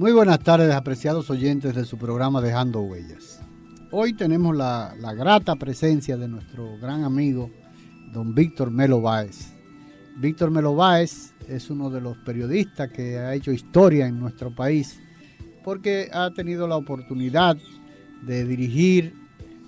[0.00, 3.38] Muy buenas tardes, apreciados oyentes de su programa Dejando Huellas.
[3.90, 7.50] Hoy tenemos la, grata presencia de nuestro gran amigo,
[8.10, 9.52] don Víctor Melo Báez.
[10.16, 14.98] Víctor Melo Báez es uno de los periodistas que ha hecho historia en nuestro país
[15.62, 17.58] porque ha tenido la oportunidad
[18.22, 19.12] de dirigir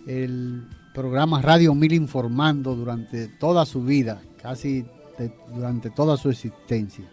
[0.07, 4.87] el programa Radio Mil Informando durante toda su vida, casi
[5.55, 7.05] durante toda su existencia.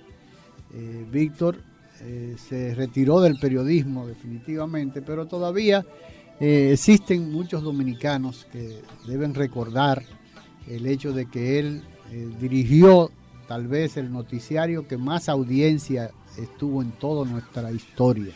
[0.74, 1.58] Eh, Víctor
[2.02, 5.86] eh, se retiró del periodismo definitivamente, pero todavía
[6.40, 10.04] eh, existen muchos dominicanos que deben recordar
[10.68, 13.12] el hecho de que él eh, dirigió
[13.50, 18.34] tal vez el noticiario que más audiencia estuvo en toda nuestra historia.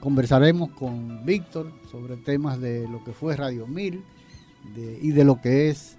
[0.00, 4.02] conversaremos con Víctor sobre temas de lo que fue Radio Mil
[5.02, 5.98] y de lo que es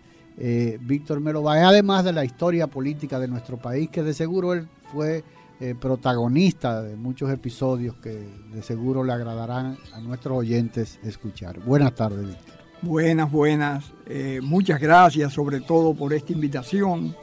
[0.80, 5.24] Víctor Melo además de la historia política de nuestro país, que de seguro él fue
[5.60, 11.60] eh, protagonista de muchos episodios que de seguro le agradarán a nuestros oyentes escuchar.
[11.62, 12.56] Buenas tardes, Víctor.
[12.84, 13.92] Buenas, buenas.
[14.06, 17.16] Eh, muchas gracias sobre todo por esta invitación,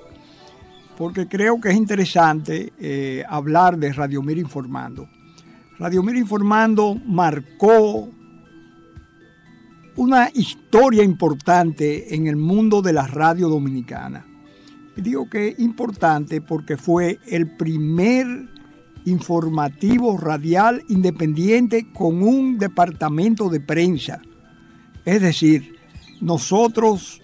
[0.98, 5.08] porque creo que es interesante eh, hablar de Radio Mir Informando.
[5.78, 8.08] Radio Mir Informando marcó
[9.94, 14.26] una historia importante en el mundo de la radio dominicana
[14.96, 18.26] digo que es importante porque fue el primer
[19.04, 24.20] informativo radial independiente con un departamento de prensa.
[25.04, 25.76] Es decir,
[26.20, 27.20] nosotros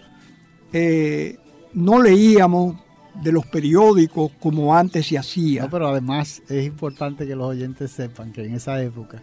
[0.72, 1.38] eh,
[1.72, 2.76] no leíamos
[3.22, 5.68] de los periódicos como antes se hacía.
[5.70, 9.22] pero además es importante que los oyentes sepan que en esa época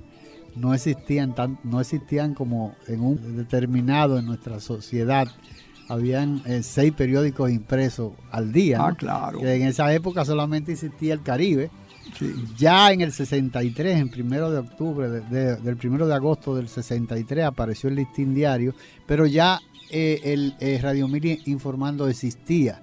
[0.56, 5.28] no existían tan, no existían como en un determinado en nuestra sociedad
[5.88, 8.80] habían eh, seis periódicos impresos al día.
[8.82, 9.40] Ah, claro.
[9.40, 11.70] Que en esa época solamente existía el Caribe.
[12.58, 17.90] Ya en el 63, en primero de octubre, del primero de agosto del 63, apareció
[17.90, 18.74] el listín diario,
[19.06, 22.82] pero ya eh, el eh, Radio Miri informando existía.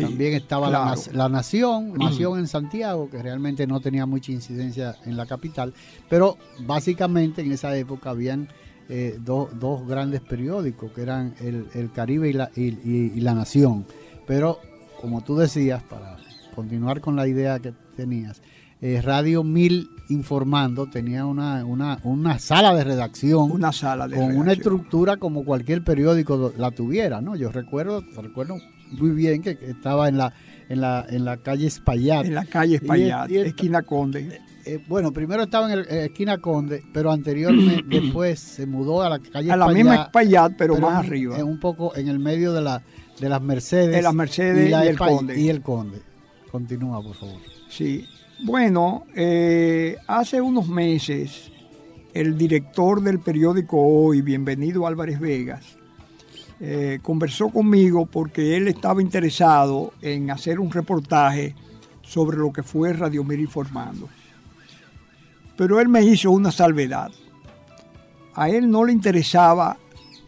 [0.00, 5.16] También estaba la, la, Nación, Nación en Santiago, que realmente no tenía mucha incidencia en
[5.16, 5.72] la capital,
[6.08, 8.48] pero básicamente en esa época habían
[8.88, 13.86] eh, dos grandes periódicos, que eran el, Caribe y la, y, la Nación.
[14.26, 14.58] Pero,
[15.00, 16.16] como tú decías, para
[16.54, 18.42] continuar con la idea que tenías,
[18.80, 23.50] eh, Radio Mil Informando tenía una, una, sala de redacción.
[23.50, 27.36] Una sala de Con una estructura como cualquier periódico la tuviera, ¿no?
[27.36, 28.58] Yo recuerdo, recuerdo
[28.90, 30.34] muy bien que, estaba en la,
[30.68, 32.26] en la, en la calle Espaillat.
[32.26, 34.40] En la calle Espaillat, esquina Conde.
[34.66, 39.18] Eh, bueno, primero estaba en, la esquina Conde, pero anteriormente después se mudó a la
[39.18, 41.42] calle A la misma Espaillat, pero, más arriba.
[41.44, 42.82] un poco en el medio de, la,
[43.20, 43.94] de las Mercedes.
[43.94, 45.38] De las Mercedes y, el Conde.
[45.38, 46.00] Y el Conde.
[46.50, 47.40] Continúa, por favor.
[47.68, 48.06] Sí.
[48.44, 51.50] Bueno, eh, hace unos meses
[52.14, 55.76] el director del periódico Hoy, bienvenido Álvarez Vegas,
[56.60, 61.54] eh, conversó conmigo porque él estaba interesado en hacer un reportaje
[62.02, 64.08] sobre lo que fue Radio Mir informando.
[65.56, 67.10] Pero él me hizo una salvedad.
[68.34, 69.76] A él no le interesaba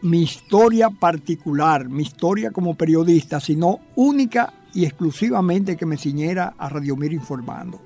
[0.02, 6.68] mi historia particular, mi historia como periodista, sino única y exclusivamente que me ciñera a
[6.68, 7.80] Radio Mir informando.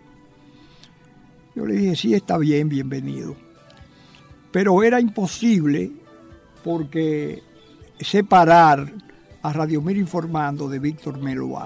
[1.55, 3.37] Yo le dije, sí, está bien, bienvenido.
[4.53, 5.93] Pero era imposible
[6.65, 7.43] porque
[8.00, 8.93] separar
[9.43, 11.59] a Radio Mir informando de Víctor Melo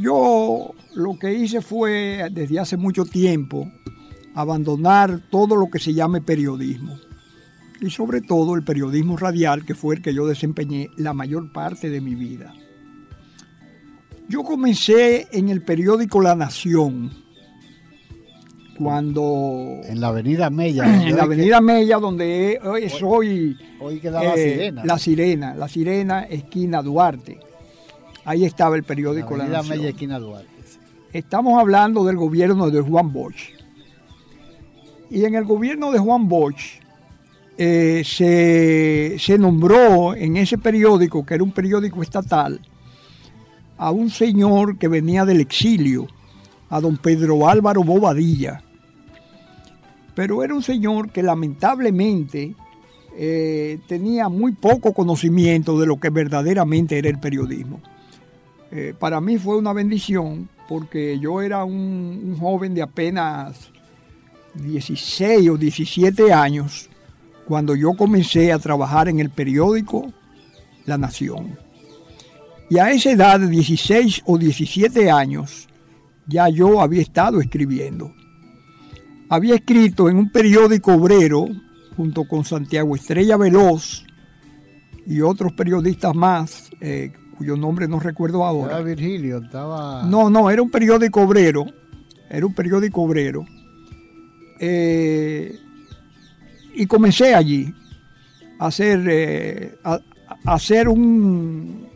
[0.00, 3.70] yo lo que hice fue, desde hace mucho tiempo,
[4.34, 6.98] abandonar todo lo que se llame periodismo.
[7.80, 11.90] Y sobre todo el periodismo radial, que fue el que yo desempeñé la mayor parte
[11.90, 12.54] de mi vida.
[14.28, 17.12] Yo comencé en el periódico La Nación,
[18.78, 19.80] cuando...
[19.84, 20.84] En la Avenida Mella.
[21.06, 23.56] En la Avenida Mella, donde hoy soy...
[23.80, 24.84] Hoy queda La eh, Sirena.
[24.84, 27.38] La Sirena, La Sirena, esquina Duarte.
[28.26, 29.94] Ahí estaba el periódico La, Nación.
[31.12, 33.52] Estamos hablando del gobierno de Juan Bosch.
[35.08, 36.80] Y en el gobierno de Juan Bosch
[37.56, 42.60] eh, se, nombró en ese periódico, que era un periódico estatal,
[43.78, 46.08] a un señor que venía del exilio,
[46.68, 48.60] a don Pedro Álvaro Bobadilla.
[50.16, 52.56] Pero era un señor que lamentablemente
[53.16, 57.80] eh, tenía muy poco conocimiento de lo que verdaderamente era el periodismo.
[58.70, 63.70] Eh, para mí fue una bendición porque yo era un, joven de apenas
[64.54, 66.88] 16 o 17 años
[67.46, 70.12] cuando yo comencé a trabajar en el periódico
[70.84, 71.58] La Nación.
[72.68, 75.68] Y a esa edad de 16 o 17 años,
[76.26, 78.12] ya yo había estado escribiendo.
[79.28, 81.46] Había escrito en un periódico obrero,
[81.96, 84.04] junto con Santiago Estrella Veloz
[85.06, 88.74] y otros periodistas más, eh, cuyo nombre no recuerdo ahora.
[88.74, 90.02] Era Virgilio, estaba...
[90.04, 91.66] No, no, era un periódico obrero,
[92.30, 93.44] era un periódico obrero.
[94.58, 95.58] Eh,
[96.74, 97.72] y comencé allí
[98.58, 100.00] a hacer, eh, a,
[100.44, 101.86] hacer un,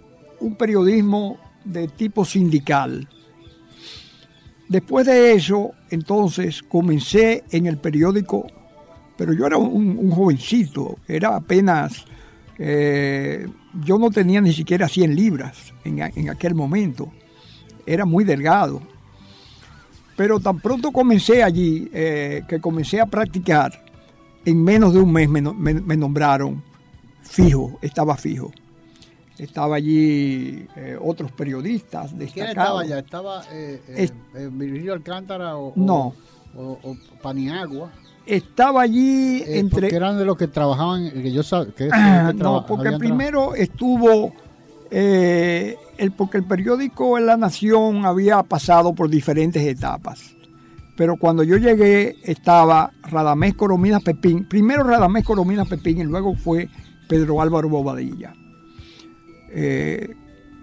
[0.41, 3.09] un periodismo de tipo sindical.
[4.69, 8.47] Después de eso, entonces, comencé en el periódico,
[9.17, 12.05] pero yo era un, jovencito, era apenas,
[12.61, 13.49] eh,
[13.83, 17.11] yo no tenía ni siquiera 100 libras en, aquel momento,
[17.87, 18.81] era muy delgado.
[20.17, 23.85] Pero tan pronto comencé allí, eh, que comencé a practicar,
[24.45, 26.63] en menos de un mes me nombraron
[27.23, 28.53] fijo, estaba fijo
[29.43, 32.51] estaba allí eh, otros periodistas destacados.
[32.51, 32.99] estaba allá?
[32.99, 36.15] ¿Estaba eh, eh, Virgilio Alcántara o, no.
[36.55, 37.91] o, Paniagua?
[38.31, 39.83] Estaba allí entre...
[39.83, 41.43] Porque eran de los que trabajaban, que yo
[41.77, 41.89] que,
[42.37, 44.33] No, porque primero estuvo...
[44.91, 50.35] el, porque el periódico en La Nación había pasado por diferentes etapas.
[51.01, 54.45] Pero cuando yo llegué estaba Radamés Coromina Pepín.
[54.45, 56.69] Primero Radamés Coromina Pepín y luego fue
[57.09, 58.35] Pedro Álvaro Bobadilla.
[59.51, 60.15] Eh,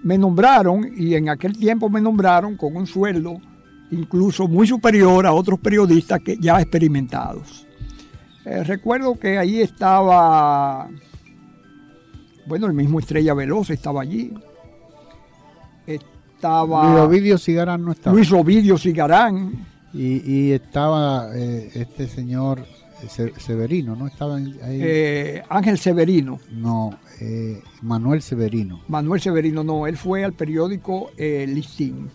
[0.04, 3.42] me nombraron y en aquel tiempo me nombraron con un sueldo
[3.92, 7.66] incluso muy superior a otros periodistas que ya experimentados.
[8.46, 10.90] Eh, recuerdo que ahí estaba,
[12.46, 14.34] bueno, el mismo Estrella Veloz estaba allí.
[15.86, 16.90] Estaba...
[16.90, 18.16] Luis Ovidio Cigarán no estaba.
[18.16, 19.66] Luis Ovidio Cigarán.
[19.94, 22.64] Y, estaba eh, este señor
[23.38, 24.08] Severino, ¿no?
[24.08, 25.42] Estaba ahí.
[25.50, 26.40] Ángel Severino.
[26.52, 28.82] No, eh, Manuel Severino.
[28.88, 32.10] Manuel Severino, no, él fue al periódico eh, Listín.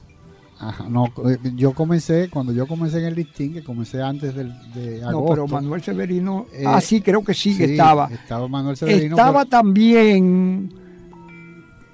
[0.62, 4.54] Ajá, no, eh, yo comencé, cuando yo comencé en el Listín, que comencé antes del,
[4.72, 5.20] de agosto.
[5.20, 8.08] No, pero Manuel Severino, ah, sí, creo que sí, que estaba.
[8.12, 9.16] Estaba Manuel Severino.
[9.16, 10.72] Estaba también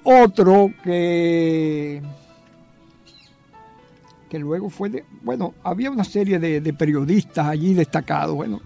[0.04, 2.02] otro que
[4.28, 8.60] que luego fue de, bueno, había una serie de, de periodistas allí destacados, bueno,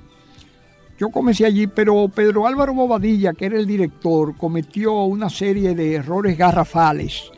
[0.98, 5.94] yo comencé allí, pero Pedro Álvaro Bobadilla, que era el director, cometió una serie de
[5.94, 7.31] errores garrafales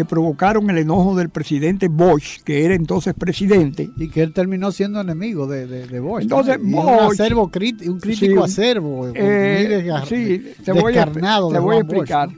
[0.00, 3.90] que provocaron el enojo del presidente Bosch, que era entonces presidente.
[3.98, 6.22] Y que él terminó siendo enemigo de, de, Bosch.
[6.22, 9.12] Entonces, Bosch, un, acervo, un crítico acervo.
[9.14, 12.30] Eh, sí, te voy a, te voy a explicar.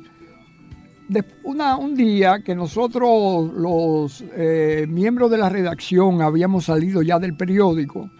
[1.44, 8.11] un día que nosotros, los eh, miembros de la redacción, habíamos salido ya del periódico,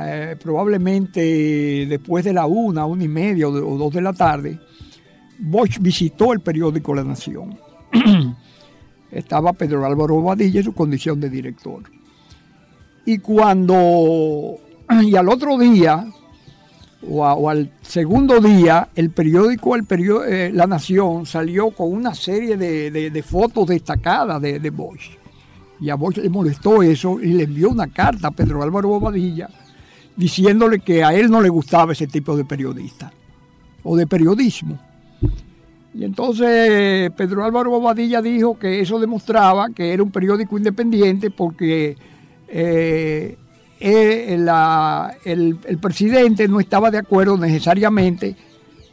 [0.00, 4.58] eh, probablemente después de la una, una y media o, dos de la tarde,
[5.40, 7.58] Bosch visitó el periódico La Nación.
[9.12, 11.82] Estaba Pedro Álvaro Badilla en su condición de director.
[13.04, 14.56] Y cuando,
[15.02, 16.06] y al otro día,
[17.08, 22.56] o, al segundo día, el periódico el periódico, eh, La Nación salió con una serie
[22.56, 25.18] de, fotos destacadas de, de Bosch.
[25.80, 29.48] Y a Bosch le molestó eso y le envió una carta a Pedro Álvaro Bobadilla
[30.16, 33.12] diciéndole que a él no le gustaba ese tipo de periodista
[33.82, 34.78] o de periodismo.
[35.94, 41.96] Y entonces Pedro Álvaro Bobadilla dijo que eso demostraba que era un periódico independiente porque
[42.48, 43.36] eh,
[43.80, 48.36] el, presidente no estaba de acuerdo necesariamente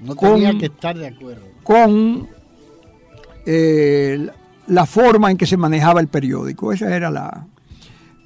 [0.02, 2.28] no tenía que estar de acuerdo con
[3.46, 4.28] eh,
[4.68, 6.72] la forma en que se manejaba el periódico.
[6.72, 7.46] Esa era la.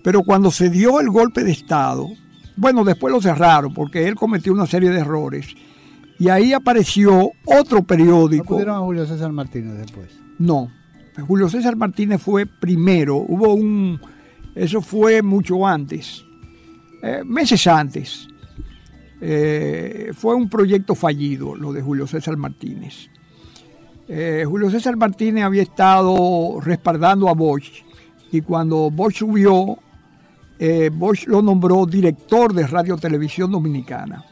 [0.04, 2.10] Pero cuando se dio el golpe de Estado,
[2.56, 5.48] bueno, después lo cerraron porque él cometió una serie de errores.
[6.24, 8.46] Y ahí apareció otro periódico.
[8.46, 10.08] ¿No pudieron a Julio César Martínez después?
[10.40, 10.72] No.
[11.28, 13.18] Julio César Martínez fue primero.
[13.18, 14.00] Hubo un.
[14.56, 16.24] Eso fue mucho antes.
[17.02, 18.26] Eh, meses antes.
[19.20, 23.10] Eh, fue un proyecto fallido lo de Julio César Martínez.
[24.08, 27.84] Eh, Julio César Martínez había estado respaldando a Bosch
[28.32, 29.78] y cuando Bosch subió
[30.58, 34.24] eh, Bosch lo nombró director de Radio Televisión Dominicana.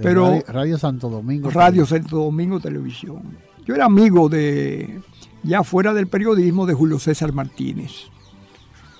[0.00, 1.50] Pero Radio, Santo Domingo.
[1.50, 3.22] Radio Santo Domingo Televisión.
[3.66, 5.00] Yo era amigo de,
[5.42, 7.92] ya fuera del periodismo, de Julio César Martínez.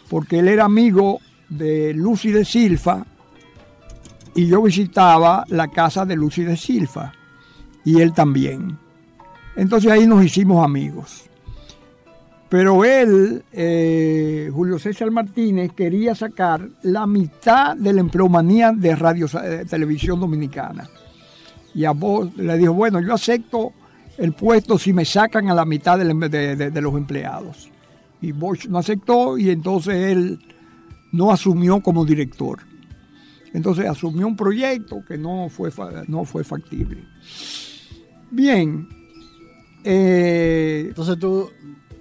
[0.09, 3.07] Porque él era amigo de Lucy de Silfa
[4.35, 7.13] y yo visitaba la casa de Lucy de Silfa
[7.85, 8.79] y él también.
[9.57, 11.28] Entonces ahí nos hicimos amigos.
[12.49, 19.27] Pero él, eh, Julio César Martínez, quería sacar la mitad de la empleomanía de Radio
[19.45, 20.89] eh, Televisión Dominicana.
[21.75, 23.73] Y a vos le dijo, bueno, yo acepto
[24.17, 27.71] el puesto si me sacan a la mitad de, los empleados.
[28.23, 30.41] Y Bosch no aceptó y entonces él
[31.13, 32.61] no asumió como director.
[33.53, 35.71] Entonces asumió un proyecto que no fue,
[36.09, 37.05] no fue factible.
[38.31, 38.89] Bien.
[39.85, 41.49] Eh, entonces tú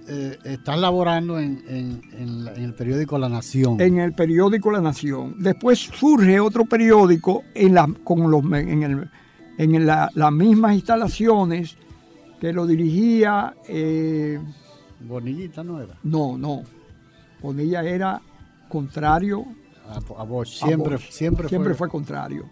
[0.08, 2.02] eh, estás laborando en,
[2.56, 3.80] el periódico La Nación.
[3.80, 5.36] En el periódico La Nación.
[5.38, 9.08] Después surge otro periódico en, la, con los, en,
[9.58, 11.76] en las mismas instalaciones
[12.40, 13.54] que lo dirigía...
[13.66, 14.40] Eh,
[15.00, 15.94] Bonillita no era.
[16.02, 16.62] No, no.
[17.40, 18.20] Bonilla era
[18.68, 19.44] contrario
[19.88, 20.64] a, Bosch.
[20.64, 22.50] Siempre, siempre, siempre fue contrario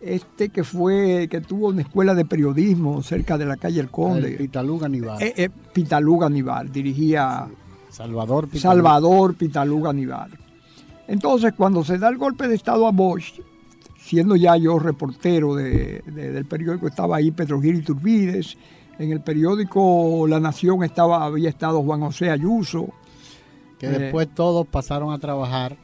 [0.00, 4.30] este que fue, que tuvo una escuela de periodismo cerca de la calle El Conde.
[4.32, 5.22] Pitaluga Nivar.
[5.22, 7.46] Eh, eh, Pitaluga Nivar, dirigía
[7.90, 8.74] Salvador Pitaluga.
[8.74, 10.30] Salvador Pitaluga Nivar.
[11.08, 13.40] Entonces, cuando se da el golpe de Estado a Bosch,
[13.98, 18.56] siendo ya yo reportero del periódico, estaba ahí Pedro Gil Turbides,
[18.98, 22.92] en el periódico La Nación estaba, había estado Juan José Ayuso.
[23.78, 25.76] Que después eh, todos pasaron a trabajar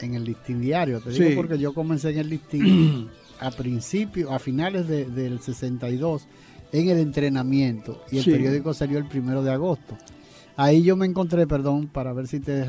[0.00, 1.00] en el listín diario.
[1.00, 3.08] Te digo porque yo comencé en el listín
[3.40, 6.26] a principios, a finales del 62
[6.72, 8.02] en el entrenamiento.
[8.10, 9.96] Y el periódico salió el primero de agosto.
[10.56, 12.66] Ahí yo me encontré, perdón, para ver si te,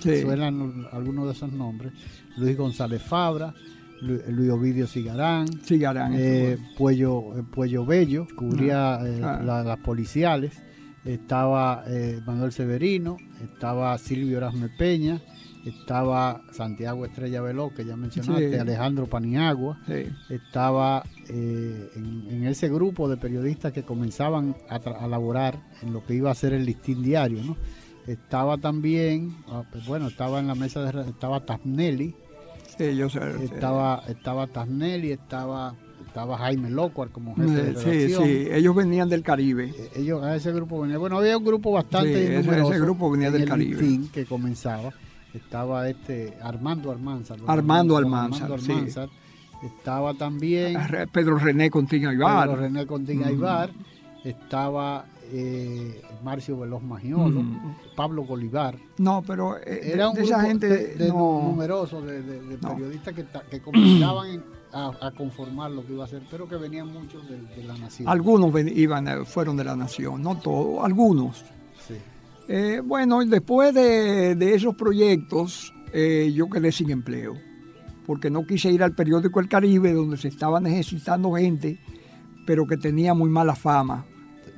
[0.00, 1.92] suenan algunos de esos nombres,
[2.36, 3.54] Luis González Fabra,
[4.00, 9.62] Luis Ovidio Cigarán, Cigarán eh, Puello, eh, Puello Bello, cubría ah, eh, ah.
[9.64, 10.60] las policiales,
[11.04, 15.20] estaba eh, Manuel Severino, estaba Silvio Erasme Peña,
[15.64, 19.78] estaba Santiago Estrella Veloz, que ya mencionaste, Alejandro Paniagua,
[20.28, 26.30] estaba eh, en, ese grupo de periodistas que comenzaban a, laborar en lo que iba
[26.30, 27.56] a ser el listín diario, ¿no?
[28.06, 32.14] Estaba también, ah, pues bueno, estaba en la mesa de estaba Tasnelli,
[32.76, 38.26] sí, yo sé, estaba, estaba Tasnelli, estaba estaba Jaime Locuar como jefe de redacción.
[38.26, 39.72] Sí, sí, ellos venían del Caribe.
[39.74, 43.30] Eh, ellos a ese grupo venía, bueno, había un grupo bastante sí, ese, grupo venía
[43.30, 44.00] del Caribe.
[44.12, 44.92] que comenzaba
[45.34, 47.38] estaba este Armando Almanzar.
[47.46, 49.08] Armando Almanzar,
[49.62, 50.76] Estaba también
[51.12, 52.48] Pedro René Contiga Ibar.
[52.48, 53.70] Pedro René Contiga Ibar.
[54.24, 57.42] Estaba eh, Marcio Veloz Magiolo,
[57.96, 58.76] Pablo Bolívar.
[58.98, 62.20] No, pero eh, era un de esa gente de, numeroso de,
[62.58, 67.22] periodistas que, que comenzaban a, conformar lo que iba a ser, pero que venían muchos
[67.28, 68.08] de, la nación.
[68.08, 71.44] Algunos iban, eh, fueron de la nación, no todos, algunos.
[72.48, 77.34] Eh, bueno, después de, esos proyectos, eh, yo quedé sin empleo,
[78.06, 81.78] porque no quise ir al periódico El Caribe, donde se estaba necesitando gente,
[82.46, 84.04] pero que tenía muy mala fama.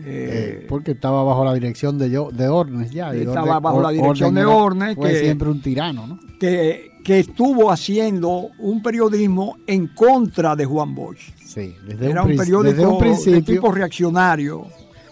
[0.03, 3.15] Eh, porque estaba bajo la dirección de, de Ornes ya.
[3.15, 4.97] estaba bajo la dirección de Ornes.
[4.97, 6.19] Fue siempre un tirano, ¿no?
[6.41, 11.33] Que, que, estuvo haciendo un periodismo en contra de Juan Bosch.
[11.37, 14.67] Sí, desde Era un, periódico de tipo reaccionario,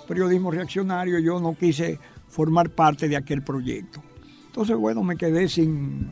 [0.08, 1.20] periodismo reaccionario.
[1.20, 2.00] Yo no quise
[2.32, 4.02] formar parte de aquel proyecto.
[4.46, 6.08] Entonces, bueno, me quedé sin,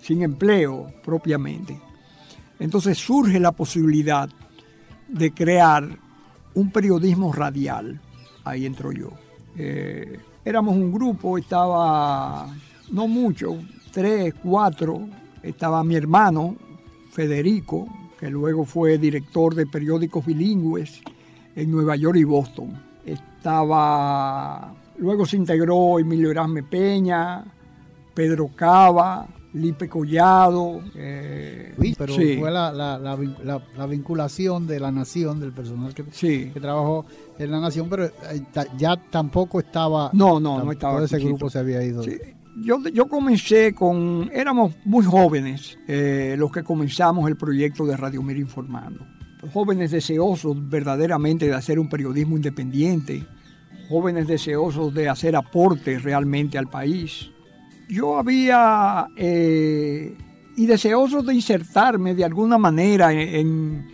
[0.00, 1.80] sin empleo propiamente.
[2.58, 4.28] Entonces surge la posibilidad
[5.06, 5.96] de crear
[6.54, 8.00] un periodismo radial.
[8.42, 9.10] Ahí entro yo.
[9.56, 12.48] Eh, éramos un grupo, estaba,
[12.90, 13.56] no mucho,
[13.92, 15.08] tres, cuatro.
[15.40, 16.56] Estaba mi hermano,
[17.12, 17.86] Federico,
[18.18, 21.00] que luego fue director de periódicos bilingües
[21.54, 22.72] en Nueva York y Boston.
[23.06, 27.44] Estaba Luego se integró Emilio Erasme Peña,
[28.14, 30.80] Pedro Cava, Lipe Collado.
[30.94, 37.06] Eh, pero fue la, vinculación de la nación, del personal que, que trabajó
[37.38, 38.12] en la nación, pero eh,
[38.76, 40.10] ya tampoco estaba.
[40.12, 40.96] No, no, no estaba.
[40.96, 42.02] Todo ese grupo se había ido.
[42.62, 44.30] Yo, yo comencé con.
[44.32, 49.06] Éramos muy jóvenes eh, los que comenzamos el proyecto de Radio Mir Informando.
[49.52, 53.26] Jóvenes deseosos verdaderamente de hacer un periodismo independiente
[53.94, 57.30] jóvenes deseosos de hacer aportes realmente al país.
[57.88, 60.16] Yo había, eh,
[60.56, 63.86] y deseosos de insertarme de alguna manera en,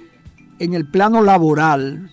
[0.59, 2.11] el plano laboral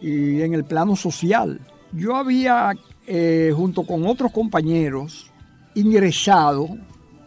[0.00, 1.60] y en el plano social.
[1.92, 2.72] Yo había,
[3.06, 5.30] eh, junto con otros compañeros,
[5.74, 6.68] ingresado,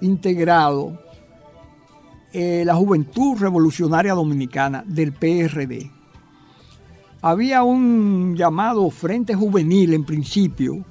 [0.01, 0.99] integrado
[2.33, 5.96] eh, la Juventud Revolucionaria Dominicana del PRD
[7.29, 10.85] había un llamado Frente Juvenil en principio,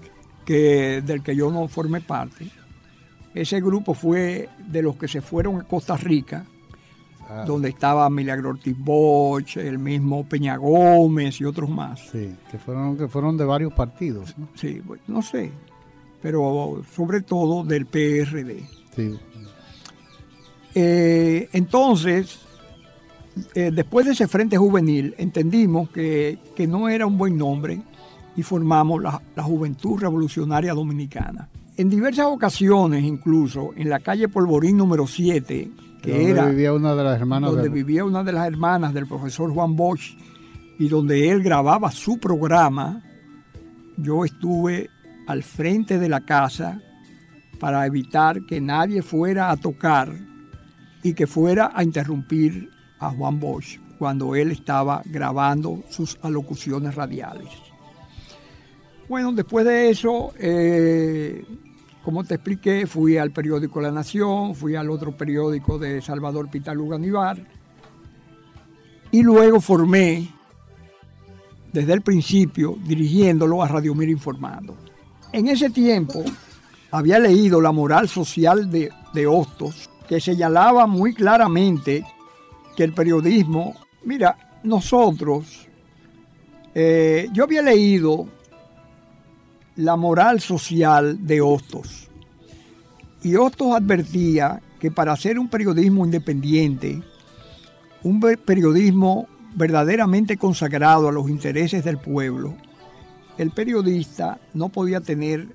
[0.44, 2.50] que, del que yo no formé parte.
[3.34, 6.44] Ese grupo fue de los que se fueron a Costa Rica,
[7.28, 7.44] ah.
[7.46, 12.00] donde estaba Milagro Ortiz Bosch, el mismo Peña Gómez y otros más.
[12.12, 14.36] Sí, que fueron, que fueron de varios partidos.
[14.36, 14.48] ¿no?
[14.54, 15.50] Sí, no sé,
[16.20, 18.62] pero sobre todo del PRD.
[18.94, 19.18] Sí.
[20.74, 22.45] Eh, entonces,
[23.54, 26.38] eh, después de ese frente juvenil entendimos que,
[26.68, 27.82] no era un buen nombre
[28.34, 31.48] y formamos la, Juventud Revolucionaria Dominicana.
[31.76, 35.70] En diversas ocasiones, incluso en la calle Polvorín número 7,
[36.02, 38.94] que donde era vivía una de las hermanas donde del- vivía una de las hermanas
[38.94, 40.16] del profesor Juan Bosch
[40.78, 43.02] y donde él grababa su programa,
[43.98, 44.88] yo estuve
[45.26, 46.80] al frente de la casa
[47.58, 50.14] para evitar que nadie fuera a tocar
[51.02, 57.48] y que fuera a interrumpir a Juan Bosch cuando él estaba grabando sus alocuciones radiales.
[59.08, 61.44] Bueno, después de eso, eh,
[62.04, 66.98] como te expliqué, fui al periódico La Nación, fui al otro periódico de Salvador Pitaluga
[66.98, 67.38] Nivar
[69.10, 70.28] y luego formé
[71.72, 74.76] desde el principio dirigiéndolo a Radio Mir Informando.
[75.32, 76.24] En ese tiempo
[76.90, 82.04] había leído La moral social de, de Hostos, que señalaba muy claramente
[82.76, 85.66] que el periodismo, mira, nosotros,
[86.74, 88.28] eh, yo había leído
[89.76, 92.08] La moral social de Hostos,
[93.22, 97.02] y Hostos advertía que para hacer un periodismo independiente,
[98.02, 102.54] un periodismo verdaderamente consagrado a los intereses del pueblo,
[103.38, 105.48] el periodista no podía tener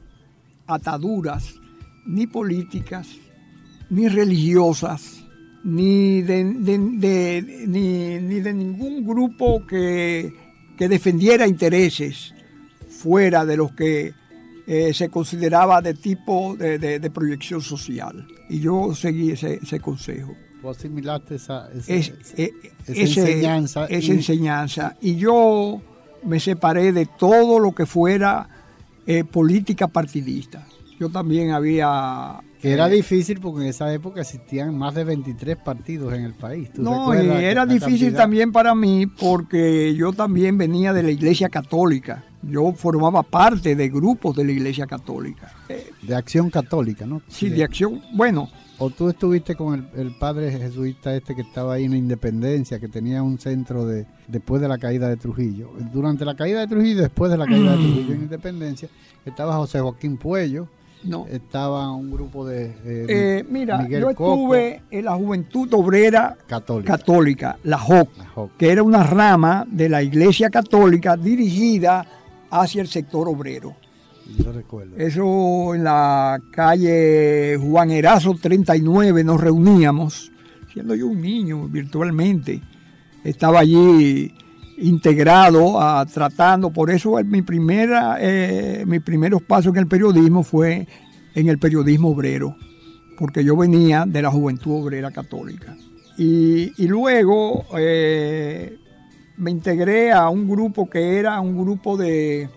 [0.67, 1.55] ataduras
[2.05, 3.07] ni políticas,
[3.89, 5.20] ni religiosas,
[5.63, 10.33] ni de, de- de- ni, ni de ningún grupo que,
[10.77, 12.33] que defendiera intereses
[12.89, 14.13] fuera de los que
[14.67, 18.25] eh, se consideraba de tipo de, de- proyección social.
[18.49, 20.33] Y yo seguí ese, ese consejo.
[20.61, 22.51] Tú asimilaste esa, esa- Es- eh,
[22.87, 24.97] esa ese- enseñanza esa y- enseñanza.
[25.01, 25.81] Y yo
[26.23, 28.47] me separé de todo lo que fuera
[29.07, 30.65] eh, política partidista.
[30.99, 32.39] Yo también había...
[32.61, 36.71] que era difícil porque en esa época existían más de 23 partidos en el país.
[36.71, 41.11] ¿Tú No, y era difícil cantidad- también para mí porque yo también venía de la
[41.11, 42.23] Iglesia Católica.
[42.43, 45.53] Yo formaba parte de grupos de la Iglesia Católica.
[45.69, 47.21] Eh, De acción católica, ¿no?
[47.27, 48.01] sí, de acción.
[48.13, 48.49] Bueno,
[48.83, 52.79] O tú estuviste con el, el padre jesuita este que estaba ahí en la Independencia,
[52.79, 55.69] que tenía un centro de después de la caída de Trujillo.
[55.93, 58.89] Durante la caída de Trujillo y después de la caída de Trujillo en Independencia,
[59.23, 60.67] estaba José Joaquín Puello,
[61.03, 61.25] no.
[61.27, 62.69] estaba un grupo de...
[62.83, 66.97] de Eh, mira, Miguel yo Coco, estuve en la Juventud Obrera católica.
[66.97, 68.17] Católica, la JOC.
[68.17, 68.57] La JOC.
[68.57, 72.05] que era una rama de la Iglesia Católica dirigida
[72.49, 73.75] hacia el sector obrero.
[74.37, 74.95] Yo recuerdo.
[74.97, 80.31] Eso en la calle Juan Erazo 39 nos reuníamos,
[80.71, 82.61] siendo yo un niño virtualmente.
[83.23, 84.33] Estaba allí
[84.81, 90.87] integrado, a, tratando, por eso mi primera, eh, mis primeros pasos en el periodismo fue
[91.35, 92.55] en el periodismo obrero,
[93.17, 95.75] porque yo venía de la Juventud Obrera Católica.
[96.17, 98.77] Y, y luego eh,
[99.37, 102.49] me integré a un grupo que era un grupo de,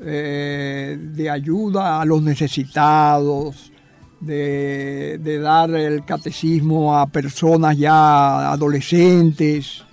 [0.00, 3.72] eh, de ayuda a los necesitados,
[4.20, 9.84] de, de dar el catecismo a personas ya adolescentes,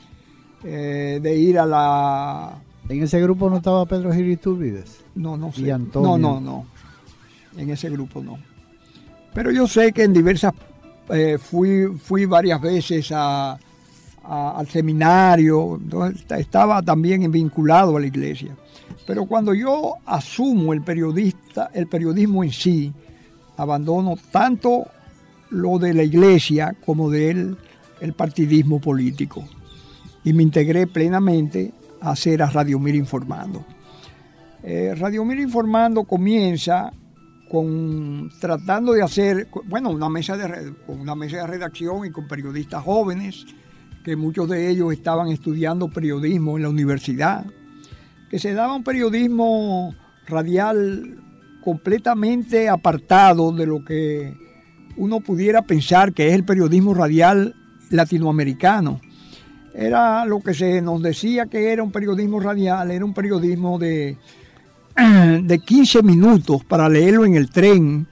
[0.63, 2.57] eh, de ir a la...
[2.87, 4.99] En ese grupo no estaba Pedro Gil Iturbides.
[5.15, 5.71] No, no Y sé.
[5.71, 6.17] Antonio.
[6.17, 6.65] No, no, no.
[7.57, 8.37] En ese grupo no.
[9.33, 10.53] Pero yo sé que en diversas...
[11.09, 13.57] eh, fui, fui varias veces a-
[14.23, 18.55] a- al seminario, entonces esta- estaba también vinculado a la iglesia.
[19.05, 22.93] Pero cuando yo asumo el periodista, el periodismo en sí,
[23.57, 24.85] abandono tanto
[25.51, 27.57] lo de la iglesia como del
[28.01, 29.43] el partidismo político.
[30.23, 33.65] Y me integré plenamente a hacer a Radio Mir Informando.
[34.63, 36.91] Eh, Radio Mir Informando comienza
[37.49, 42.83] con tratando de hacer, bueno, una mesa de, una mesa de redacción y con periodistas
[42.83, 43.45] jóvenes,
[44.03, 47.45] que muchos de ellos estaban estudiando periodismo en la universidad,
[48.29, 49.95] que se daba un periodismo
[50.27, 51.17] radial
[51.63, 54.37] completamente apartado de lo que
[54.95, 57.55] uno pudiera pensar que es el periodismo radial
[57.89, 59.01] latinoamericano.
[59.73, 64.17] Era lo que se nos decía que era un periodismo radial, era un periodismo de,
[65.43, 68.07] de 15 minutos para leerlo en el tren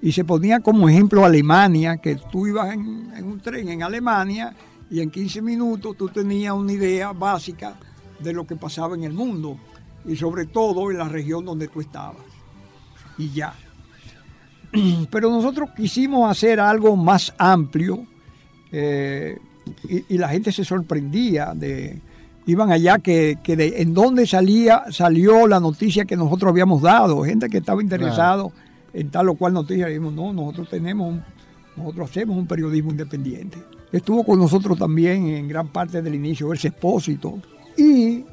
[0.00, 4.54] y se ponía como ejemplo Alemania, que tú ibas en, un tren en Alemania
[4.90, 7.74] y en 15 minutos tú tenías una idea básica
[8.20, 9.58] de lo que pasaba en el mundo
[10.04, 12.22] y sobre todo en la región donde tú estabas.
[13.16, 13.54] Y ya.
[15.10, 18.06] Pero nosotros quisimos hacer algo más amplio
[18.70, 19.38] eh,
[19.88, 22.00] y, y la gente se sorprendía de
[22.46, 27.22] iban allá que, que de, en dónde salía salió la noticia que nosotros habíamos dado
[27.24, 28.52] gente que estaba interesado
[28.94, 31.22] en tal o cual noticia dijimos no nosotros tenemos un-
[31.76, 33.58] nosotros hacemos un periodismo independiente
[33.92, 37.38] estuvo con nosotros también en gran parte del inicio ese expósito
[37.76, 38.24] y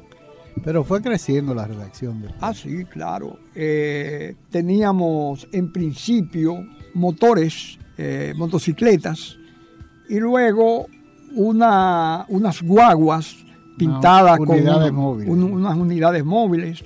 [0.64, 2.22] Pero fue creciendo la redacción.
[2.22, 2.40] Después.
[2.42, 3.38] Ah, sí, claro.
[3.54, 9.36] Eh, teníamos en principio motores, eh, motocicletas,
[10.08, 10.86] y luego
[11.36, 13.36] una, unas guaguas
[13.78, 14.90] pintadas con unidades
[15.30, 16.84] un- unas unidades móviles.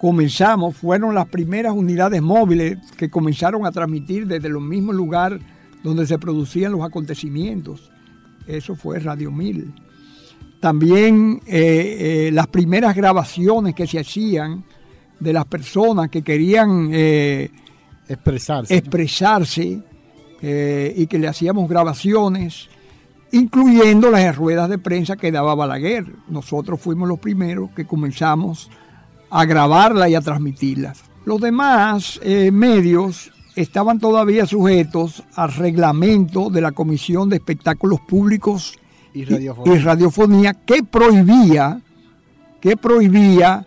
[0.00, 5.40] Comenzamos, fueron las primeras unidades móviles que comenzaron a transmitir desde los mismos lugares
[5.82, 7.90] donde se producían los acontecimientos.
[8.46, 9.72] Eso fue Radio 1000.
[10.60, 14.64] También eh, eh, las primeras grabaciones que se hacían
[15.20, 17.50] de las personas que querían eh,
[18.74, 19.82] Expresarse.
[20.40, 22.68] y que le hacíamos grabaciones,
[23.32, 26.06] incluyendo las ruedas de prensa que daba Balaguer.
[26.28, 28.70] Nosotros fuimos los primeros que comenzamos
[29.30, 31.02] a grabarla y a transmitirlas.
[31.24, 38.78] Los demás eh, medios estaban todavía sujetos al reglamento de la Comisión de Espectáculos Públicos
[39.12, 39.74] Y y- radiofonía.
[39.74, 41.80] y radiofonía que prohibía
[42.60, 43.66] que prohibía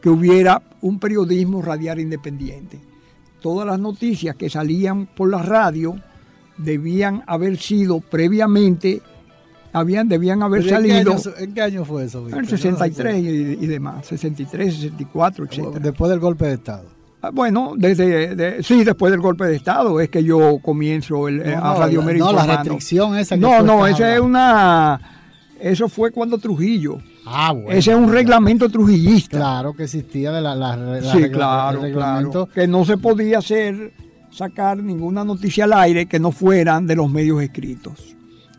[0.00, 2.80] que hubiera un periodismo radial independiente.
[3.40, 5.96] Todas las noticias que salían por la radio
[6.56, 9.02] debían haber sido previamente,
[9.72, 12.18] habían, debían haber ¿Pero ¿En qué, salido año, en qué año fue eso?
[12.20, 12.42] en Víctor?
[12.42, 15.72] el Yo no 63 y, y demás, 63, 64, recuerdo.
[15.72, 15.82] etc.
[15.82, 16.84] Después del golpe de Estado.
[17.32, 21.56] Bueno, desde, de- sí, después del golpe de Estado es que yo comienzo el, eh,
[21.56, 22.62] No, a no, Radio la- Mera no, la informando.
[22.62, 25.00] restricción esa que No, no, esa es una...
[25.58, 26.98] Eso fue cuando Trujillo.
[27.24, 27.70] Ah, bueno.
[27.70, 29.38] Ese es un reglamento trujillista.
[29.38, 32.46] Claro que existía de la, la, la sí, regla- claro, el reglamento.
[32.46, 32.48] claro.
[32.52, 33.94] Que no se podía hacer,
[34.34, 38.14] sacar ninguna noticia al aire que no fueran de los medios escritos.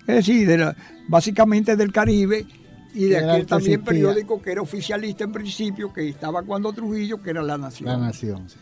[0.07, 0.75] Es decir, de la-
[1.09, 2.45] básicamente del Caribe
[2.93, 3.83] y de aquel que también existía.
[3.83, 7.89] periódico que era oficialista en principio, que estaba cuando Trujillo, que era La Nación.
[7.89, 8.47] La nación.
[8.49, 8.55] sí.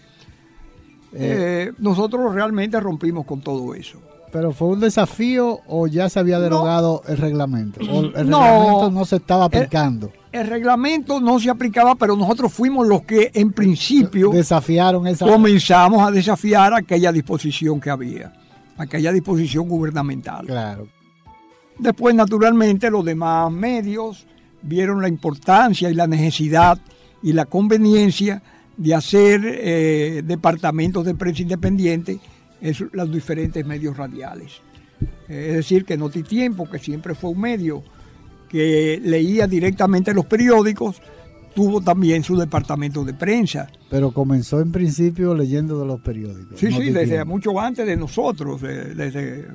[1.14, 4.02] Eh, Eh, nosotros realmente rompimos con todo eso.
[4.34, 7.80] Pero fue un desafío o ya se había derogado el reglamento.
[7.82, 8.42] O el No.
[8.42, 10.12] reglamento no se estaba aplicando.
[10.32, 15.28] El reglamento no se aplicaba, pero nosotros fuimos los que en principio Desafiaron esa.
[15.28, 18.34] comenzamos a desafiar aquella disposición que había,
[18.76, 20.48] aquella disposición gubernamental.
[20.48, 20.88] Claro.
[21.78, 24.26] Después, naturalmente, los demás medios
[24.64, 26.80] vieron la importancia y la necesidad
[27.22, 28.42] y la conveniencia
[28.78, 32.20] de hacer eh, departamentos de prensa independiente
[32.64, 34.62] en su- los diferentes medios radiales.
[35.30, 37.84] Eh, es decir, que Notitiempo, que siempre fue un medio
[38.50, 41.02] que leía directamente los periódicos,
[41.56, 43.68] tuvo también su departamento de prensa.
[43.90, 46.60] Pero comenzó en principio leyendo de los periódicos.
[46.60, 49.46] Sí, sí, de desde mucho antes de nosotros, eh, desde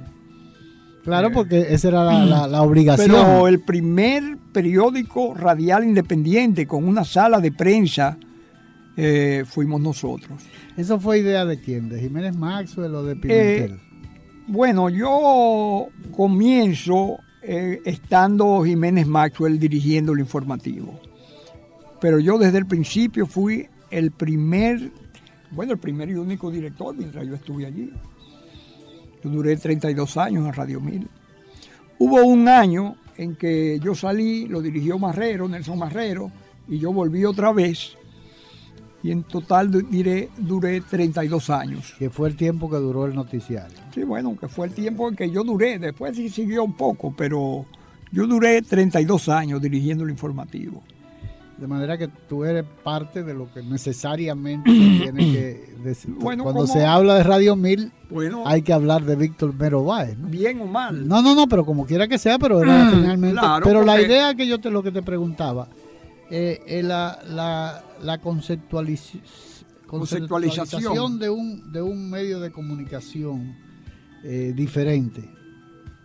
[1.04, 3.08] Claro, porque esa era la, la- la obligación.
[3.10, 8.18] Pero el primer periódico radial independiente con una sala de prensa
[9.00, 10.42] eh, fuimos nosotros.
[10.76, 11.88] ¿Eso fue idea de quién?
[11.88, 13.80] ¿De Jiménez Maxwell o de Pimentel?
[14.48, 20.98] Bueno, yo comienzo eh, estando Jiménez Maxwell dirigiendo el informativo.
[22.00, 24.90] Pero yo desde el principio fui el primer,
[25.52, 27.92] bueno, el primer y único director mientras yo estuve allí.
[29.22, 31.08] Yo duré 32 años en Radio 1000.
[32.00, 36.32] Hubo un año en que yo salí, lo dirigió Marrero, Nelson Marrero,
[36.66, 37.97] y yo volví otra vez.
[39.02, 41.94] Y en total diré, duré 32 años.
[41.98, 43.76] que fue el tiempo que duró el noticiario.
[43.94, 47.14] Sí, bueno, que fue el tiempo en que yo duré, después sí siguió un poco,
[47.16, 47.64] pero
[48.10, 50.82] yo duré 32 años dirigiendo el informativo.
[51.58, 54.70] De manera que tú eres parte de lo que necesariamente
[55.02, 56.14] tiene que decir.
[56.18, 60.16] Bueno, Cuando se habla de Radio 1000, Bueno, hay que hablar de Víctor Mero Báez,
[60.18, 60.28] ¿no?
[60.28, 61.06] bien o mal.
[61.06, 63.38] No, no, no, pero como quiera que sea, pero era finalmente.
[63.40, 65.68] claro, pero la idea que yo te lo que te preguntaba,
[66.30, 69.20] eh, eh, la, la, la conceptualiz-
[69.86, 70.82] Conceptualización.
[70.82, 73.56] conceptualización de un, de un medio de comunicación
[74.24, 75.30] eh, diferente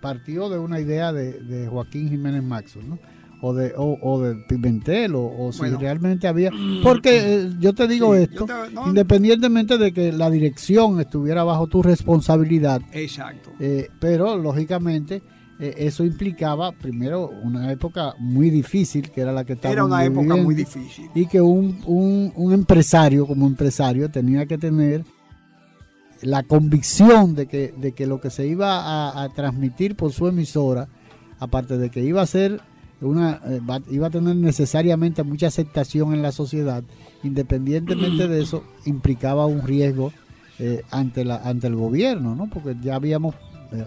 [0.01, 2.99] partió de una idea de, de Joaquín Jiménez Maxwell, ¿no?
[3.41, 5.77] O de, o, o de Pimentel, o, o si Bueno.
[5.79, 6.49] realmente había.
[6.81, 10.99] Porque eh, yo te digo Sí, esto, yo te- no, independientemente de que la dirección
[11.01, 13.51] estuviera bajo tu responsabilidad, Exacto.
[13.59, 15.21] eh, pero lógicamente
[15.59, 20.03] eh, eso implicaba primero una época muy difícil que era la que estaba Era una
[20.03, 21.09] época muy difícil.
[21.13, 25.03] y que un, un- un empresario como empresario tenía que tener
[26.21, 30.27] la convicción de que, de que lo que se iba a, a transmitir por su
[30.27, 30.87] emisora,
[31.39, 32.61] aparte de que iba a ser
[33.01, 33.59] una, eh,
[33.91, 36.81] iba a tener necesariamente mucha aceptación en la sociedad,
[37.23, 40.13] independientemente de eso, implicaba un riesgo
[40.59, 42.49] eh, ante la ante el gobierno, ¿no?
[42.49, 43.35] Porque ya habíamos
[43.73, 43.83] eh,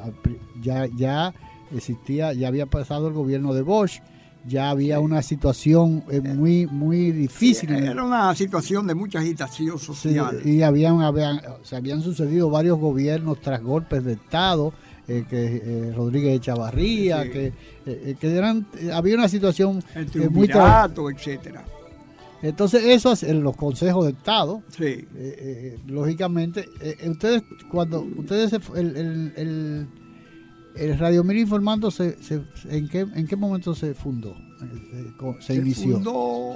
[0.62, 1.32] ya ya
[1.74, 4.00] existía, ya había pasado el gobierno de Bosch,
[4.46, 7.70] ya había una situación eh, muy muy difícil.
[7.70, 10.40] Era una situación de mucha agitación Sí, social.
[10.44, 14.72] y habían, habían, se habían sucedido varios gobiernos tras golpes de Estado,
[15.08, 17.52] eh, que eh, Rodríguez Echavarría, que, eh,
[17.86, 21.64] eh, que eran, eh, había una situación el eh, muy tra- triunvirato, etcétera.
[22.42, 24.62] Entonces, eso es en los consejos de Estado.
[24.78, 29.86] Eh, eh, lógicamente, eh, ustedes, cuando ustedes, el, el, el,
[30.78, 34.36] el Radio Mil Informando, se, se, ¿en, qué, ¿en qué momento se fundó?
[35.40, 35.84] se, inició.
[35.84, 36.52] Se fundó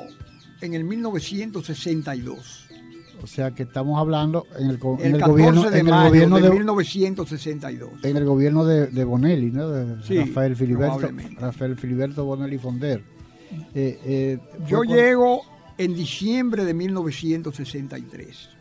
[0.60, 2.66] en el 1962.
[3.22, 6.50] O sea que estamos hablando en el, en el, gobierno, de, en el gobierno de,
[6.50, 7.90] 1962.
[8.02, 9.68] En el gobierno de, de Bonelli, ¿no?
[9.68, 13.04] De Rafael Filiberto, Rafael Filiberto Bonelli Fonder.
[13.74, 15.42] Eh, eh, Yo llego
[15.76, 18.59] en diciembre de 1963.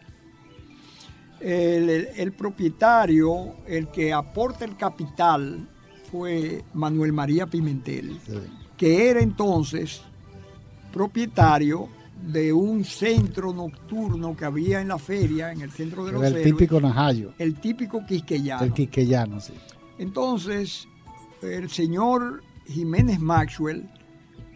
[1.42, 5.68] El, el, propietario, el que aporta el capital,
[6.12, 8.18] fue Manuel María Pimentel,
[8.76, 10.02] que era entonces
[10.92, 11.88] propietario
[12.22, 16.44] de un centro nocturno que había en la feria, en el centro de los El
[16.44, 17.34] típico Najayo.
[17.38, 18.64] El típico quisqueyano.
[18.64, 19.54] El quisqueyano, sí.
[19.98, 20.88] Entonces,
[21.42, 23.88] el señor Jiménez Maxwell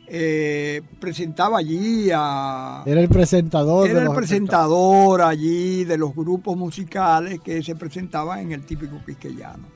[0.08, 2.84] eh, presentaba allí a...
[2.86, 3.90] Era el presentador.
[3.90, 9.68] Era el presentador allí de los grupos musicales que se presentaban en el típico quisqueyano.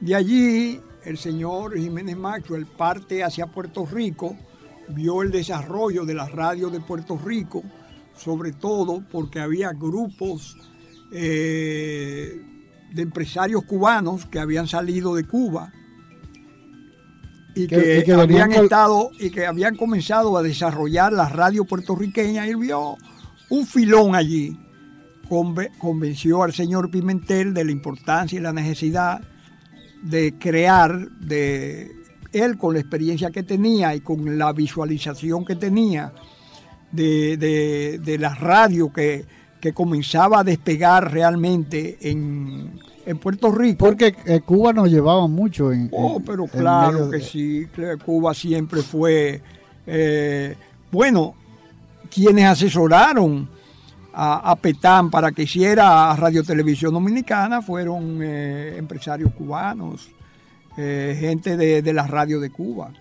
[0.00, 4.36] De allí, el señor Jiménez Maxwell parte hacia Puerto Rico,
[4.88, 7.62] vio el desarrollo de la radio de Puerto Rico,
[8.16, 10.56] sobre todo porque había grupos
[11.12, 12.40] eh,
[12.92, 15.72] de empresarios cubanos que habían salido de Cuba
[17.54, 22.46] y que, habían estado y que habían comenzado a desarrollar la radio puertorriqueña.
[22.46, 22.96] Él vio
[23.50, 24.56] un filón allí.
[25.78, 29.20] convenció al señor Pimentel de la importancia y la necesidad
[30.02, 31.90] de crear, de
[32.32, 36.12] él con la experiencia que tenía y con la visualización que tenía
[36.90, 39.26] de, la radio que,
[39.74, 42.80] comenzaba a despegar realmente en,
[43.20, 43.84] Puerto Rico.
[43.86, 45.88] Porque eh, Cuba nos llevaba mucho en...
[45.92, 47.66] Oh, pero claro que sí,
[48.04, 49.40] Cuba siempre fue...
[49.86, 50.54] Eh,
[50.90, 51.34] bueno,
[52.12, 53.48] quienes asesoraron
[54.14, 60.10] a, Petán para que hiciera Radio Televisión Dominicana fueron eh, empresarios cubanos,
[60.76, 62.92] eh, gente de, la radio de Cuba.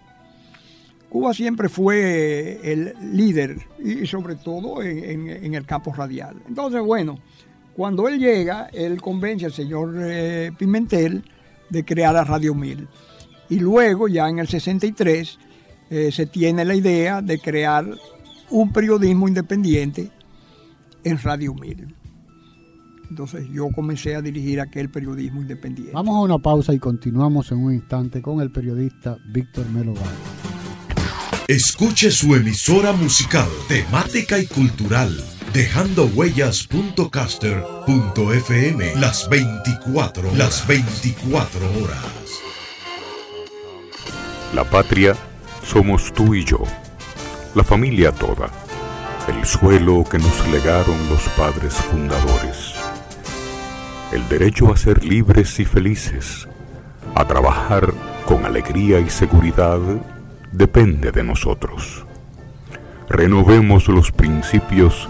[1.09, 6.37] Cuba siempre fue el líder y sobre todo en, el campo radial.
[6.47, 7.19] Entonces, bueno,
[7.75, 11.23] cuando él llega, él convence al señor eh, Pimentel
[11.69, 12.88] de crear la Radio 1000.
[13.49, 15.39] Y luego, ya en el 63,
[15.89, 17.86] eh, se tiene la idea de crear
[18.49, 20.12] un periodismo independiente
[21.03, 21.95] en Radio 1000.
[23.10, 25.91] Entonces yo comencé a dirigir aquel periodismo independiente.
[25.93, 29.93] Vamos a una pausa y continuamos en un instante con el periodista Víctor Melo
[31.45, 35.13] Escuche su emisora musical, temática y cultural,
[35.53, 42.05] dejando huellas.caster.fm las 24, las 24 horas.
[44.53, 45.15] La patria
[45.63, 46.59] somos tú y yo,
[47.55, 48.51] la familia toda,
[49.27, 52.73] el suelo que nos legaron los padres fundadores
[54.11, 56.47] el derecho a ser libres y felices,
[57.15, 57.93] a trabajar
[58.25, 59.79] con alegría y seguridad,
[60.51, 62.05] depende de nosotros.
[63.07, 65.09] Renovemos los principios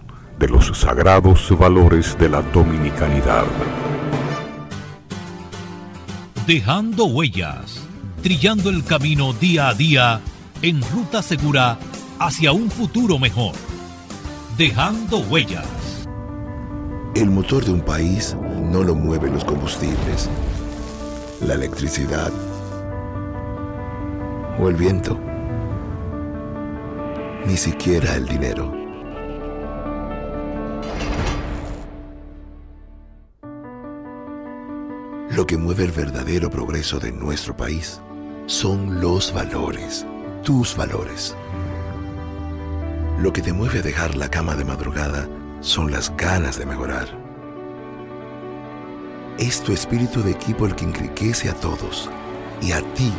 [0.41, 3.45] de los sagrados valores de la dominicanidad.
[6.47, 7.79] Dejando huellas,
[8.23, 10.19] trillando el camino día a día
[10.63, 11.77] en ruta segura
[12.17, 13.53] hacia un futuro mejor.
[14.57, 15.67] Dejando huellas.
[17.13, 20.27] El motor de un país no lo mueven los combustibles,
[21.45, 22.31] la electricidad
[24.59, 25.19] o el viento,
[27.45, 28.80] ni siquiera el dinero.
[35.41, 37.99] Lo que mueve el verdadero progreso de nuestro país
[38.45, 40.05] son los valores,
[40.43, 41.35] tus valores.
[43.19, 45.27] Lo que te mueve a dejar la cama de madrugada
[45.59, 47.07] son las ganas de mejorar.
[49.39, 52.07] Es tu espíritu de equipo el que enriquece a todos
[52.61, 53.11] y a ti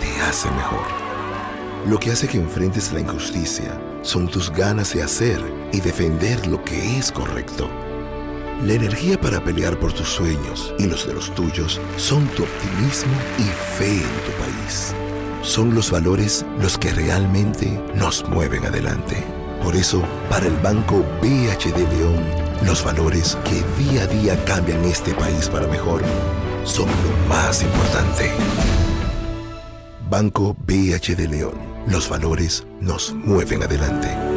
[0.00, 0.86] te hace mejor.
[1.86, 5.42] Lo que hace que enfrentes la injusticia son tus ganas de hacer
[5.74, 7.68] y defender lo que es correcto.
[8.64, 13.12] La energía para pelear por tus sueños y los de los tuyos son tu optimismo
[13.38, 13.42] y
[13.78, 14.94] fe en tu país.
[15.42, 19.22] Son los valores los que realmente nos mueven adelante.
[19.62, 25.12] Por eso, para el Banco BHD León, Los valores que día a día cambian este
[25.12, 26.00] país para mejor
[26.64, 28.30] son lo más importante.
[30.08, 31.54] Banco BHD León.
[31.86, 34.35] Los valores nos mueven adelante.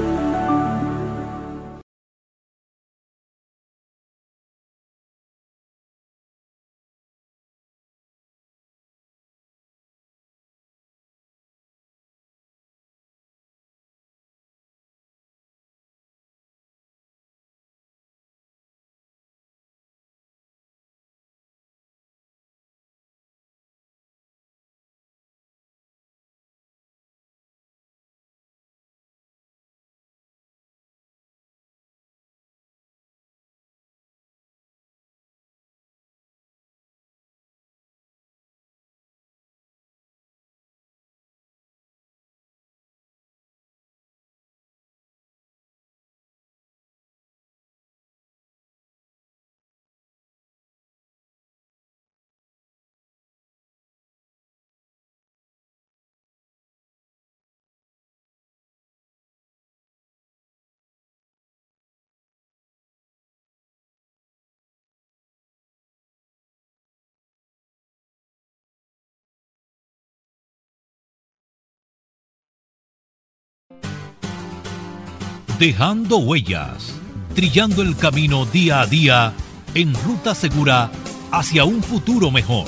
[75.59, 76.97] Dejando huellas,
[77.35, 79.33] trillando el camino día a día
[79.75, 80.89] en ruta segura
[81.31, 82.65] hacia un futuro mejor.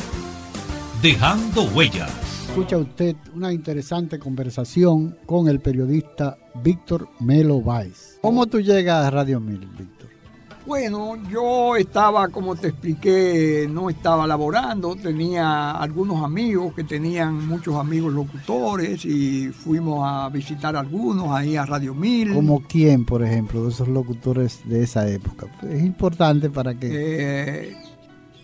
[1.01, 2.11] Dejando huellas.
[2.49, 8.19] Escucha usted una interesante conversación con el periodista Víctor Melo Valls.
[8.21, 10.00] ¿Cómo tú llegas a Radio Mil, Víctor?
[10.65, 17.75] Bueno, yo estaba, como te expliqué, no estaba laborando, tenía algunos amigos que tenían muchos
[17.75, 22.33] amigos locutores y fuimos a visitar algunos ahí a Radio Mil.
[22.33, 25.47] ¿Como quién, por ejemplo, de esos locutores de esa época?
[25.67, 26.89] Es importante para que...
[26.91, 27.77] Eh,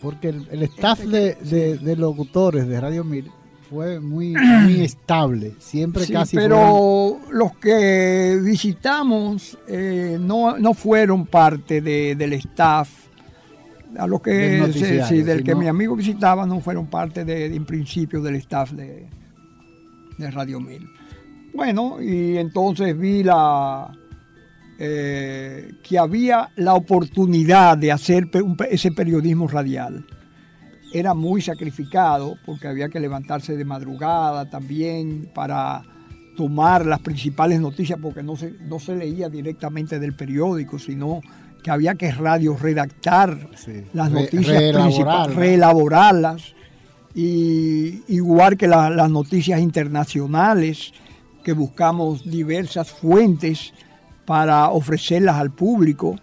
[0.02, 3.32] porque el, el staff de, de- de locutores de Radio Mil
[3.70, 11.26] fue muy, muy estable, siempre Sí, casi pero los que visitamos eh, no, no fueron
[11.26, 12.90] parte de- del staff.
[13.98, 17.24] A los Del que noticiario, sí, sí, del que mi amigo visitaba no fueron parte
[17.26, 19.08] de, de, en principio del staff de,
[20.18, 20.88] de Radio Mil.
[21.54, 23.90] Bueno, y entonces vi la
[24.78, 28.30] eh, que había la oportunidad de hacer
[28.70, 30.06] ese periodismo radial
[30.94, 35.84] era muy sacrificado porque había que levantarse de madrugada también para
[36.36, 41.22] tomar las principales noticias porque no se, no se leía directamente del periódico, sino
[41.64, 43.84] que había que radio redactar Sí.
[43.94, 46.54] las noticias principales, reelaborarlas,
[47.16, 50.94] y igual que la- las noticias internacionales,
[51.44, 53.74] que buscamos diversas fuentes
[54.26, 56.16] para ofrecerlas al público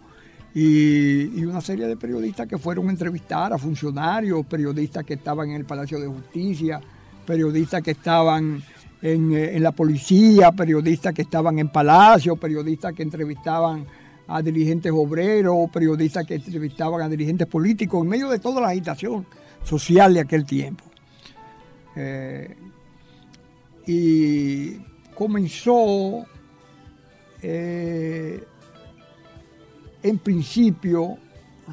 [0.55, 5.57] y, una serie de periodistas que fueron a entrevistar a funcionarios, periodistas que estaban en
[5.57, 6.81] el Palacio de Justicia,
[7.27, 8.63] periodistas que estaban
[9.03, 13.85] en, eh, en la policía, periodistas que estaban en Palacio, periodistas que entrevistaban
[14.27, 19.27] a dirigentes obreros, periodistas que entrevistaban a dirigentes políticos, en medio de toda la agitación
[19.63, 20.85] social de aquel tiempo.
[21.97, 22.57] Eh,
[23.87, 24.77] y
[25.15, 26.25] comenzó
[27.43, 28.43] eh,
[30.05, 31.17] en principio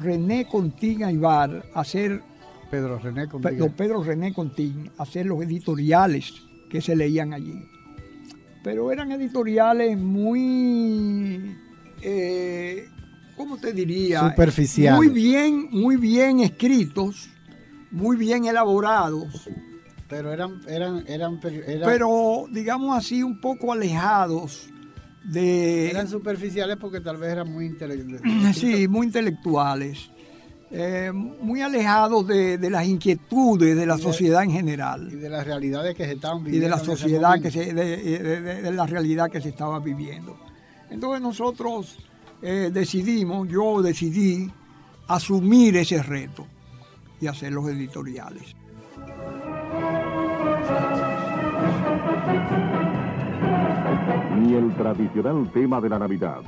[0.00, 2.22] René Contín Aybar hacer,
[2.70, 6.32] Pedro René don Pedro René Contín, hacer los editoriales
[6.70, 7.62] que se leían allí.
[8.64, 11.54] Pero eran editoriales muy,
[12.00, 12.88] eh,
[13.36, 14.30] ¿cómo te diría?
[14.30, 14.96] Superficiales.
[14.96, 17.28] Muy bien, muy bien escritos,
[17.90, 19.50] muy bien elaborados,
[20.08, 21.38] Pero eran, eran, eran,
[21.84, 24.72] pero digamos así un poco alejados
[25.24, 25.90] de...
[25.90, 28.56] eran superficiales porque tal vez eran muy intelectuales.
[28.56, 30.10] Sí, muy intelectuales,
[30.70, 35.20] eh, muy alejados de, de las inquietudes de la Y de- sociedad en Y general
[35.20, 36.64] de las realidades que se estaban y viviendo.
[36.64, 40.36] de la sociedad que se, de, de- de- de la realidad que se estaba viviendo.
[40.90, 41.96] Entonces nosotros
[42.42, 44.50] eh, decidimos, yo decidí
[45.08, 46.46] asumir ese reto
[47.20, 48.54] y hacer los editoriales.
[54.42, 56.40] Ni el tradicional tema de la Navidad,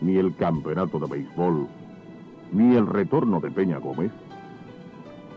[0.00, 1.66] ni el campeonato de béisbol,
[2.52, 4.12] ni el retorno de Peña Gómez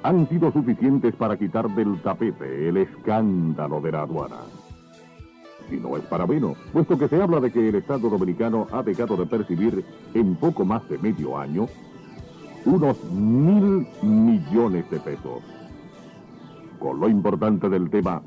[0.03, 4.41] han sido suficientes para quitar del tapete el escándalo de la aduana.
[5.71, 8.83] Y no es para menos, puesto que se habla de que el Estado dominicano ha
[8.83, 11.65] dejado de percibir en poco más de medio año
[12.65, 15.41] unos mil millones de pesos.
[16.77, 18.21] Con lo importante del tema,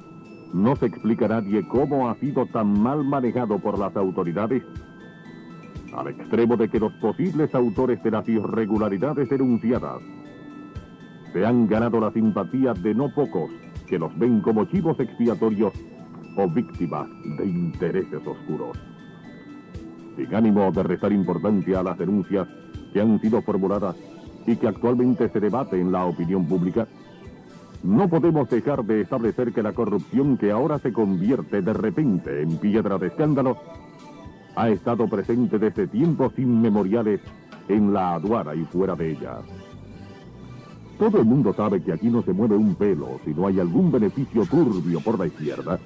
[0.53, 4.63] no se explica nadie cómo ha sido tan mal manejado por las autoridades.
[5.95, 10.01] al extremo de que los posibles autores de las irregularidades denunciadas
[11.33, 13.51] se han ganado la simpatía de no pocos
[13.87, 15.73] que los ven como chivos expiatorios
[16.37, 18.79] o víctimas de intereses oscuros.
[20.17, 22.47] Sin ánimo de restar importancia a las denuncias
[22.93, 23.97] que han sido formuladas
[24.47, 26.87] y que actualmente se debate en la opinión pública,
[27.83, 32.57] no podemos dejar de establecer que la corrupción que ahora se convierte de repente en
[32.59, 33.57] piedra de escándalo
[34.57, 37.21] ha estado presente desde tiempos inmemoriales
[37.69, 39.39] en la aduana y fuera de ella.
[40.99, 43.93] Todo el mundo sabe que aquí no se mueve un pelo si no hay algún
[43.93, 45.79] beneficio turbio por la izquierda,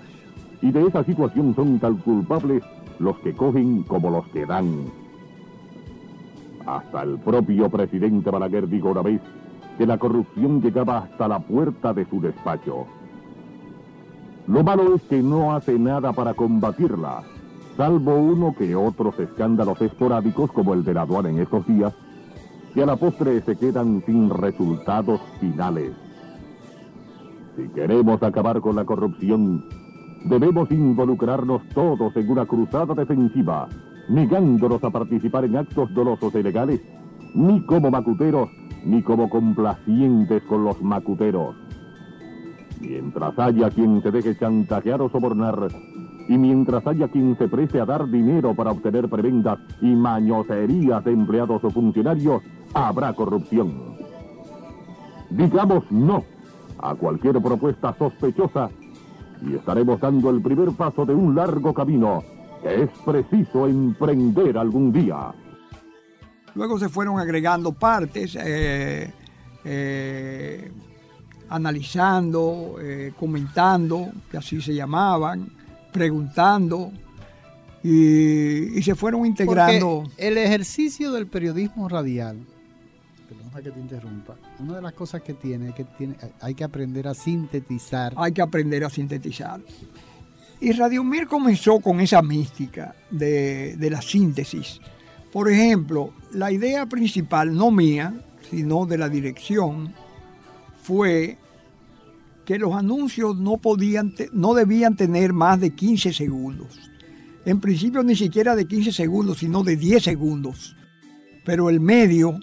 [0.62, 2.62] y de esa situación son tan culpables
[2.98, 4.86] los que cogen como los que dan.
[6.64, 9.20] Hasta el propio presidente Balaguer dijo una vez
[9.78, 12.86] que la corrupción llegaba hasta la puerta de su despacho.
[14.46, 17.22] Lo malo es que no hace nada para combatirla,
[17.76, 21.94] salvo uno que otros escándalos esporádicos como el de la aduana en estos días,
[22.74, 25.92] que a la postre se quedan sin resultados finales.
[27.56, 29.64] Si queremos acabar con la corrupción,
[30.24, 33.68] debemos involucrarnos todos en una cruzada defensiva,
[34.08, 36.80] negándonos a participar en actos dolosos e ilegales,
[37.34, 38.48] ni como macuteros,
[38.84, 41.54] ni como complacientes con los macuteros.
[42.80, 45.68] Mientras haya quien se deje chantajear o sobornar,
[46.28, 51.12] y mientras haya quien se preste a dar dinero para obtener prebendas y mañoserías de
[51.12, 52.42] empleados o funcionarios,
[52.74, 53.96] habrá corrupción.
[55.30, 56.24] Digamos no
[56.78, 58.70] a cualquier propuesta sospechosa
[59.44, 62.22] y estaremos dando el primer paso de un largo camino
[62.62, 65.32] que es preciso emprender algún día.
[66.54, 69.10] Luego se fueron agregando partes, eh,
[69.64, 70.70] eh,
[71.48, 75.50] analizando, eh, comentando, que así se llamaban,
[75.92, 76.92] preguntando,
[77.82, 80.04] y, y se fueron integrando.
[80.04, 82.38] Porque el ejercicio del periodismo radial,
[83.28, 86.64] perdona que te interrumpa, una de las cosas que tiene es que tiene, hay que
[86.64, 88.12] aprender a sintetizar.
[88.16, 89.60] Hay que aprender a sintetizar.
[90.60, 94.80] Y Radio Mir comenzó con esa mística de, de la síntesis.
[95.32, 98.14] Por ejemplo, la idea principal, no mía,
[98.50, 99.94] sino de la dirección,
[100.82, 101.38] fue
[102.44, 106.78] que los anuncios no, podían no debían tener más de 15 segundos.
[107.44, 110.76] En principio ni siquiera de 15 segundos, sino de 10 segundos.
[111.44, 112.38] Pero el medio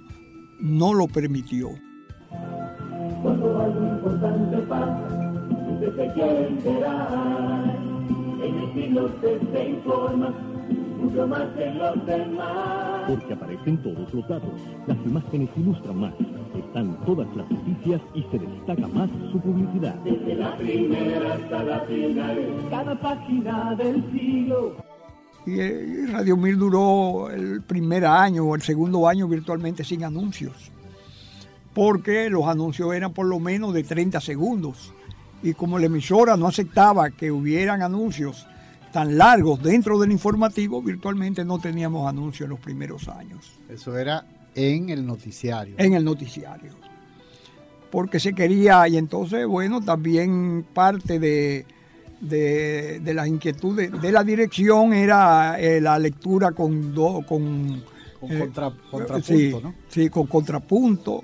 [0.60, 1.70] no lo permitió.
[3.22, 5.42] Cuando algo importante pasa,
[5.74, 7.80] usted se quiere enterar.
[8.42, 10.34] En el se informa,
[11.10, 13.04] mucho más que los demás.
[13.08, 14.52] Porque aparecen todos los datos,
[14.88, 16.14] las imágenes ilustran más,
[16.58, 19.96] están todas las noticias y se destaca más su publicidad.
[20.04, 24.76] Desde la primera hasta la final, cada página del siglo.
[25.46, 30.72] Y eh, Radio Mil duró el primer año o el segundo año virtualmente sin anuncios,
[31.74, 34.94] porque los anuncios eran por lo menos de 30 segundos.
[35.42, 38.46] Y como la emisora no aceptaba que hubieran anuncios
[38.92, 44.26] tan largos dentro del informativo, virtualmente no teníamos anuncios en los primeros años Eso era
[44.56, 45.76] en el noticiario.
[45.78, 46.72] en el noticiario.
[47.92, 51.66] Porque se quería, y entonces, bueno, también parte de,
[52.22, 57.84] de, de las inquietudes de la dirección era eh, la lectura con, do- con,
[58.20, 59.74] Con eh, contra- contrapunto, sí, ¿no?
[59.88, 61.22] Sí, con contrapunto.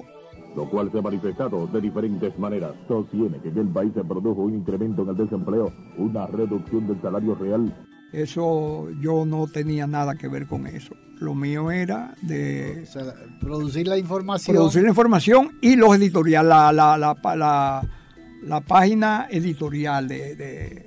[0.56, 2.72] Lo cual se ha manifestado de diferentes maneras.
[2.88, 7.02] Sostiene que en el país se produjo un incremento en el desempleo, una reducción del
[7.02, 7.74] salario real.
[8.14, 10.96] Eso yo no tenía nada que ver con eso.
[11.20, 13.04] Lo mío era de O sea,
[13.42, 14.56] producir la información.
[14.56, 17.82] producir la información y los editoriales, la, la, la, la-
[18.44, 20.86] la página editorial de, de-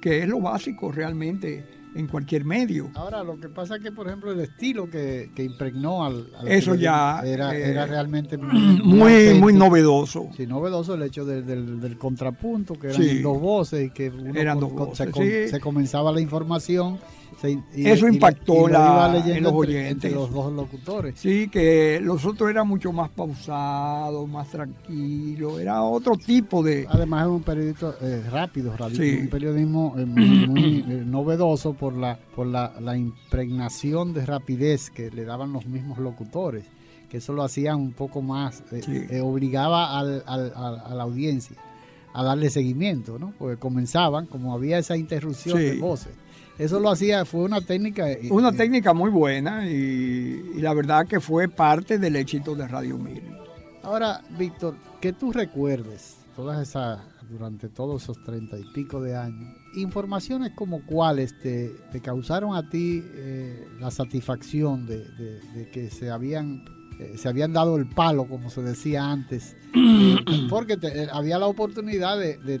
[0.00, 1.64] que es lo básico realmente
[1.98, 2.90] en cualquier medio.
[2.94, 6.46] Ahora, lo que pasa es que, por ejemplo, el estilo que, que impregnó al, al
[6.48, 10.28] Eso ya, era, eh, era realmente Muy, muy novedoso.
[10.36, 13.20] Sí, novedoso el hecho del, del- del contrapunto, que eran Sí.
[13.20, 15.50] dos voces y que uno Eran con- dos voces, se, sí.
[15.50, 16.98] se comenzaba la información.
[17.74, 19.92] Y- Eso impactó y la- en los entre, oyentes.
[19.92, 21.14] entre los dos locutores.
[21.18, 26.86] Sí, que los otros eran mucho más pausados, más tranquilos, era otro tipo de...
[26.88, 29.18] Además es un periodismo eh, rápido, Sí.
[29.22, 34.90] un periodismo eh, muy, muy, eh, novedoso por la por la, la impregnación de rapidez
[34.90, 36.64] que le daban los mismos locutores,
[37.10, 39.06] que eso lo hacían un poco más, eh, Sí.
[39.10, 41.56] eh, obligaba al- al- al- a la audiencia
[42.14, 43.32] a darle seguimiento, ¿no?
[43.38, 45.64] Porque comenzaban, como había esa interrupción Sí.
[45.64, 46.12] de voces.
[46.58, 48.10] Eso lo hacía, fue una técnica.
[48.10, 52.54] eh, Una eh, técnica muy buena y, y la verdad que fue parte del éxito
[52.56, 53.22] de Radio Mil.
[53.82, 57.00] Ahora, Víctor, que tú recuerdes todas esas
[57.30, 62.68] durante todos esos treinta y pico de años, informaciones como cuáles te, te causaron a
[62.70, 66.64] ti eh, la satisfacción de, de- de que se habían,
[66.98, 69.56] eh, se habían dado el palo, como se decía antes,
[70.48, 72.60] porque te- había la oportunidad de,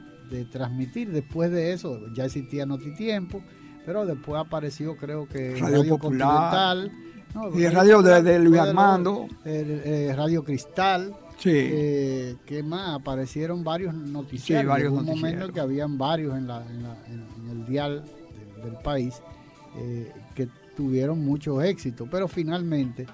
[0.52, 3.42] transmitir después de eso, ya existía Notitiempo,
[3.88, 6.50] pero después apareció creo que Radio Popular.
[6.52, 6.92] Continental,
[7.34, 7.58] ¿no?
[7.58, 9.26] Y radio de, de Luis Armando.
[9.46, 11.50] el, eh, Radio Cristal, Sí.
[11.54, 12.96] eh, ¿qué más?
[13.00, 14.64] Aparecieron varios noticiarios.
[14.64, 17.66] Sí, varios Llegó un momento que habían varios en, la, en, la- en- en el
[17.66, 18.04] dial
[18.56, 19.22] del, del país
[19.78, 23.06] eh, que tuvieron mucho éxito, pero finalmente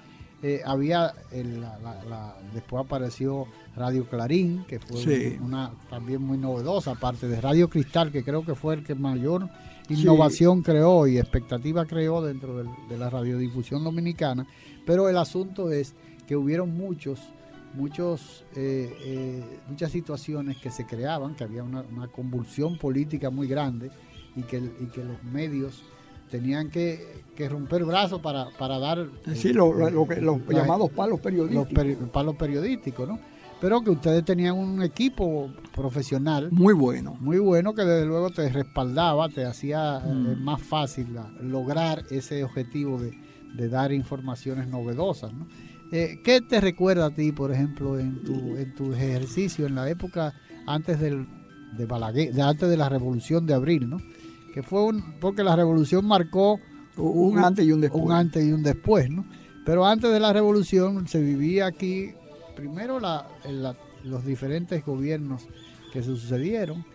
[0.43, 3.47] eh, había, el- la- la- la- después apareció
[3.77, 5.37] Radio Clarín, que fue Sí.
[5.41, 9.47] una también muy novedosa, aparte de Radio Cristal, que creo que fue el que mayor
[9.93, 10.01] Sí.
[10.01, 14.47] innovación creó y expectativa creó dentro de la radiodifusión dominicana,
[14.85, 15.93] pero el asunto es
[16.27, 17.19] que hubieron muchos,
[17.73, 23.47] muchos, eh, eh, muchas situaciones que se creaban, que había una, una convulsión política muy
[23.47, 23.91] grande
[24.35, 25.83] y que, y que los medios
[26.31, 28.99] tenían que, que romper brazos para, para dar...
[29.27, 30.07] eh, Sí, lo- lo- los
[30.47, 31.73] la- llamados palos los periodísticos.
[31.73, 33.19] peri- palos periodísticos, ¿no?
[33.61, 37.15] Pero que ustedes tenían un equipo profesional Muy bueno.
[37.19, 40.43] muy bueno que desde luego te respaldaba, te hacía eh, Mm.
[40.43, 43.11] más fácil la- lograr ese objetivo de,
[43.55, 45.33] de dar informaciones novedosas.
[45.33, 45.47] ¿no?
[45.91, 49.89] Eh, ¿Qué te recuerda a ti, por ejemplo, en tu, en tu ejercicio en la
[49.89, 50.33] época
[50.67, 51.25] antes del,
[51.77, 53.97] de Balaguer, de antes de la Revolución de Abril, ¿no?
[54.53, 56.59] Que fue un, porque la Revolución marcó
[56.97, 58.03] Un antes y un después.
[58.03, 59.25] un antes y un después, ¿no?
[59.65, 62.11] Pero antes de la revolución se vivía aquí,
[62.55, 62.99] primero
[64.03, 65.47] los diferentes gobiernos
[65.91, 66.85] que sucedieron,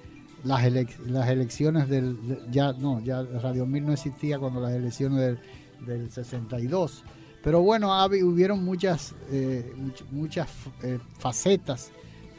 [0.44, 0.62] las,
[1.06, 5.38] las elecciones del, de- ya no, ya Radio 1000 no existía cuando las elecciones del,
[5.86, 7.04] del 62,
[7.42, 10.48] pero bueno, hubieron muchas, eh, much- muchas
[10.82, 11.90] eh, facetas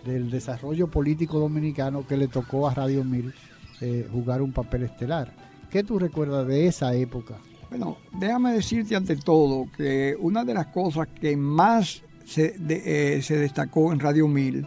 [0.05, 3.33] del desarrollo político dominicano que le tocó a Radio 1000
[3.81, 5.33] eh, jugar un papel estelar.
[5.69, 7.37] ¿Qué tú recuerdas de esa época?
[7.69, 12.01] Bueno, déjame decirte ante todo que una de las cosas que más
[12.37, 14.65] eh, se destacó en Radio 1000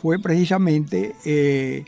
[0.00, 1.84] fue precisamente, eh,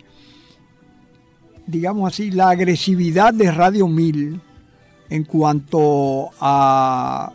[1.66, 4.41] digamos así, la agresividad de Radio 1000
[5.11, 7.33] en cuanto a,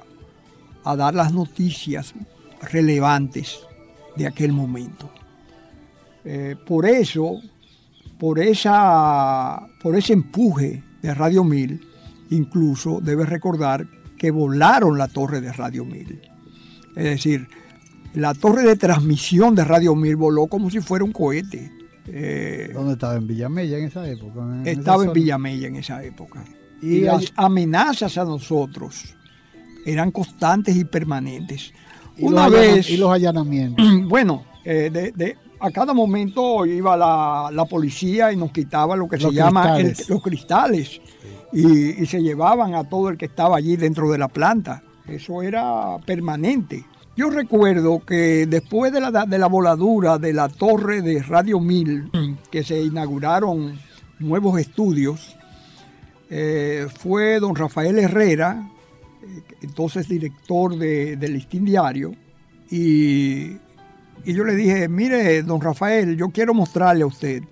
[0.86, 2.14] a dar las noticias
[2.72, 3.60] relevantes
[4.16, 5.10] de aquel momento.
[6.24, 7.42] Eh, por eso,
[8.18, 11.82] por, esa, por ese empuje de Radio 1000,
[12.30, 13.86] incluso debes recordar
[14.18, 16.22] que volaron la torre de Radio 1000.
[16.96, 17.48] Es decir,
[18.14, 21.72] la torre de transmisión de Radio 1000 voló como si fuera un cohete.
[22.07, 23.16] Eh, ¿Dónde estaba?
[23.16, 24.41] ¿En Villamella en esa época?
[24.41, 25.14] En esa estaba en.
[25.14, 26.43] Villamella en esa época.
[26.82, 29.16] Y Y, las amenazas a nosotros
[29.86, 31.74] eran constantes y permanentes.
[32.18, 33.86] Y Una los vez, Y los allanamientos.
[34.07, 39.07] bueno, eh, de- de- a cada momento iba la, la policía y nos quitaba lo
[39.10, 41.01] que Los se llama el- los cristales
[41.51, 44.82] y, y se llevaban a todo el que estaba allí dentro de la planta.
[45.05, 46.86] Eso era permanente.
[47.20, 52.11] Yo recuerdo que después de la, de la voladura de la torre de Radio 1000,
[52.49, 53.78] que se inauguraron
[54.20, 55.36] nuevos estudios,
[56.30, 58.70] eh, fue don Rafael Herrera,
[59.22, 62.13] eh, entonces director de- del Listín Diario,
[62.72, 63.57] y,
[64.24, 67.43] y yo le dije, mire, don Rafael, yo quiero mostrarle a usted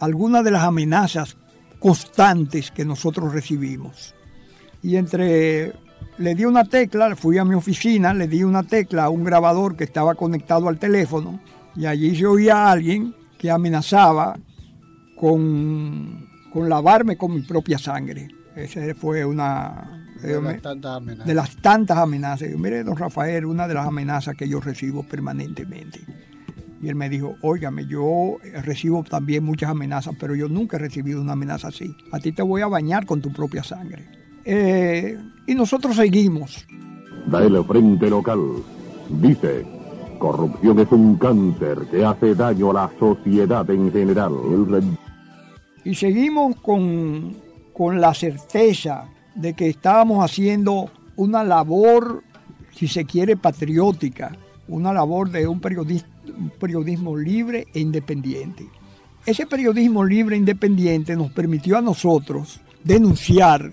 [0.00, 1.36] algunas de las amenazas
[1.78, 4.16] constantes que nosotros recibimos.
[4.82, 5.74] Y entre,
[6.18, 9.76] le di una tecla, fui a mi oficina, le di una tecla a un grabador
[9.76, 11.40] que estaba conectado al teléfono,
[11.76, 14.36] y allí se oía a alguien que amenazaba
[15.16, 18.28] con, con lavarme con mi propia sangre.
[18.56, 21.26] Esa fue una De eh, las me- tantas amenazas.
[21.26, 22.50] de las tantas amenazas.
[22.50, 26.00] Yo, mire, don Rafael, una de las amenazas que yo recibo permanentemente.
[26.82, 31.20] Y él me dijo, óigame, yo recibo también muchas amenazas, pero yo nunca he recibido
[31.20, 31.94] una amenaza así.
[32.10, 34.06] A ti te voy a bañar con tu propia sangre.
[34.44, 36.66] Eh, y nosotros seguimos.
[37.26, 38.40] Da el Frente Local.
[39.08, 39.66] Dice,
[40.18, 44.32] corrupción es un cáncer que hace daño a la sociedad en general.
[45.84, 47.34] Y seguimos con,
[47.72, 52.22] con la certeza de que estábamos haciendo una labor,
[52.74, 54.36] si se quiere, patriótica,
[54.68, 56.04] una labor de un periodis-
[56.38, 58.66] un periodismo libre e independiente.
[59.26, 63.72] Ese periodismo libre e independiente nos permitió a nosotros denunciar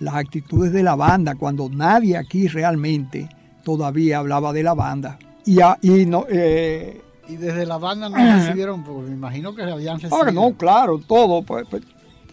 [0.00, 3.28] las actitudes de la banda cuando nadie aquí realmente
[3.64, 5.18] todavía hablaba de la banda.
[5.44, 9.62] Y, a- y no, eh, Y desde la banda no recibieron, porque me imagino que
[9.62, 10.16] habían recibido.
[10.16, 11.42] Ahora, no, claro, todo.
[11.42, 11.82] pues, pues,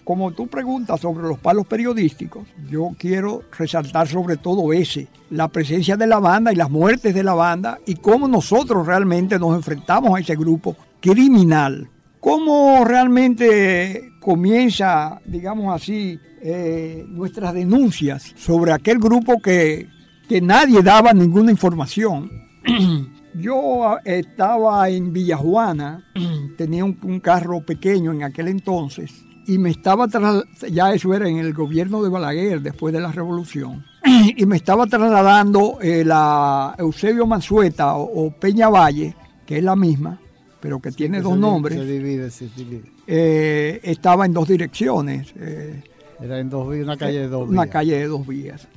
[0.05, 5.97] como tú preguntas sobre los palos periodísticos, yo quiero resaltar sobre todo ese, la presencia
[5.97, 10.15] de la banda y las muertes de la banda y cómo nosotros realmente nos enfrentamos
[10.15, 11.89] a ese grupo criminal
[12.19, 19.87] ¿Cómo realmente comienza, digamos así, eh, nuestras denuncias sobre aquel grupo que,
[20.29, 22.29] que nadie daba ninguna información?
[23.33, 26.05] Yo estaba en Villajuana,
[26.57, 29.11] tenía un, un carro pequeño en aquel entonces,
[29.47, 33.11] y me estaba tras- ya eso era en el gobierno de Balaguer después de la
[33.11, 33.83] revolución
[34.37, 39.15] y me estaba trasladando eh, la Eusebio Mansueta o, o Peña Valle
[39.45, 40.19] que es la misma
[40.59, 42.91] pero que tiene dos nombres Se divide, se divide.
[43.05, 45.83] eh, estaba en dos direcciones eh,
[46.19, 47.73] Era en dos vías, una calle de dos una vías.
[47.73, 48.67] calle de dos vías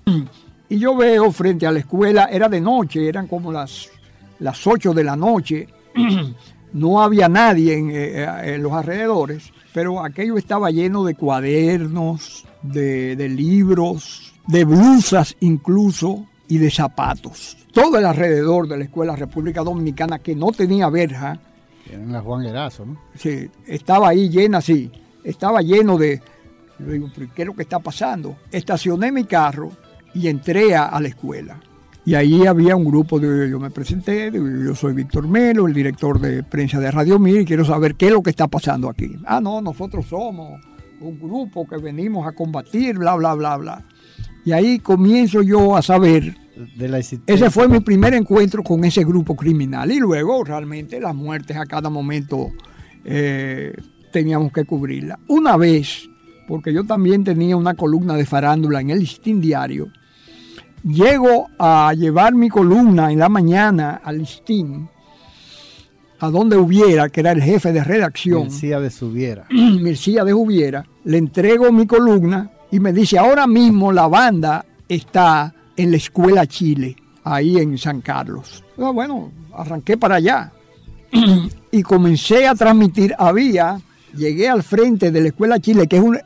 [0.68, 3.88] y yo veo frente a la escuela era de noche eran como las
[4.40, 5.66] las 8 de la noche
[6.72, 13.16] no había nadie en, eh, en los alrededores, pero aquello estaba lleno de cuadernos, de,
[13.16, 17.56] de libros, de blusas incluso y de zapatos.
[17.72, 21.38] Todo el alrededor de la Escuela República Dominicana que no tenía verja,
[21.86, 22.96] Era en la Juan Erazo, ¿no?
[23.14, 24.90] sí, estaba ahí llena así,
[25.24, 26.20] estaba lleno de...
[26.78, 28.36] Yo digo, "¿Pero ¿qué es lo que está pasando?
[28.50, 29.70] Estacioné mi carro
[30.14, 31.60] y entré a, a la escuela.
[32.04, 36.18] Y ahí había un grupo de, yo me presenté, yo soy Víctor Melo, el director
[36.18, 39.16] de prensa de Radio Mir, y quiero saber qué es lo que está pasando aquí.
[39.26, 40.58] Ah, no, nosotros somos
[41.00, 43.84] un grupo que venimos a combatir, bla, bla, bla, bla.
[44.44, 46.34] Y ahí comienzo yo a saber
[46.76, 51.14] De la ese fue mi primer encuentro con ese grupo criminal y luego realmente las
[51.14, 52.52] muertes a cada momento
[53.04, 53.74] eh,
[54.10, 55.18] teníamos que cubrirlas.
[55.28, 56.07] Una vez,
[56.48, 59.88] porque yo también tenía una columna de farándula en el listín diario,
[60.82, 64.88] llego a llevar mi columna en la mañana al listín,
[66.18, 68.44] a donde hubiera, que era el jefe de redacción.
[68.44, 69.46] Mencía de Subiera.
[69.50, 75.54] Mircía de Juviera, le entrego mi columna y me dice, ahora mismo la banda está
[75.76, 78.64] en la Escuela Chile, ahí en San Carlos.
[78.78, 80.50] Ah, bueno, arranqué para allá
[81.70, 83.14] y comencé a transmitir.
[83.18, 83.78] Había,
[84.16, 86.18] llegué al frente de la Escuela Chile, que es un,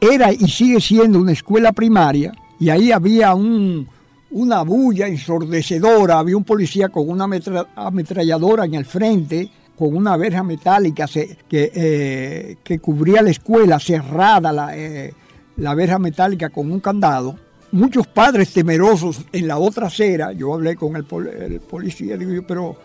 [0.00, 3.86] era y sigue siendo una escuela primaria, y ahí había un,
[4.30, 10.16] una bulla ensordecedora, había un policía con una ametra- ametralladora en el frente, con una
[10.16, 11.36] verja metálica que,
[11.74, 15.14] eh, que cubría la escuela, cerrada la, eh,
[15.56, 17.36] la verja metálica con un candado.
[17.70, 22.32] Muchos padres temerosos en la otra acera, yo hablé con el, pol- el policía, digo
[22.32, 22.76] yo, pero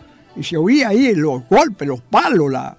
[0.42, 2.78] se oía ahí los golpes, los palos, la,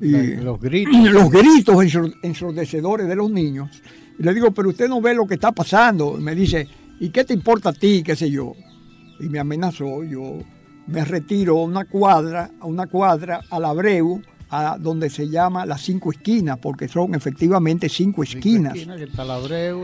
[0.00, 0.94] y- los gritos.
[1.12, 3.70] los gritos ensor- ensordecedores de los niños.
[4.18, 6.16] Y le digo, pero usted no ve lo que está pasando.
[6.18, 6.66] Y me dice,
[7.00, 8.02] ¿y qué te importa a ti?
[8.04, 8.52] ¿Qué sé yo?
[9.20, 10.02] Y me amenazó.
[10.04, 10.38] Yo
[10.86, 14.20] me retiro a una cuadra, a una cuadra, al Abreu,
[14.50, 18.72] a donde se llama las cinco esquinas, porque son efectivamente cinco esquinas.
[18.72, 19.38] Que está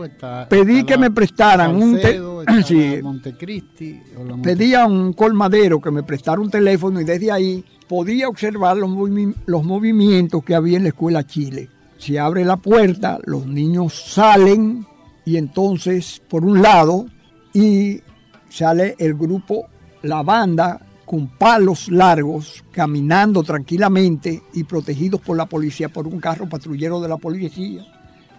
[0.05, 2.95] está, Pedí está que la me prestaran un Salcedo, está sí.
[3.01, 4.01] Montecristi.
[4.41, 8.89] Pedí a un colmadero que me prestara un teléfono y desde ahí podía observar los,
[8.89, 11.69] movi- los movimientos que había en la escuela Chile.
[11.97, 14.85] Se abre la puerta, los niños salen
[15.25, 17.05] y entonces por un lado
[17.53, 18.01] y
[18.49, 19.65] sale el grupo,
[20.03, 26.49] la banda con palos largos, caminando tranquilamente y protegidos por la policía, por un carro
[26.49, 27.85] patrullero de la policía,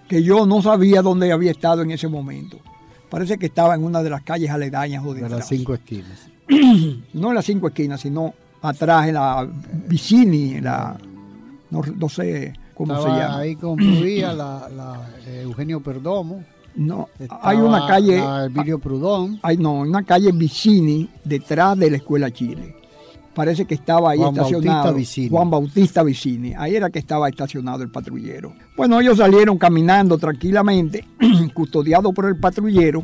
[0.08, 2.58] que yo no sabía dónde había estado en ese momento.
[3.08, 5.38] Parece que estaba en una de las calles aledañas o de detrás.
[5.38, 6.28] las cinco esquinas.
[7.14, 9.48] No en las cinco esquinas, sino atrás en la
[9.88, 10.96] Vicini, en la.
[11.70, 13.38] No, no sé cómo Estaba se llama.
[13.38, 16.44] ahí confluía la, la, eh, Eugenio Perdomo.
[16.76, 18.22] No, estaba hay una calle.
[18.46, 19.38] Emilio Prudón.
[19.42, 22.76] Hay no, una calle Vicini detrás de la Escuela Chile.
[23.34, 24.64] Parece que estaba ahí Juan estacionado.
[24.64, 25.28] Bautista Vicini.
[25.28, 26.54] Juan Bautista Vicini.
[26.54, 28.54] Ahí era que estaba estacionado el patrullero.
[28.76, 31.04] Bueno, ellos salieron caminando tranquilamente,
[31.54, 33.02] custodiados por el patrullero.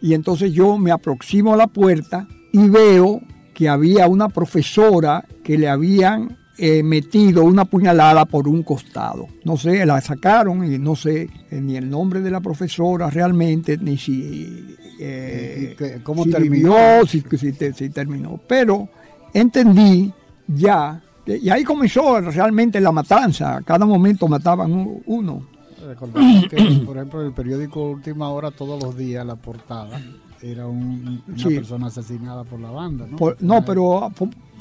[0.00, 3.20] Y entonces yo me aproximo a la puerta y veo
[3.56, 9.28] que había una profesora que le habían eh, metido una puñalada por un costado.
[9.44, 13.78] No sé, la sacaron y no sé eh, ni el nombre de la profesora realmente,
[13.78, 14.76] ni si...
[15.00, 16.74] eh, ¿Y qué- cómo si terminó?
[16.74, 18.38] vivió, si, si te- si terminó.
[18.46, 18.90] Pero
[19.32, 20.12] entendí
[20.48, 23.62] ya, y ahí comenzó realmente la matanza.
[23.64, 25.46] Cada momento mataban uno.
[25.86, 29.98] Recordamos que, por ejemplo, en el periódico Última Hora, todos los días, la portada
[30.42, 31.54] era un- una Sí.
[31.56, 33.16] persona asesinada por la banda, ¿no?
[33.16, 34.10] Por- no, pero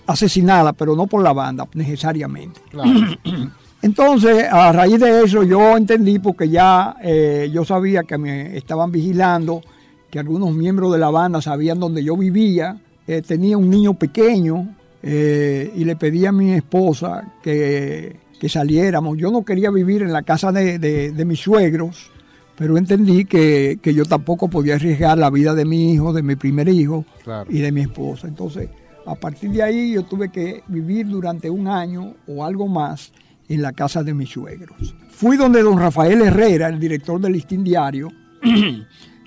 [0.08, 2.62] asesinada, pero no por la banda necesariamente.
[2.70, 2.90] Claro.
[3.82, 8.92] Entonces, a raíz de eso, yo entendí porque ya eh, yo sabía que me estaban
[8.92, 9.62] vigilando,
[10.10, 12.78] que algunos miembros de la banda sabían dónde yo vivía.
[13.08, 14.68] Eh, tenía un niño pequeño
[15.04, 19.18] eh, y le pedí a mi esposa que, que saliéramos.
[19.18, 22.10] Yo no quería vivir en la casa de, de- de mis suegros,
[22.58, 26.36] pero entendí que, que yo tampoco podía arriesgar la vida de mi hijo, de mi
[26.36, 27.50] primer hijo Claro.
[27.52, 28.28] y de mi esposa.
[28.28, 28.70] Entonces,
[29.06, 33.12] a partir de ahí yo tuve que vivir durante un año o algo más
[33.50, 34.96] en la casa de mis suegros.
[35.10, 38.10] Fui donde don Rafael Herrera, el director del listín diario.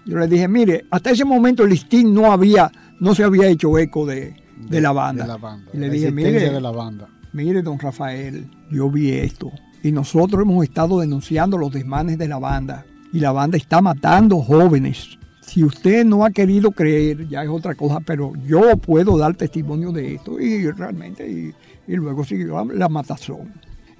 [0.06, 3.76] Yo le dije, mire, hasta ese momento el listín no había, no se había hecho
[3.78, 4.34] eco de,
[4.68, 5.24] de la banda.
[5.24, 5.70] De la banda.
[5.74, 7.08] Y le la dije, mire, de la banda.
[7.32, 9.50] mire, don Rafael, yo vi esto.
[9.82, 12.84] Y nosotros hemos estado denunciando los desmanes de la banda.
[13.12, 15.18] Y la banda está matando jóvenes.
[15.40, 19.92] Si usted no ha querido creer, ya es otra cosa, pero yo puedo dar testimonio
[19.92, 20.38] de esto.
[20.38, 21.54] Y realmente, y,
[21.90, 23.52] y luego siguió la, la matazón.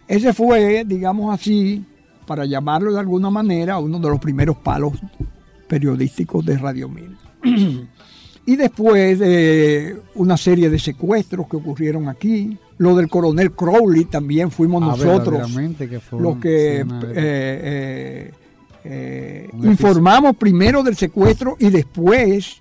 [0.06, 1.84] Ese fue, digamos así,
[2.26, 4.92] para llamarlo de alguna manera, uno de los primeros palos
[5.66, 7.16] periodísticos de Radio Mil.
[8.46, 14.50] y después de una serie de secuestros que ocurrieron aquí, lo del coronel Crowley también
[14.50, 16.84] fuimos Ah, nosotros que los que eh,
[17.14, 18.32] eh,
[18.90, 22.60] eh, informamos primero del secuestro y después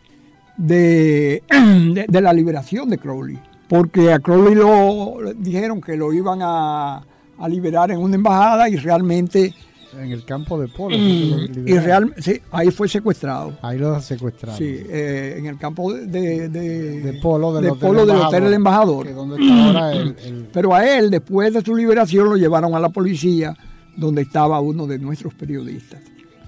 [0.57, 3.39] de, de- de la liberación de Crowley.
[3.69, 6.97] Porque a Crowley lo dijeron que lo iban a,
[7.37, 9.53] a liberar en una embajada y realmente,
[9.99, 10.95] en el campo de polo.
[10.97, 12.09] lo y liberaron.
[12.09, 13.57] real, sí, ahí fue secuestrado.
[13.61, 14.57] Ahí lo secuestraron.
[14.57, 18.27] Sí, eh, en el campo de, de, de- polo del de Hotel polo del Embajador,
[18.35, 19.05] Hotel El Embajador.
[19.07, 22.73] que donde está ahora el- el- Pero a él, después de su liberación, lo llevaron
[22.73, 23.53] a la policía,
[23.97, 25.99] donde estaba uno de nuestros periodistas.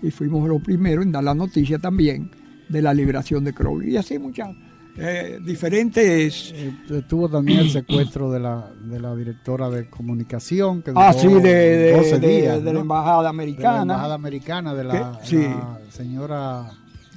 [0.02, 2.32] Y fuimos los primeros en dar la noticia también
[2.70, 3.94] de la liberación de Crowley.
[3.94, 4.50] Y así muchas
[4.98, 6.54] eh, diferentes...
[6.56, 6.74] eh,
[7.08, 10.82] tuvo también el secuestro de la, de la directora de comunicación.
[10.82, 13.82] Que Ah, sí, de, de- 12 de- días, de la embajada De la americana.
[13.82, 15.38] embajada americana, de la, sí.
[15.38, 16.72] la señora,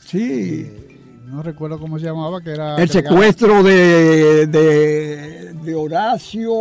[0.05, 2.76] Sí, eh, no recuerdo cómo se llamaba, que era...
[2.76, 6.53] el secuestro de, de, de Horacio,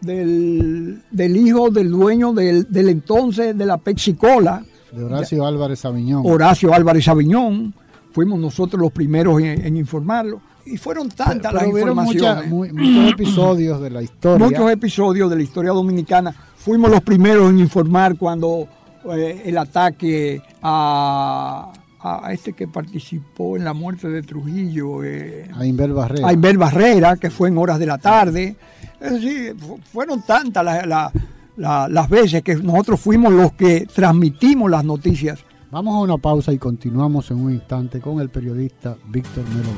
[0.00, 4.64] del, del hijo del dueño del, del entonces de la Pepsi Cola.
[4.92, 6.22] De Horacio Álvarez Aviñón.
[6.26, 7.74] Horacio Álvarez Aviñón,
[8.12, 10.40] fuimos nosotros los primeros en, en informarlo.
[10.66, 14.46] Y fueron tantas las Pero informaciones, mucha- mu- muchos episodios de la historia.
[14.46, 16.34] muchos episodios de la historia dominicana.
[16.56, 18.68] Fuimos los primeros en informar cuando
[19.14, 25.64] eh, el ataque a, a este que participó en la muerte de Trujillo, eh, a
[25.64, 26.28] Inver Barrera.
[26.28, 28.56] a Inver Barrera, que fue en horas de la tarde.
[29.00, 31.12] Es decir, fu- fueron tantas la- la-
[31.58, 36.50] la- las veces que nosotros fuimos los que transmitimos las noticias Vamos a una pausa
[36.50, 39.68] y continuamos en un instante con el periodista Víctor Melo.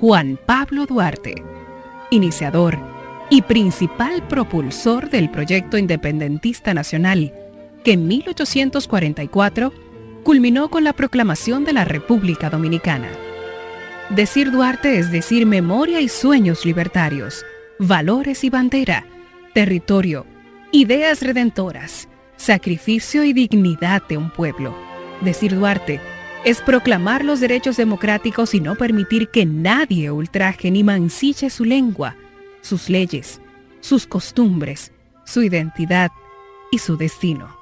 [0.00, 1.34] Juan Pablo Duarte,
[2.10, 2.78] iniciador
[3.30, 7.32] y principal propulsor del proyecto independentista nacional,
[7.84, 9.72] que en 1844
[10.22, 13.08] culminó con la proclamación de la República Dominicana.
[14.10, 17.44] Decir Duarte es decir memoria y sueños libertarios,
[17.78, 19.04] valores y bandera,
[19.52, 20.26] territorio,
[20.72, 24.74] ideas redentoras, sacrificio y dignidad de un pueblo.
[25.20, 26.00] Decir Duarte
[26.44, 32.16] es proclamar los derechos democráticos y no permitir que nadie ultraje ni mancille su lengua,
[32.60, 33.40] sus leyes,
[33.80, 34.92] sus costumbres,
[35.24, 36.10] su identidad
[36.70, 37.56] y su destino.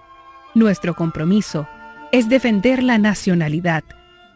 [0.54, 1.68] Nuestro compromiso
[2.12, 3.84] es defender la nacionalidad,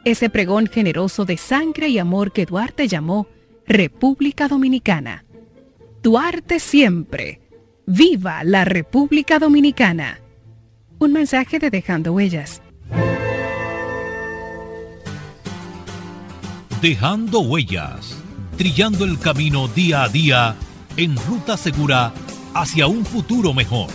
[0.05, 3.27] ese pregón generoso de sangre y amor que Duarte llamó
[3.67, 5.25] República Dominicana.
[6.03, 7.41] Duarte siempre.
[7.87, 10.21] ¡Viva la República Dominicana!
[10.99, 12.63] Un mensaje de Dejando Huellas.
[16.81, 18.20] Dejando huellas,
[18.61, 20.55] trillando el camino día a día
[20.99, 22.13] en ruta segura
[22.53, 23.89] hacia un futuro mejor.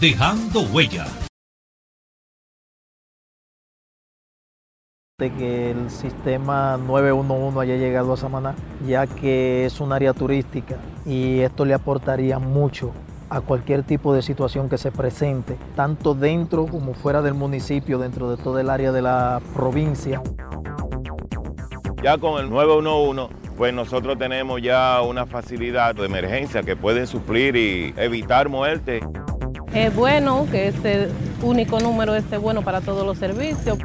[0.00, 1.06] Dejando huellas.
[5.18, 8.54] de que el sistema 911 haya llegado a Samaná,
[8.86, 12.92] ya que es un área turística y esto le aportaría mucho
[13.28, 18.30] a cualquier tipo de situación que se presente, tanto dentro como fuera del municipio, dentro
[18.30, 20.22] de todo el área de la provincia.
[22.00, 27.56] Ya con el 911, pues nosotros tenemos ya una facilidad de emergencia que puede suplir
[27.56, 29.00] y evitar muerte.
[29.74, 31.08] Es bueno que este
[31.42, 33.76] único número esté bueno para todos los servicios.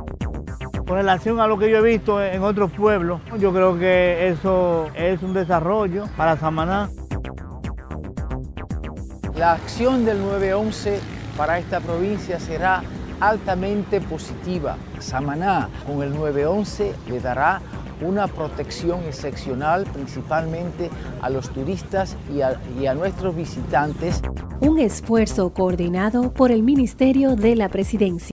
[0.88, 4.90] Con relación a lo que yo he visto en otros pueblos, yo creo que eso
[4.94, 6.92] es un desarrollo para Samaná.
[9.36, 11.00] La acción del 911
[11.36, 12.84] para esta provincia será
[13.20, 14.78] altamente positiva.
[15.00, 17.60] Samaná con el 911 le dará
[18.04, 20.90] una protección excepcional principalmente
[21.22, 24.22] a los turistas y a, nuestros visitantes.
[24.60, 28.33] Un esfuerzo coordinado por el Ministerio de la Presidencia.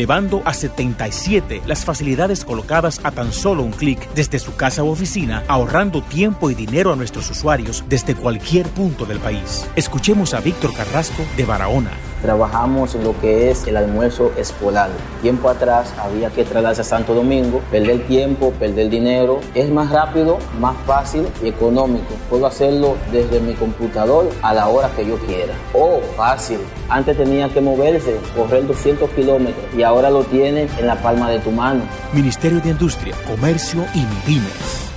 [0.00, 4.88] Elevando a 77 las facilidades colocadas a tan solo un clic desde su casa u
[4.88, 9.68] oficina, ahorrando tiempo y dinero a nuestros usuarios desde cualquier punto del país.
[9.76, 12.09] Escuchemos a Víctor Carrasco de Barahona.
[12.22, 14.90] Trabajamos lo que es el almuerzo escolar.
[15.22, 19.40] Tiempo atrás había que trasladarse a Santo Domingo, perder tiempo, perder dinero.
[19.54, 22.14] Es más rápido, más fácil y económico.
[22.28, 25.54] Puedo hacerlo desde mi computador a la hora que yo quiera.
[25.72, 26.58] Oh, fácil.
[26.88, 31.38] Antes tenía que moverse, correr 200 kilómetros y ahora lo tienes en la palma de
[31.40, 31.82] tu mano.
[32.12, 34.90] Ministerio de Industria, Comercio y MIPIMES.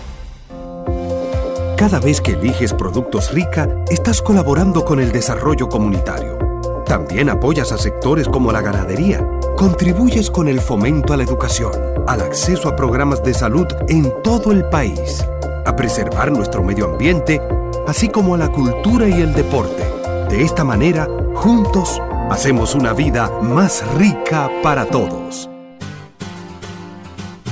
[1.77, 6.42] Cada vez que eliges Productos Rica, estás colaborando con el desarrollo comunitario.
[6.85, 9.25] También apoyas a sectores como la ganadería.
[9.55, 11.71] Contribuyes con el fomento a la educación,
[12.07, 15.25] al acceso a programas de salud en todo el país,
[15.65, 17.41] a preservar nuestro medio ambiente,
[17.87, 19.83] así como a la cultura y el deporte.
[20.29, 25.49] De esta manera, juntos, hacemos una vida más rica para todos.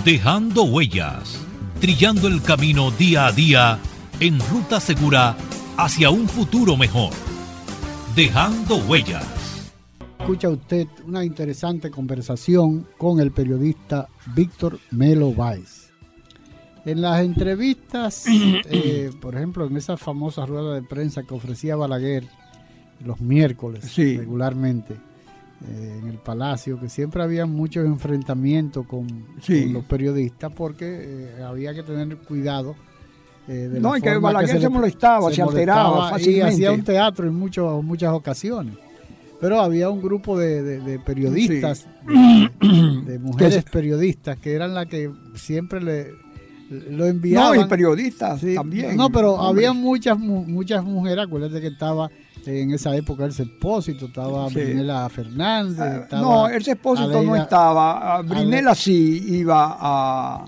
[0.03, 1.39] Dejando huellas,
[1.79, 3.79] trillando el camino día a día
[4.19, 5.37] en ruta segura
[5.77, 7.11] hacia un futuro mejor.
[8.15, 9.71] Dejando huellas.
[10.19, 15.89] Escucha usted una interesante conversación con el periodista Víctor Melo Valls.
[16.85, 22.27] En las entrevistas, eh, por ejemplo, en esa famosa rueda de prensa que ofrecía Balaguer
[23.03, 24.93] los miércoles regularmente
[25.67, 29.07] eh, en el Palacio, que siempre había muchos enfrentamientos con,
[29.41, 29.63] Sí.
[29.63, 30.85] con los periodistas porque
[31.39, 32.75] eh, había que tener cuidado.
[33.47, 36.53] Eh, No, y que Balaguer le- se molestaba, se alteraba molestaba Y fácilmente.
[36.53, 38.75] hacía un teatro en muchos, muchas ocasiones.
[39.39, 42.49] Pero había un grupo de, de- de periodistas, de,
[43.11, 46.11] de mujeres periodistas, que eran las que siempre le
[46.89, 47.57] lo enviaban.
[47.57, 48.95] No, y periodistas también.
[48.95, 52.09] No, pero había muchas mu- muchas mujeres, acuérdate que estaba
[52.45, 54.55] en esa época el Expósito, estaba Sí.
[54.55, 56.03] Brinela Fernández.
[56.03, 58.15] estaba No, el Expósito no estaba.
[58.17, 60.45] Ah, Brinela sí iba a,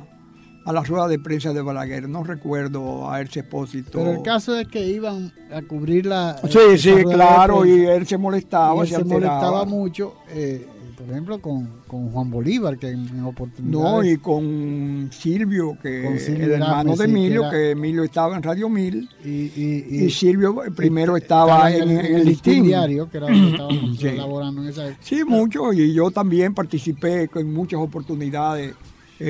[0.66, 2.08] a la rueda de prensa de Balaguer.
[2.08, 4.00] No recuerdo a Erce Expósito.
[4.00, 6.38] Pero el caso es que iban a cubrir la.
[6.50, 11.42] Sí, sí, claro, y él se molestaba, Y él se molestaba mucho, eh, por ejemplo,
[11.42, 13.72] con, con Juan Bolívar, que en, oportunidades.
[13.74, 17.72] No, y con Silvio, que Con Silvio el hermano de sí, que Emilio, era- que
[17.72, 19.10] Emilio estaba en Radio 1000.
[19.26, 23.50] Y, y- y Silvio primero estaba en, en el- el listín diario, que era donde
[23.52, 24.08] estábamos Sí.
[24.08, 25.00] elaborando en esa época.
[25.04, 28.74] Sí, mucho, y yo también participé en muchas oportunidades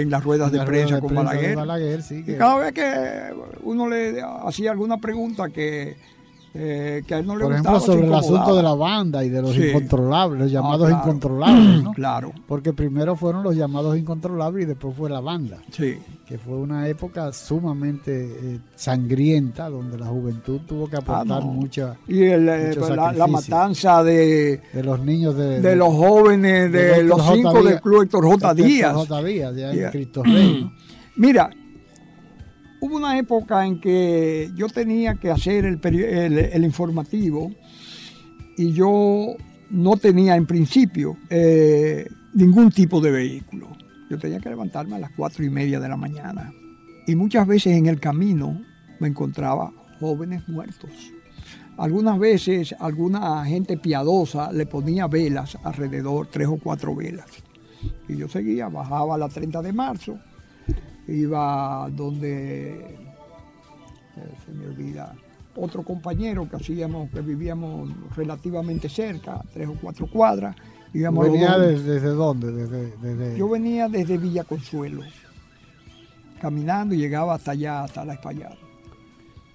[0.02, 1.56] en las ruedas de prensa de con prensa Balaguer.
[1.56, 3.34] Balaguer, sí, que- Y cada vez que
[3.64, 5.96] uno le hacía alguna pregunta que,
[6.56, 9.30] eh, que a él no le Por ejemplo, sobre el asunto de la banda y
[9.30, 9.64] de los Sí.
[9.70, 11.04] incontrolables, los Ah, llamados claro.
[11.04, 11.93] incontrolables, ¿no?
[11.95, 12.32] Claro.
[12.47, 15.58] Porque primero fueron los llamados incontrolables y después fue la banda.
[15.72, 15.97] Sí.
[16.28, 18.14] Que fue una época sumamente
[18.56, 21.51] eh, sangrienta, donde la juventud tuvo que aportar Ah, no.
[21.54, 21.95] mucha.
[22.08, 27.04] Y el, eh, mucho la, matanza de, de los niños de, de los jóvenes, de,
[27.04, 28.54] los cinco del Club Héctor J.
[28.54, 28.93] Díaz.
[28.93, 29.24] J.
[29.24, 29.91] Díaz, ya en Yeah.
[29.91, 30.72] Cristo Rey, ¿no?
[31.16, 31.49] Mira,
[32.84, 37.49] hubo una época en que yo tenía que hacer el, informativo
[38.57, 39.36] y yo
[39.69, 43.69] no tenía en principio eh, ningún tipo de vehículo.
[44.09, 46.51] Yo tenía que levantarme a las cuatro y media de la mañana
[47.07, 48.61] y muchas veces en el camino
[48.99, 49.71] me encontraba
[50.01, 50.91] jóvenes muertos.
[51.77, 57.27] Algunas veces alguna gente piadosa le ponía velas alrededor, tres o cuatro velas.
[58.09, 60.19] Y yo seguía, bajaba a la 30 de marzo,
[61.08, 62.80] iba donde,
[64.16, 65.14] eh, se me olvida,
[65.56, 70.56] otro compañero que hacíamos, que vivíamos relativamente cerca, tres o cuatro cuadras.
[70.93, 72.51] íbamos ¿Venía desde, desde dónde?
[72.51, 75.01] Desde, desde- Yo venía desde Villa Consuelo,
[76.41, 78.58] caminando y llegaba hasta allá, hasta la Espallada.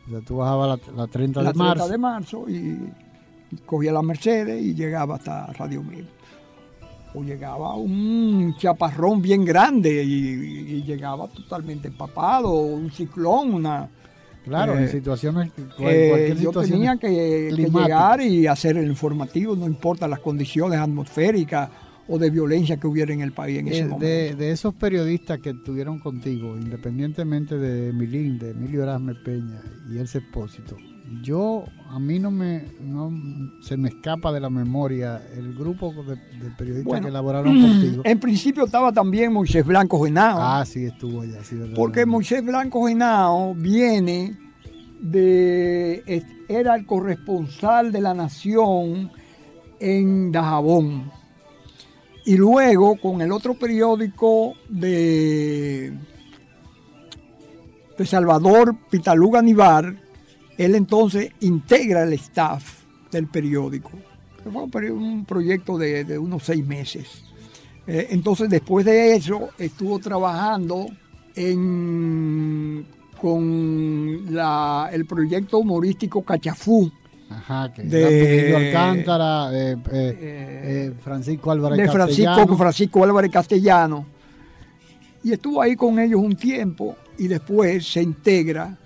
[0.07, 1.75] o sea, tú bajabas la, la 30 la de marzo.
[1.87, 2.55] 30 de marzo y,
[3.51, 6.09] y cogía la Mercedes y llegaba hasta Radio Mil.
[7.15, 13.89] O llegaba un chaparrón bien grande y, y llegaba totalmente empapado, un ciclón, una...
[14.45, 18.79] Claro, eh, en situaciones, cual- eh, cualquier yo situación tenía que, que llegar y hacer
[18.79, 21.69] el informativo, no importa las condiciones atmosféricas
[22.09, 24.07] o de violencia que hubiera en el país en ese Eh, momento.
[24.07, 29.99] de, de esos periodistas que estuvieron contigo, independientemente de Emilín, de Emilio Erasme Peña y
[29.99, 30.77] ese expósito,
[31.23, 33.11] yo, a mí no me, no
[33.63, 38.03] se me escapa de la memoria el grupo de, de periodistas Bueno, que elaboraron contigo.
[38.05, 40.39] En principio estaba también Moisés Blanco Genao.
[40.41, 41.75] Ah, sí, estuvo allá, sí, verdad.
[41.77, 44.37] Porque Moisés Blanco Genao viene
[45.01, 46.25] de.
[46.49, 49.11] era el corresponsal de la nación
[49.81, 51.11] en Dajabón.
[52.25, 55.97] Y luego con el otro periódico de,
[57.97, 60.08] de Salvador Pitaluga Nivar,
[60.59, 63.93] él entonces integra el staff del periódico.
[64.43, 67.23] Fue un proyecto de, de unos seis meses.
[67.87, 70.87] Eh, entonces, después de eso, estuvo trabajando
[71.35, 72.85] en,
[73.21, 76.91] con la- el proyecto humorístico Cachafú.
[77.31, 82.57] Ajá, que de- Alcántara, eh, eh, eh, Francisco Álvarez de Francisco, Castellano.
[82.57, 84.07] Francisco Álvarez Castellano.
[85.25, 88.79] Y estuvo ahí con ellos un tiempo y después se integra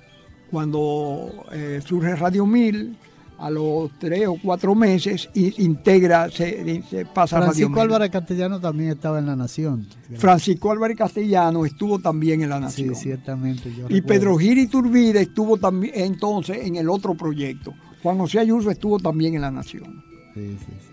[0.53, 2.97] cuando eh, surge Radio 1000
[3.39, 7.81] a los tres o cuatro meses integra, se, se pasa Radio Francisco 1000.
[7.81, 9.89] Álvarez Castellano también estaba en La Nación.
[10.15, 12.95] Francisco Álvarez Castellano estuvo también en La Sí, Nación.
[12.95, 13.71] ciertamente.
[13.75, 14.07] yo y recuerdo.
[14.07, 17.75] Pedro Giri Turbide estuvo también entonces en el otro proyecto.
[18.03, 20.05] Juan José Ayuso estuvo también en La Nación.
[20.35, 20.89] Sí, sí, sí.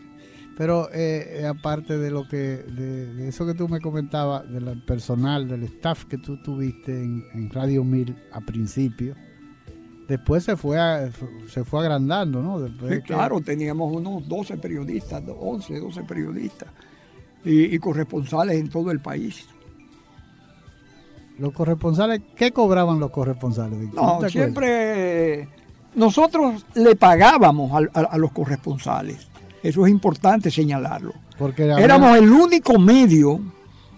[0.58, 4.82] Pero eh, eh, aparte de lo que, de, de eso que tú me comentabas, del
[4.82, 9.16] personal, del staff que tú tuviste en, en Radio 1000 a principio,
[10.10, 11.10] después se fue a-
[11.48, 12.60] se fue agrandando, ¿no?
[12.60, 16.68] Después Sí, que- claro, teníamos unos 12 periodistas, 11, 12 periodistas
[17.46, 19.46] y, y corresponsales en todo el país.
[21.38, 23.94] Los corresponsales, ¿qué cobraban los corresponsales?
[23.94, 25.48] ¿No siempre
[25.96, 29.28] nosotros le pagábamos a, a los corresponsales.
[29.64, 31.14] Eso es importante señalarlo.
[31.38, 33.40] Porque había- Éramos el único medio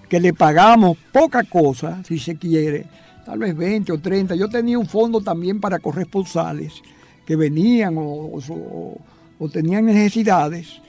[0.07, 2.86] que le pagamos poca cosa, si se quiere,
[3.26, 4.36] tal vez 20 o 30.
[4.36, 6.82] Yo tenía un fondo también para corresponsales
[7.26, 8.97] que venían o, o-
[9.39, 10.80] o tenían necesidades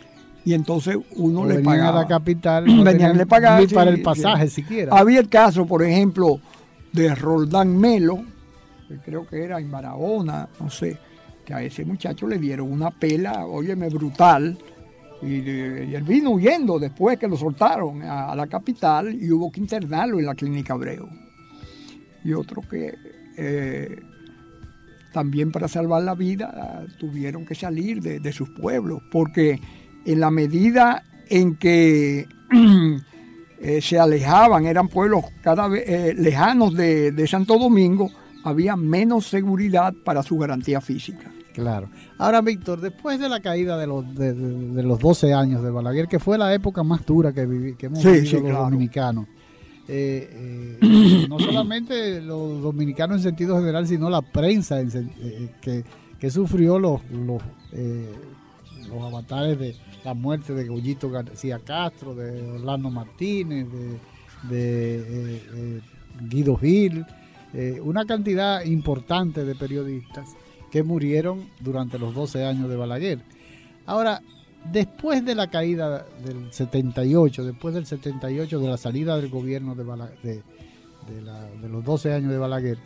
[0.44, 2.00] y entonces uno le venían pagaba.
[2.00, 3.60] a la capital, no venían, le pagaban.
[3.62, 4.62] ni para sí, el pasaje sí.
[4.62, 4.96] siquiera.
[4.98, 6.40] Había el caso, por ejemplo,
[6.92, 8.24] de Roldán Melo,
[8.88, 10.98] que creo que era en Barahona, no sé,
[11.46, 14.58] que a ese muchacho le dieron una pela, óyeme, brutal.
[15.22, 19.50] Y, y él vino huyendo después que lo soltaron a, a la capital y hubo
[19.52, 21.08] que internarlo en la clínica Abreu.
[22.24, 22.94] Y otro que
[23.36, 24.00] eh,
[25.12, 29.60] también para salvar la vida tuvieron que salir de, de sus pueblos, porque
[30.04, 32.26] en la medida en que
[33.60, 38.10] eh, se alejaban, eran pueblos cada vez eh, lejanos de, de Santo Domingo,
[38.44, 41.30] había menos seguridad para su garantía física.
[41.54, 41.90] Claro.
[42.18, 46.18] Ahora, Víctor, después de la caída de los, de, los 12 años de Balaguer, que
[46.18, 48.64] fue la época más dura que, viví, que hemos Sí, vivido sí, los claro.
[48.64, 49.26] dominicanos,
[49.88, 55.84] eh, eh, no solamente los dominicanos en sentido general, sino la prensa en eh, que,
[56.18, 57.42] que sufrió los, los,
[58.88, 63.66] los avatares de la muerte de Goyito García Castro, de Orlando Martínez,
[64.48, 65.80] de, de,
[66.28, 67.04] Guido Gil,
[67.82, 70.28] una cantidad importante de periodistas
[70.70, 73.20] que murieron durante los 12 años de Balaguer.
[73.86, 74.22] Ahora,
[74.70, 79.84] después de la caída del 78, después del 78, de la salida del gobierno de,
[79.84, 80.42] Bala- de,
[81.68, 82.78] los 12 años de Balaguer,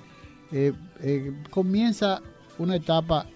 [0.52, 0.72] eh,
[1.02, 2.22] eh, comienza
[2.58, 3.26] una etapa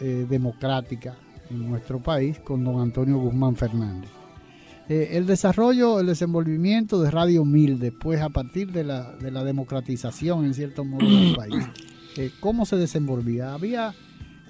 [0.00, 1.16] eh, democrática
[1.50, 4.10] en nuestro país con don Antonio Guzmán Fernández.
[4.88, 10.46] El desarrollo, el desenvolvimiento de Radio 1000 después a partir de la, de la democratización
[10.46, 11.62] en cierto modo del país,
[12.40, 13.52] ¿cómo se desenvolvía?
[13.52, 13.92] ¿Había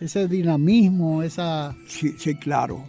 [0.00, 1.74] ese dinamismo, esa...
[1.86, 2.84] Sí, sí, claro.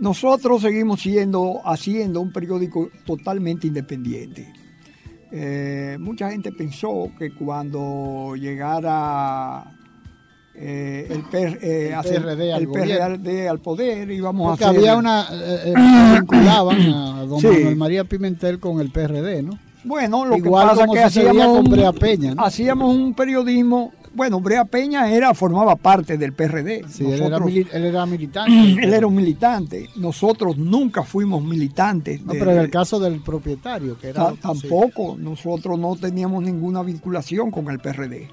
[0.00, 4.52] Nosotros seguimos siendo, haciendo un periódico totalmente independiente.
[5.30, 9.64] Eh, mucha gente pensó que cuando llegara
[10.54, 13.16] eh, el, PR, eh, El PRD al el gobierno.
[13.16, 14.78] PRD al poder íbamos Porque a hacer...
[14.80, 15.26] había una...
[15.32, 15.74] eh, eh,
[16.20, 17.46] vinculaban a don Sí.
[17.48, 19.58] Manuel María Pimentel con el PRD, ¿no?
[19.84, 22.44] Bueno, lo Igual que pasa es que hacíamos con un, Brea Peña, ¿no?
[22.44, 23.92] hacíamos un periodismo...
[24.14, 26.84] Bueno, Brea Peña era, formaba parte del PRD.
[26.88, 28.52] Sí, él, era él era militante.
[28.84, 29.88] él era un militante.
[29.96, 32.20] Nosotros nunca fuimos militantes.
[32.24, 34.30] No, pero en el caso del propietario, que era...
[34.32, 38.28] Ta- tampoco, nosotros no teníamos ninguna vinculación con el PRD.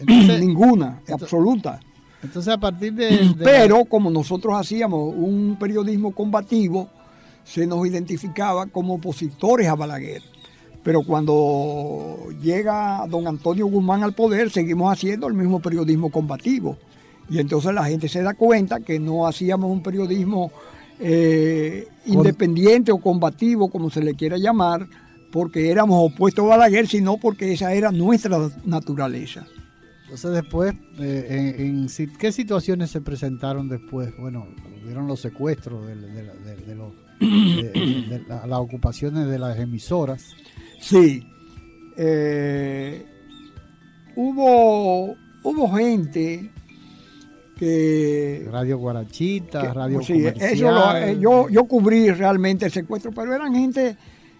[0.00, 1.80] entonces- ninguna, absoluta.
[2.22, 3.06] Entonces a partir de...
[3.10, 6.88] de- Pero como nosotros hacíamos un periodismo combativo,
[7.44, 10.22] se nos identificaba como opositores a Balaguer.
[10.84, 16.76] Pero cuando llega don Antonio Guzmán al poder, seguimos haciendo el mismo periodismo combativo.
[17.30, 20.52] Y entonces la gente se da cuenta que no hacíamos un periodismo
[21.00, 24.86] eh, independiente o combativo, como se le quiera llamar,
[25.32, 29.46] porque éramos opuestos a Balaguer, sino porque esa era nuestra naturaleza.
[30.04, 34.12] Entonces después, eh, en, en si- ¿qué situaciones se presentaron después?
[34.18, 34.46] Bueno,
[34.84, 35.94] hubieron los secuestros de,
[36.74, 36.92] los-
[38.28, 40.34] las ocupaciones de las emisoras.
[40.84, 41.26] Sí.
[41.96, 43.04] Eh,
[44.16, 46.50] hubo, hubo gente
[47.58, 48.46] que...
[48.50, 50.52] Radio Guarachita, que- Radio sí, Comercial.
[50.52, 53.96] eso lo- eh, yo, yo cubrí realmente el secuestro, pero eran gente,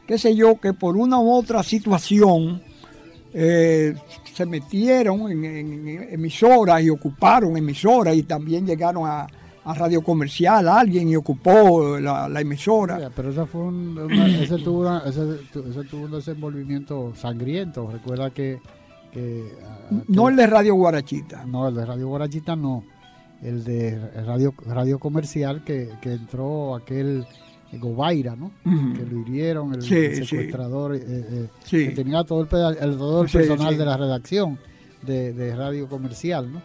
[0.06, 2.60] qué sé yo, que por una u otra situación
[3.32, 3.94] eh,
[4.34, 9.26] se metieron en, en emisoras y ocuparon emisoras y también llegaron a,
[9.64, 13.10] a Radio Comercial alguien y ocupó la, la emisora.
[13.14, 15.20] pero esa fue un, una- ese, tuvo una- ese
[15.52, 17.90] tu- ese tuvo un desenvolvimiento sangriento.
[17.90, 18.60] Recuerda que.
[19.12, 19.52] que,
[20.08, 21.44] No el de Radio Guarachita.
[21.46, 22.84] No, el de Radio Guarachita no.
[23.42, 27.26] El de Radio, radio Comercial que, que entró aquel
[27.72, 28.52] Gobaira, ¿no?
[28.64, 30.24] Que lo hirieron, el, Sí, el sí.
[30.26, 31.88] secuestrador, eh, eh, Sí.
[31.88, 34.58] que tenía todo el, todo el personal de la redacción
[35.02, 36.62] de, de Radio Comercial, ¿no?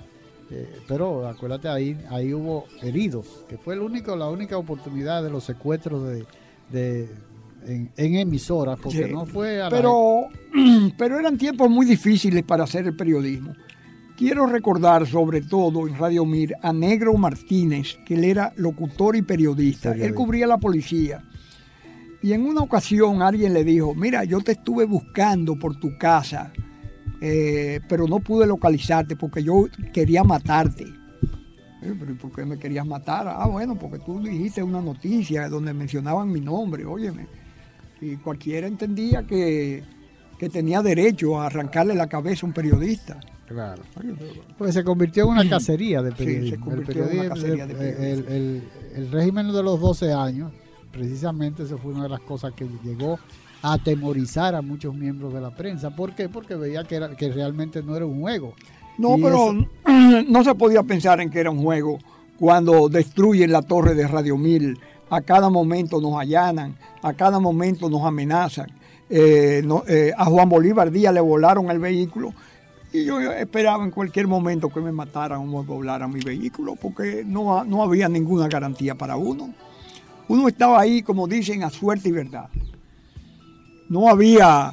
[0.51, 5.29] Eh, pero acuérdate, ahí, ahí hubo heridos, que fue el único, la única oportunidad de
[5.29, 6.25] los secuestros de,
[6.71, 7.09] de-
[7.67, 9.13] en, en emisoras, porque Sí.
[9.13, 10.27] no fue a la- pero,
[10.97, 13.53] pero eran tiempos muy difíciles para hacer el periodismo.
[14.17, 19.21] Quiero recordar sobre todo en Radio Mir a Negro Martínez, que él era locutor y
[19.21, 19.93] periodista.
[19.93, 21.23] Él cubría la policía.
[22.21, 26.51] Y en una ocasión alguien le dijo, mira, yo te estuve buscando por tu casa,
[27.21, 30.83] eh, pero no pude localizarte porque yo quería matarte.
[31.81, 33.27] Eh, pero ¿y por qué me querías matar?
[33.27, 37.27] Ah, bueno, porque tú dijiste una noticia donde mencionaban mi nombre, óyeme.
[38.01, 39.83] Y cualquiera entendía que,
[40.37, 43.19] que tenía derecho a arrancarle la cabeza a un periodista.
[43.47, 43.81] Claro.
[44.57, 46.55] Pues se convirtió en una cacería de Sí, se periodismo.
[46.55, 48.29] El convirtió en una periodismo- cacería de el- periodismo.
[48.29, 48.63] el- el-
[49.05, 50.51] el régimen de los 12 años,
[50.91, 53.17] precisamente eso fue una de las cosas que llegó
[53.61, 55.95] atemorizar a muchos miembros de la prensa.
[55.95, 56.29] ¿Por qué?
[56.29, 58.53] Porque veía que, era, que realmente no era un juego.
[58.97, 59.67] No, Y pero eso-
[60.29, 61.99] no se podía pensar en que era un juego
[62.37, 64.77] cuando destruyen la torre de Radio Mil.
[65.09, 68.67] A cada momento nos allanan, a cada momento nos amenazan.
[69.09, 72.31] Eh, no- eh, a Juan Bolívar Díaz le volaron el vehículo
[72.93, 77.23] y yo esperaba en cualquier momento que me mataran o me volaran mi vehículo porque
[77.25, 79.51] no, no había ninguna garantía para uno.
[80.27, 82.49] Uno estaba ahí, como dicen, a suerte y verdad.
[83.89, 84.71] No había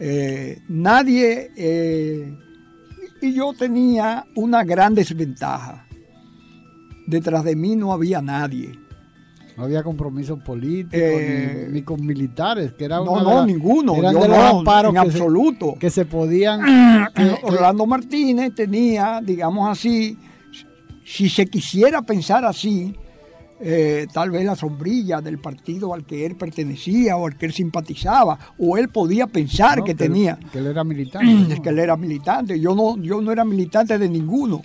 [0.00, 2.34] eh, nadie eh,
[3.20, 5.86] y yo tenía una gran desventaja.
[7.06, 8.78] Detrás de mí no había nadie.
[9.56, 13.46] No había compromisos políticos Eh, ni, ni con militares, que era no, una no, las-
[13.46, 13.94] ninguno.
[13.96, 15.74] Eran Yo de los no, amparos en que se- absoluto.
[15.78, 16.60] que se podían.
[17.14, 20.18] que- Orlando Martínez tenía, digamos así,
[21.04, 22.96] si se quisiera pensar así,
[23.60, 27.52] eh, tal vez la sombrilla del partido al que él pertenecía o al que él
[27.52, 30.38] simpatizaba, o él podía pensar no, que tenía.
[30.52, 31.60] que él era militante.
[31.62, 32.58] Que él era militante.
[32.60, 34.62] Yo no, yo no era militante de ninguno.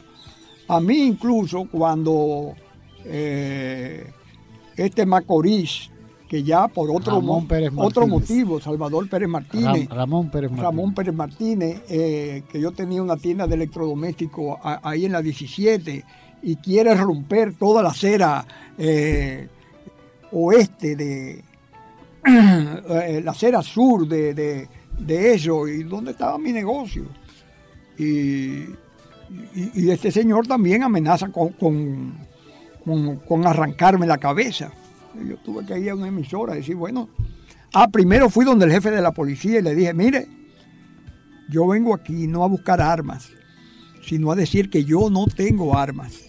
[0.67, 2.53] A mí incluso cuando
[3.05, 4.11] eh,
[4.75, 5.89] este Macorís,
[6.27, 10.63] que ya por otro, mo- otro motivo, Salvador Pérez Martínez, Ram- Ramón Pérez Martínez.
[10.63, 16.05] Ramón Pérez Martínez, eh, que yo tenía una tienda de electrodomésticos ahí en la 17
[16.41, 18.45] y quiere romper toda la acera
[18.77, 19.47] eh,
[20.31, 21.43] oeste de
[22.25, 24.67] eh, la acera sur de, de-
[24.99, 27.05] de eso y dónde estaba mi negocio.
[27.97, 28.65] Y,
[29.55, 32.13] y- este señor también amenaza con, con,
[32.83, 34.71] con- con arrancarme la cabeza.
[35.27, 37.09] Yo tuve que ir a una emisora y decir, bueno,
[37.73, 40.27] ah, primero fui donde el jefe de la policía y le dije, mire,
[41.49, 43.29] yo vengo aquí no a buscar armas,
[44.05, 46.21] sino a decir que yo no tengo armas,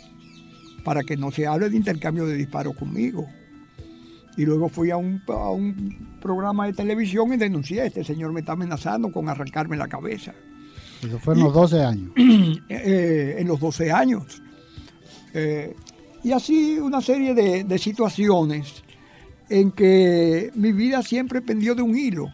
[0.85, 3.27] para que no se hable de intercambio de disparos conmigo.
[4.37, 8.41] Y luego fui a un, a un programa de televisión y denuncié, este señor me
[8.41, 10.33] está amenazando con arrancarme la cabeza.
[11.07, 12.13] Eso fue en los 12 años.
[12.69, 14.43] eh, en los 12 años.
[15.35, 15.75] Eh,
[16.23, 18.83] y así una serie de, de situaciones
[19.49, 22.31] en que mi vida siempre pendió de un hilo.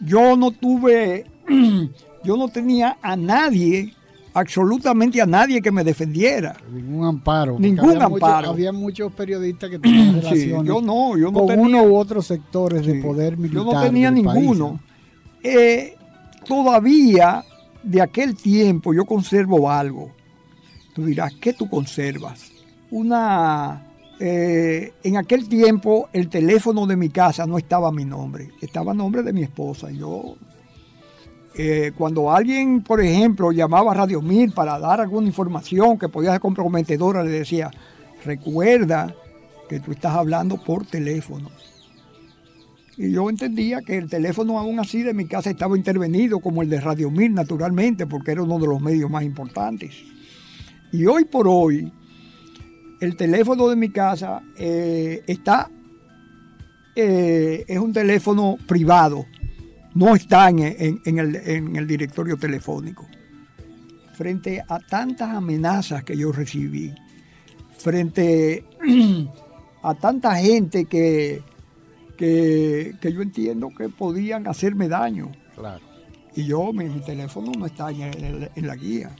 [0.00, 1.26] Yo no tuve,
[2.24, 3.94] yo no tenía a nadie,
[4.34, 6.56] absolutamente a nadie que me defendiera.
[6.72, 7.58] Ningún amparo.
[7.58, 8.50] Ningún había amparo.
[8.50, 11.96] había muchos periodistas que tenían Sí, relaciones yo no, yo no con tenía- uno u
[11.96, 13.64] otros sectores de poder militar.
[13.64, 14.68] Yo no tenía país, ninguno.
[14.72, 14.80] ¿no?
[15.42, 15.96] Eh,
[16.46, 17.44] todavía
[17.82, 20.10] de aquel tiempo yo conservo algo.
[20.94, 22.50] Tú dirás, ¿qué tú conservas?
[22.90, 23.86] Una...
[24.18, 28.92] eh, en aquel tiempo el teléfono de mi casa no estaba a mi nombre, estaba
[28.92, 29.90] a nombre de mi esposa.
[29.90, 30.34] Yo,
[31.54, 36.32] eh, cuando alguien, por ejemplo, llamaba a Radio Mil para dar alguna información que podía
[36.32, 37.70] ser comprometedora, le decía,
[38.24, 39.14] recuerda
[39.68, 41.50] que tú estás hablando por teléfono.
[42.96, 46.68] Y yo entendía que el teléfono aún así de mi casa estaba intervenido como el
[46.68, 49.94] de Radio Mil, naturalmente, porque era uno de los medios más importantes.
[50.92, 51.90] Y hoy por hoy,
[53.00, 55.70] el teléfono de mi casa eh, está,
[56.94, 59.24] eh, es un teléfono privado,
[59.94, 63.06] no está en, en- en el, en el directorio telefónico.
[64.14, 66.92] Frente a tantas amenazas que yo recibí,
[67.78, 68.64] frente
[69.82, 71.42] a tanta gente que,
[72.18, 75.32] que, que yo entiendo que podían hacerme daño.
[75.56, 75.80] Claro.
[76.36, 79.10] Y yo, mi, mi teléfono no está en, el- en la guía.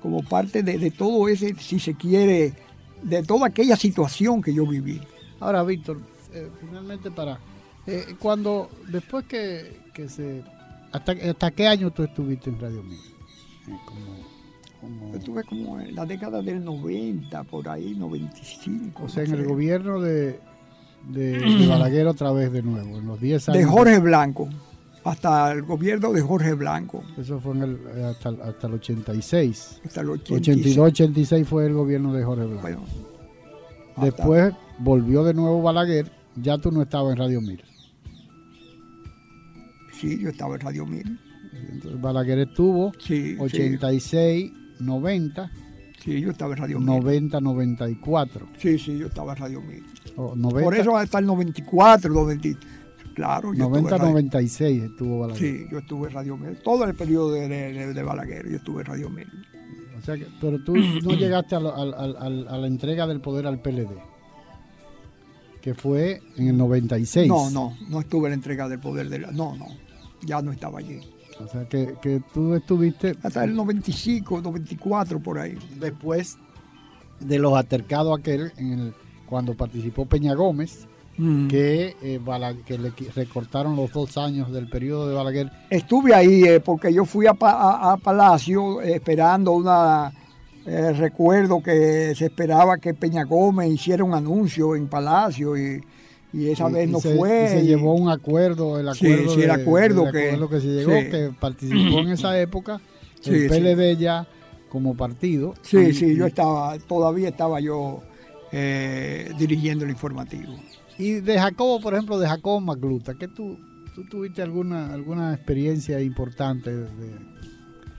[0.00, 2.52] Como parte de, de todo ese, si se quiere,
[3.02, 5.00] de toda aquella situación que yo viví.
[5.40, 6.00] Ahora, Víctor,
[6.32, 7.38] eh, finalmente para...
[7.86, 10.42] eh, cuando, después que, que se...
[10.92, 12.98] Hasta, ¿Hasta qué año tú estuviste en Radio Mil?
[13.84, 14.24] Como-
[14.80, 19.02] como- Yo estuve como en la década del 90, por ahí, 95.
[19.04, 20.38] o sea, en el gobierno de,
[21.08, 23.58] de, de Balaguer otra vez de nuevo, en los 10 años.
[23.58, 24.48] De Jorge Blanco,
[25.04, 27.02] hasta el gobierno de Jorge Blanco.
[27.18, 29.80] Eso fue en el, eh, hasta, el- hasta el 86.
[29.84, 30.76] Hasta el 86.
[30.78, 32.84] 82-86 fue el gobierno de Jorge Blanco.
[33.96, 37.62] Después volvió de nuevo Balaguer, ya tú no estabas en Radio Mil.
[40.00, 41.18] Sí, yo estaba en Radio Mil.
[41.72, 45.50] Entonces Balaguer estuvo Sí, 86, 90,
[46.02, 46.86] Sí, yo estaba en Radio Mil.
[46.86, 48.48] 90, 94.
[48.58, 49.82] Sí, sí, yo estaba en Radio Mil.
[50.16, 52.48] O 90, Por eso hasta el 94, 90.
[53.14, 55.40] Claro, yo 90, estuve en Radio- 96 estuvo Balaguer.
[55.42, 56.56] Sí, yo estuve en Radio Mil.
[56.58, 59.28] Todo el periodo de, de- de Balaguer, yo estuve en Radio Mil.
[59.96, 63.20] O sea que- pero tú no llegaste a, lo- al- al- a la entrega del
[63.20, 63.88] poder al PLD,
[65.62, 67.28] que fue en el 96.
[67.28, 69.30] No, no, no estuve en la entrega del poder de la.
[69.30, 69.66] No, no,
[70.24, 71.00] ya no estaba allí.
[71.44, 75.56] O sea que, que tú estuviste Hasta el 95, 94, por ahí.
[75.80, 76.38] después
[77.20, 78.94] de los altercados aquel en el,
[79.26, 80.86] cuando participó Peña Gómez,
[81.16, 81.46] Mm.
[81.46, 82.20] que, eh,
[82.66, 85.48] que le recortaron los dos años del periodo de Balaguer.
[85.70, 90.12] Estuve ahí eh, porque yo fui a, Pa- a- a Palacio eh, esperando una.
[90.66, 95.80] recuerdo que se esperaba que Peña Gómez hiciera un anuncio en Palacio y,
[96.34, 97.44] y esa Y- vez y no se, fue.
[97.44, 100.60] y se llevó un acuerdo, el Sí, acuerdo, sí, el de- acuerdo que- acuerdo que
[100.60, 101.10] se llegó, sí.
[101.10, 102.80] que participó en esa época
[103.18, 103.48] el Sí, sí.
[103.48, 104.26] PLD ya
[104.68, 105.54] como partido.
[105.62, 108.02] Sí, sí, yo estaba, todavía estaba yo
[108.52, 110.54] eh, dirigiendo el informativo.
[110.98, 113.58] Y de Jacobo, por ejemplo, de Jacobo Magluta, que tú,
[113.94, 116.86] tú tuviste alguna, alguna experiencia importante de,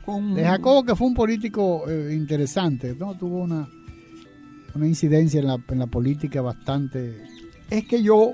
[0.06, 3.18] Con- de Jacobo, que fue un político eh, interesante, ¿no?
[3.18, 3.68] Tuvo una,
[4.76, 7.22] una incidencia en la, en la política bastante...
[7.70, 8.34] Es que yo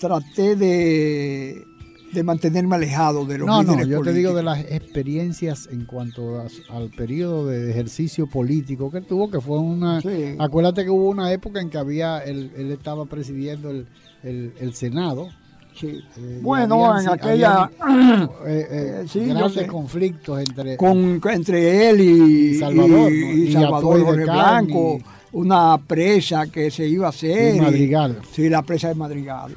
[0.00, 1.64] traté de,
[2.12, 5.84] de mantenerme alejado de los No, no, líderes yo te digo de las experiencias en
[5.84, 10.00] cuanto a- al periodo de ejercicio político que tuvo, que fue una...
[10.00, 10.36] Sí.
[10.38, 13.86] Acuérdate que hubo una época en que había, él, él estaba presidiendo el,
[14.22, 15.28] el- el Senado.
[15.74, 16.00] Sí.
[16.16, 17.70] Eh, Bueno, habían- en aquella...
[17.80, 20.76] habían, eh, eh, sí, grandes conflictos entre...
[20.76, 22.04] con, entre él y,
[22.50, 24.00] Y Salvador, y- ¿no?
[24.00, 24.98] y Jorge Blanco,
[25.32, 27.56] una presa que se iba a hacer.
[27.56, 28.20] Y Madrigal.
[28.32, 29.54] Sí, la presa de Madrigal.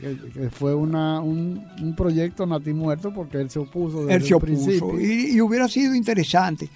[0.00, 4.28] que- que fue una, un, un proyecto natimuerto porque él se opuso desde Él se
[4.28, 5.00] el opuso principio.
[5.00, 6.68] y, y hubiera sido interesante.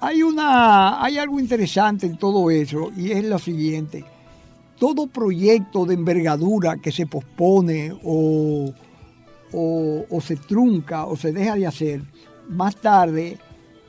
[0.00, 4.04] Hay, una, hay algo interesante en todo eso y es lo siguiente.
[4.78, 8.72] Todo proyecto de envergadura que se pospone o,
[9.52, 12.02] o, o se trunca o se deja de hacer,
[12.48, 13.36] más tarde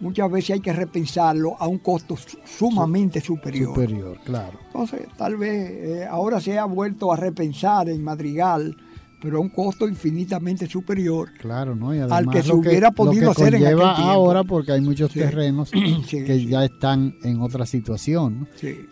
[0.02, 3.74] muchas veces hay que repensarlo a un costo su- sumamente superior.
[3.74, 4.60] Superior, claro.
[4.68, 8.76] Entonces, tal vez eh, ahora se ha vuelto a repensar en Madrigal,
[9.22, 11.32] pero a un costo infinitamente superior.
[11.40, 11.94] Claro, ¿no?
[11.96, 14.12] Y Al que se lo hubiera lo podido que hacer en aquel conlleva tiempo.
[14.12, 15.20] ahora porque hay muchos Sí.
[15.20, 15.70] terrenos
[16.08, 16.48] Sí, que sí.
[16.48, 18.40] ya están en otra situación.
[18.42, 18.48] ¿no?
[18.60, 18.88] Sí.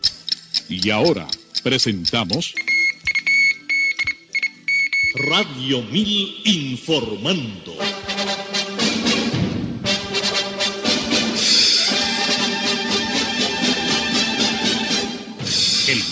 [0.70, 1.28] Y ahora
[1.64, 2.54] presentamos
[5.30, 7.74] Radio 1000 Informando.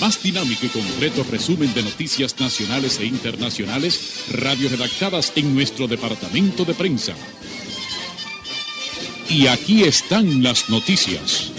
[0.08, 6.64] Más dinámico y completo resumen de noticias nacionales e internacionales, radio redactadas en nuestro departamento
[6.64, 7.14] de prensa.
[9.30, 11.52] Y aquí están las noticias.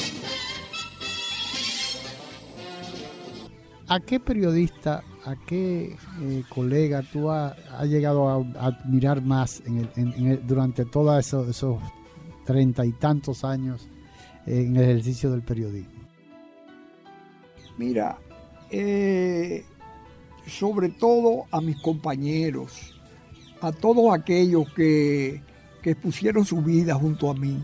[3.87, 7.55] ¿A qué periodista, a qué eh, colega tú has
[7.87, 11.79] llegado a, a admirar más en el- en- en el- durante todos esos, esos
[12.47, 13.89] treinta y tantos años
[14.47, 16.01] eh, en el ejercicio del periodismo?
[17.77, 18.19] Mira,
[18.71, 19.65] eh,
[20.47, 22.95] sobre todo a mis compañeros,
[23.61, 25.43] a todos aquellos que,
[25.83, 27.63] que pusieron su vida junto a mí,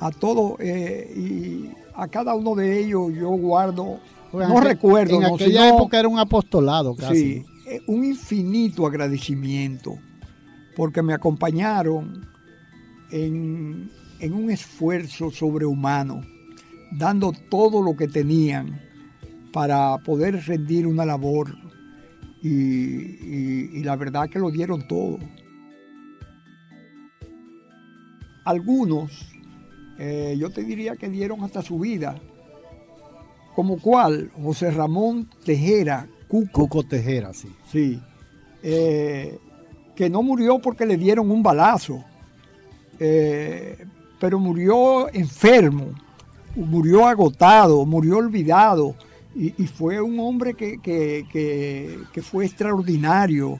[0.00, 3.98] a todos eh, y a cada uno de ellos yo guardo,
[4.32, 7.14] no aquel- recuerdo, En no, aquella sino- época era un apostolado casi.
[7.16, 9.96] Sí, eh, un infinito agradecimiento
[10.76, 12.26] porque me acompañaron
[13.10, 13.90] en,
[14.20, 16.20] en un esfuerzo sobrehumano,
[16.92, 18.80] dando todo lo que tenían
[19.56, 21.56] para poder rendir una labor
[22.42, 25.18] y, y- y la verdad que lo dieron todo.
[28.44, 29.32] Algunos,
[29.98, 32.16] eh, yo te diría que dieron hasta su vida,
[33.54, 37.48] como cual José Ramón Tejera, Cuco, Cuco Tejera, sí.
[37.72, 37.98] Sí.
[38.62, 39.38] Eh,
[39.94, 42.04] que no murió porque le dieron un balazo,
[43.00, 43.86] eh,
[44.20, 45.92] pero murió enfermo
[46.54, 48.94] murió agotado, murió olvidado.
[49.36, 53.58] Y, y fue un hombre que, que- que- que fue extraordinario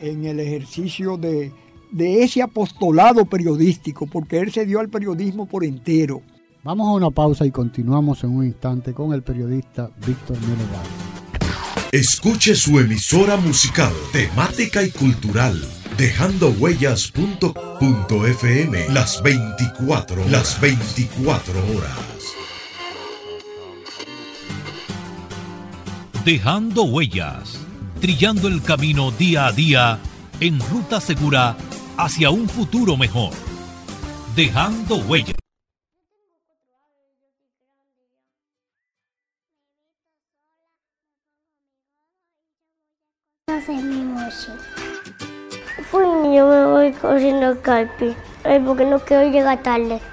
[0.00, 1.52] en el ejercicio de,
[1.92, 6.22] de ese apostolado periodístico, porque él se dio al periodismo por entero.
[6.64, 10.88] Vamos a una pausa y continuamos en un instante con el periodista Víctor Melo Valle.
[11.92, 15.60] Escuche su emisora musical, temática y cultural.
[15.98, 22.11] Dejando huellas.fm las 24 las 24 horas.
[26.24, 27.58] Dejando huellas,
[28.00, 29.98] trillando el camino día a día
[30.38, 31.56] en ruta segura
[31.96, 33.32] hacia un futuro mejor.
[34.36, 35.34] Dejando huellas.
[45.90, 46.04] Fui,
[46.36, 47.60] yo me voy corriendo al
[48.64, 50.11] porque no quiero llegar tarde.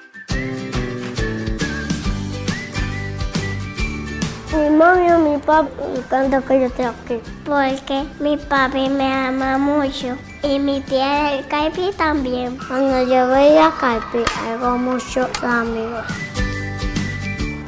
[5.95, 7.21] Encanta que yo aquí.
[7.45, 12.57] Porque mi papi me ama mucho y mi tía del Caipi también.
[12.57, 16.05] Cuando yo voy a Caipi, hago muchos amigos.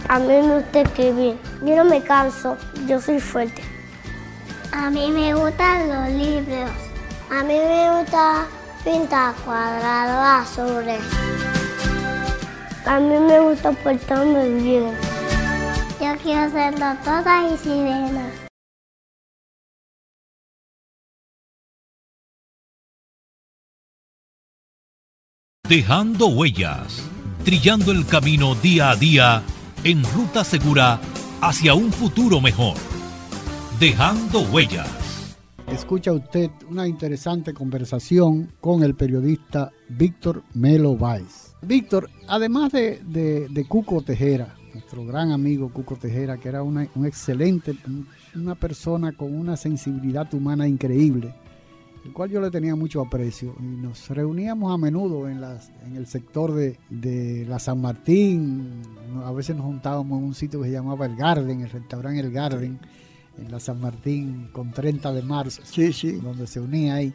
[0.09, 1.37] A mí me gusta escribir.
[1.63, 2.57] Yo no me canso,
[2.87, 3.61] yo soy fuerte.
[4.73, 6.69] A mí me gustan los libros.
[7.29, 8.45] A mí me gusta
[8.83, 11.01] pintar cuadrados azules.
[12.85, 15.10] A mí me gusta portarme bien.
[16.11, 18.29] Yo quiero ser doctora y sirena.
[25.67, 27.07] Dejando huellas,
[27.45, 29.41] trillando el camino día a día
[29.83, 30.99] en ruta segura
[31.41, 32.75] hacia un futuro mejor.
[33.79, 34.89] Dejando huellas.
[35.67, 41.55] Escucha usted una interesante conversación con el periodista Víctor Melo Valls.
[41.61, 46.87] Víctor, además de, de- de Cuco Tejera, nuestro gran amigo Cuco Tejera, que era una-
[46.95, 51.33] un excelente, un- una persona con una sensibilidad humana increíble,
[52.05, 55.95] el cual yo le tenía mucho aprecio, y nos reuníamos a menudo en, las, en
[55.95, 58.81] el sector de, de la San Martín,
[59.23, 62.31] a veces nos juntábamos en un sitio que se llamaba El Garden, el restaurante El
[62.31, 62.79] Garden,
[63.37, 65.61] en la San Martín con 30 de marzo,
[66.21, 67.13] donde se unía ahí.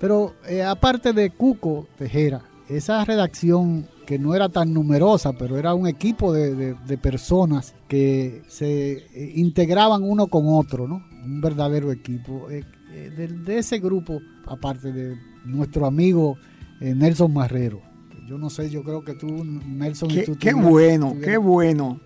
[0.00, 5.74] Pero eh, aparte de Cuco Tejera, esa redacción que no era tan numerosa, pero era
[5.74, 11.04] un equipo de, de- de personas que se eh, integraban uno con otro, ¿no?
[11.24, 12.50] Un verdadero equipo.
[12.50, 16.36] Eh, eh, de, de ese grupo, aparte de nuestro amigo
[16.80, 17.80] Nelson Marrero.
[18.28, 22.00] Yo no sé, yo creo que tú, Nelson, y Qué, tú qué bueno, qué bueno.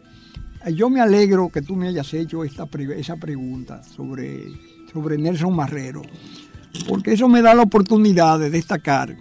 [0.75, 4.45] Yo me alegro que tú me hayas hecho esta, esa pregunta sobre,
[4.93, 6.03] sobre Nelson Marrero,
[6.89, 9.17] porque eso me da la oportunidad de destacar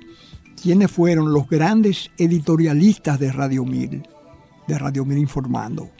[0.65, 4.01] quiénes fueron los grandes editorialistas de Radio Mil,
[4.67, 5.91] de Radio Mil Informando.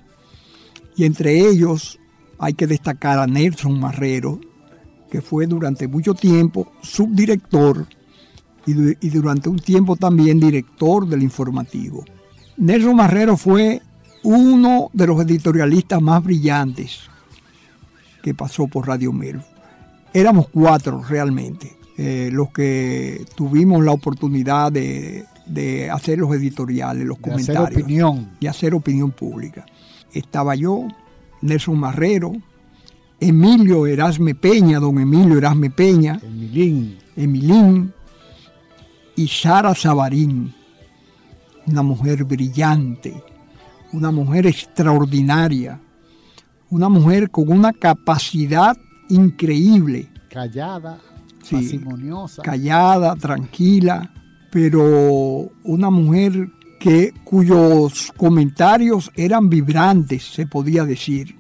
[0.96, 2.00] Y entre ellos
[2.40, 4.42] hay que destacar a Nelson Marrero,
[5.12, 7.86] que fue durante mucho tiempo subdirector
[8.66, 12.04] y, du- y durante un tiempo también director del informativo.
[12.58, 13.84] Nelson Marrero fue
[14.24, 17.02] uno de los editorialistas más brillantes
[18.24, 19.40] que pasó por Radio Mil.
[20.12, 27.22] Éramos cuatro realmente eh, los que tuvimos la oportunidad de, de hacer los editoriales, los
[27.22, 27.82] De hacer comentarios.
[27.84, 28.32] opinión.
[28.40, 29.66] Y hacer opinión pública.
[30.14, 30.88] Estaba yo,
[31.42, 32.34] Nelson Marrero,
[33.20, 37.94] Emilio Erasme Peña, don Emilio Erasme Peña, Emilín, Emilín
[39.16, 40.54] y Sara Sabarín,
[41.66, 43.14] una mujer brillante,
[43.94, 45.80] una mujer extraordinaria,
[46.70, 48.76] una mujer con una capacidad
[49.10, 51.00] increíble, callada,
[51.48, 51.80] Sí.
[52.44, 54.12] callada, tranquila,
[54.52, 56.50] pero una mujer
[56.80, 61.36] que cuyos comentarios eran vibrantes, se podía decir,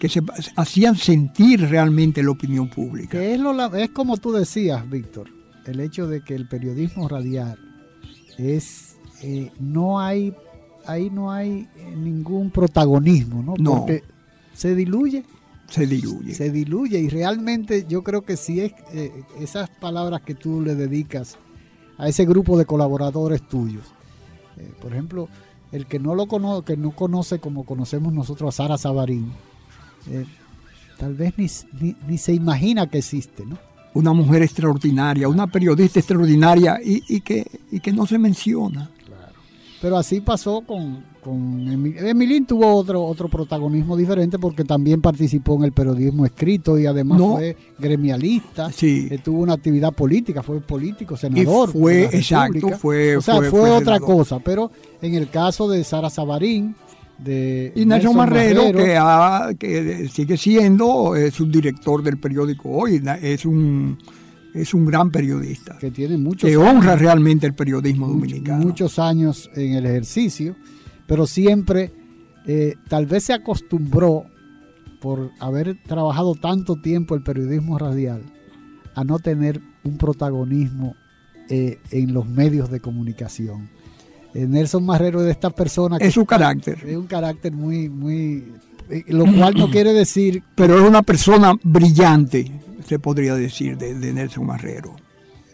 [0.00, 0.20] que se
[0.56, 3.18] hacían sentir realmente la opinión pública.
[3.18, 5.28] Que es, lo, la- es como tú decías, Víctor,
[5.66, 7.58] el hecho de que el periodismo radial
[8.36, 10.34] es, eh, no hay,
[10.86, 13.54] ahí no hay ningún protagonismo, ¿no?
[13.58, 13.78] No.
[13.80, 14.02] Porque
[14.52, 15.24] se diluye.
[15.74, 16.34] Se diluye.
[16.36, 20.76] Se diluye y realmente yo creo que si es eh, esas palabras que tú le
[20.76, 21.36] dedicas
[21.98, 23.82] a ese grupo de colaboradores tuyos,
[24.56, 25.28] eh, por ejemplo,
[25.72, 29.32] el que no lo cono que no conoce como conocemos nosotros a Sara Sabarín,
[30.08, 30.24] eh,
[30.96, 31.48] tal vez ni,
[31.80, 33.58] ni, ni se imagina que existe, ¿no?
[33.94, 38.92] Una mujer extraordinaria, una periodista extraordinaria y, y que, y que no se menciona.
[39.84, 45.56] Pero así pasó con, con Emil- Emilín tuvo otro, otro protagonismo diferente porque también participó
[45.56, 47.32] en el periodismo escrito y además No.
[47.32, 48.72] fue gremialista.
[48.72, 49.08] Sí.
[49.10, 51.70] Eh, tuvo una actividad política, fue político, senador.
[51.70, 54.16] fue, de la exacto, fue- O sea, fue- fue, fue otra senador.
[54.16, 54.38] cosa.
[54.38, 54.70] Pero
[55.02, 56.74] en el caso de Sara Sabarín,
[57.18, 63.44] de Y Nelson Marrero, que, ha- que sigue siendo eh, subdirector del periódico Hoy, es
[63.44, 63.98] un,
[64.54, 65.76] es un gran periodista.
[65.78, 66.68] Que tiene muchos Que años.
[66.68, 68.62] honra realmente el periodismo dominicano.
[68.64, 70.56] muchos años en el ejercicio,
[71.06, 71.92] pero siempre
[72.46, 74.24] eh, tal vez se acostumbró
[75.00, 78.22] por haber trabajado tanto tiempo el periodismo radial
[78.94, 80.94] a no tener un protagonismo
[81.50, 83.68] eh, en los medios de comunicación.
[84.34, 86.78] Eh, Nelson Marrero es de estas personas Es su carácter.
[86.86, 88.44] Es un carácter muy, muy,
[89.08, 92.50] lo cual no quiere decir Pero es una persona brillante,
[92.86, 94.94] se podría decir, de, de Nelson Marrero.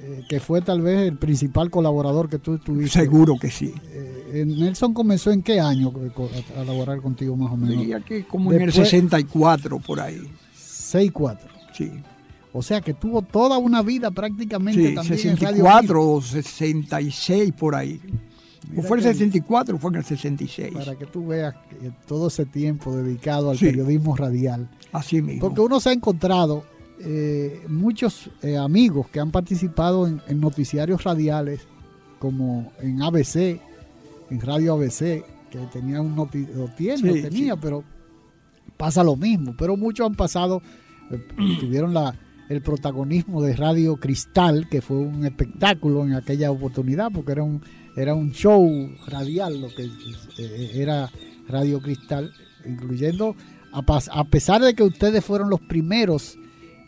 [0.00, 3.00] eh, que fue tal vez el principal colaborador que tú tuviste.
[3.00, 3.72] Seguro que sí.
[3.92, 7.76] Eh, Nelson comenzó en qué año eh, a, laborar contigo más o menos?
[7.78, 10.30] Diría que como en el Después- 64 por ahí.
[10.56, 11.38] 6-4.
[11.76, 11.90] Sí.
[12.52, 17.52] O sea que tuvo toda una vida prácticamente Sí, también en Radio 64 o 66
[17.52, 18.00] por ahí.
[18.76, 20.72] O fue el que- 64 o fue en el 66.
[20.74, 23.66] Para que tú veas que todo ese tiempo dedicado al Sí.
[23.66, 24.68] periodismo radial.
[24.92, 25.40] Así mismo.
[25.40, 26.64] Porque uno se ha encontrado
[27.02, 31.66] eh, muchos eh, amigos que han participado en, en noticiarios radiales,
[32.18, 33.60] como en ABC,
[34.30, 37.84] en Radio ABC, que tenía un noti lo tiene, Sí, lo tenía, pero
[38.76, 39.54] pasa lo mismo.
[39.58, 40.62] Pero muchos han pasado,
[41.10, 41.18] eh,
[41.60, 42.14] tuvieron la,
[42.48, 47.62] el protagonismo de Radio Cristal, que fue un espectáculo en aquella oportunidad, porque era un,
[47.96, 48.70] era un show
[49.06, 49.84] radial lo que
[50.38, 51.10] eh, era
[51.48, 52.32] Radio Cristal,
[52.64, 53.34] incluyendo,
[53.72, 56.36] a pesar de que ustedes fueron los primeros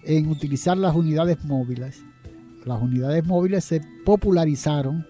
[0.05, 2.03] en utilizar las unidades móviles,
[2.65, 5.07] las unidades móviles se popularizaron,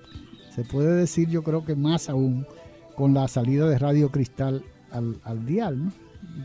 [0.54, 2.46] se puede decir yo creo que más aún,
[2.96, 5.92] con la salida de Radio Cristal al, al dial, ¿no?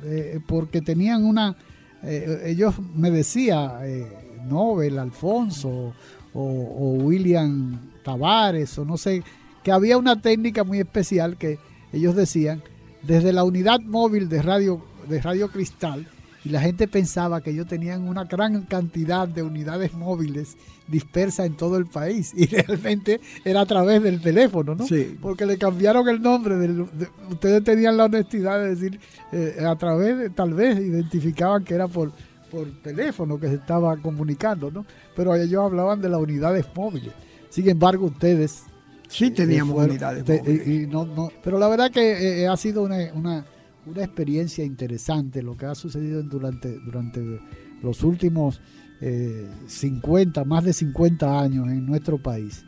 [0.03, 1.55] Eh, porque tenían una,
[2.03, 4.07] eh, ellos me decía eh,
[4.47, 5.93] Nobel, Alfonso
[6.33, 9.23] o, o William Tavares o no sé,
[9.63, 11.59] que había una técnica muy especial que
[11.93, 12.61] ellos decían
[13.03, 16.07] desde la unidad móvil de Radio, de Radio Cristal
[16.47, 20.55] y la gente pensaba que ellos tenían una gran cantidad de unidades móviles
[20.87, 24.87] dispersas en todo el país y realmente era a través del teléfono, ¿no?
[24.87, 25.17] Sí.
[25.21, 26.55] Porque le cambiaron el nombre.
[26.55, 28.99] del- de- ustedes tenían la honestidad de decir,
[29.33, 32.13] eh, a través, de, tal vez identificaban que era por,
[32.49, 34.85] por teléfono que se estaba comunicando, ¿no?
[35.15, 37.11] Pero ellos hablaban de las unidades móviles.
[37.49, 38.63] Sin embargo, ustedes...
[39.09, 40.67] Sí teníamos fueron- unidades te- móviles.
[40.67, 43.45] y- y no- no- pero la verdad que eh, ha sido una, una,
[43.89, 47.39] una experiencia interesante lo que ha sucedido durante, durante
[47.81, 48.61] los últimos
[49.01, 52.65] eh, 50, más de 50 años en nuestro país,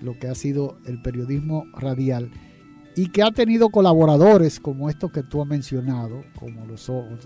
[0.00, 2.30] lo que ha sido el periodismo radial
[2.96, 7.18] y que ha tenido colaboradores como estos que tú has mencionado, como lo son,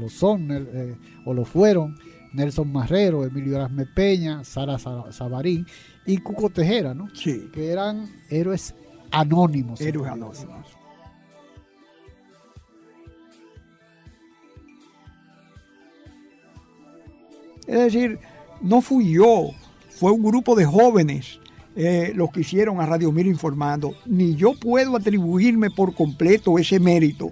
[0.00, 1.96] lo son eh, o lo fueron
[2.32, 5.66] Nelson Marrero, Emilio Erasme Peña, Sara Sa- Sabarín
[6.06, 7.08] y Cuco Tejera, ¿no?
[7.14, 7.50] Sí.
[7.52, 8.74] Que eran héroes
[9.10, 9.80] anónimos.
[9.82, 10.66] Héroes anónimos.
[17.66, 18.18] Es decir,
[18.60, 19.50] no fui yo,
[19.90, 21.38] fue un grupo de jóvenes
[21.74, 23.94] eh, los que hicieron a Radio Mira informando.
[24.06, 27.30] Ni yo puedo atribuirme por completo ese mérito,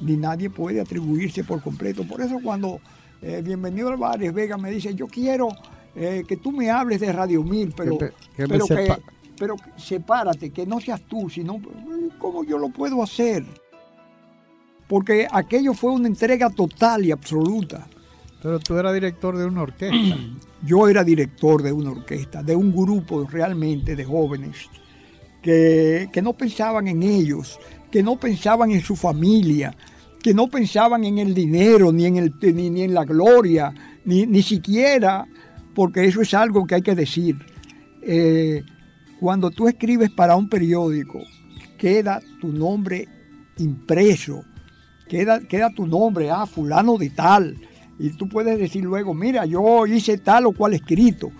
[0.00, 2.04] ni nadie puede atribuirse por completo.
[2.04, 2.80] Por eso cuando
[3.22, 5.48] eh, Bienvenido Álvarez Vega me dice, yo quiero
[5.96, 8.96] eh, que tú me hables de Radio Mil, pero, Que que pero, que,
[9.38, 11.60] pero sepárate, que no seas tú, sino
[12.18, 13.44] cómo yo lo puedo hacer.
[14.86, 17.86] Porque aquello fue una entrega total y absoluta.
[18.42, 20.16] Pero tú eras director de una orquesta.
[20.62, 24.68] Yo era director de una orquesta, de un grupo realmente de jóvenes
[25.42, 27.58] que, que no pensaban en ellos,
[27.90, 29.74] que no pensaban en su familia,
[30.22, 33.72] que no pensaban en el dinero, ni en, el, ni, ni en la gloria,
[34.04, 35.26] ni, ni siquiera,
[35.74, 37.36] porque eso es algo que hay que decir.
[38.02, 38.62] Eh,
[39.18, 41.20] cuando tú escribes para un periódico,
[41.78, 43.08] queda tu nombre
[43.58, 44.44] impreso,
[45.08, 47.56] queda, queda tu nombre, ah, fulano de tal,
[48.00, 51.30] y tú puedes decir luego, mira, yo hice tal o cual escrito,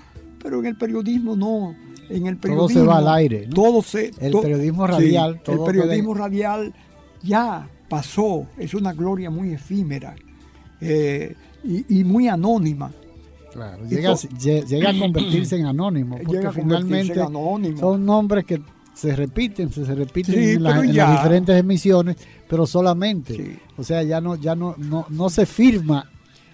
[0.43, 1.74] pero en el periodismo no,
[2.09, 3.55] en el Todo periodismo se va al aire, ¿no?
[3.55, 6.74] Todo se, El to- periodismo sí, radial, el todo periodismo queda- radial
[7.23, 10.15] ya pasó, es una gloria muy efímera
[10.81, 11.35] eh,
[11.65, 12.91] y, y muy anónima.
[13.53, 17.78] Claro, llega, a convertirse en anónimo, porque Llega a convertirse en finalmente anónimo.
[17.78, 18.61] son nombres que
[18.95, 22.16] se repiten, se, repiten Sí, en, la- las diferentes emisiones,
[22.49, 26.10] pero solamente, o sea, ya no, ya no, no, no se firma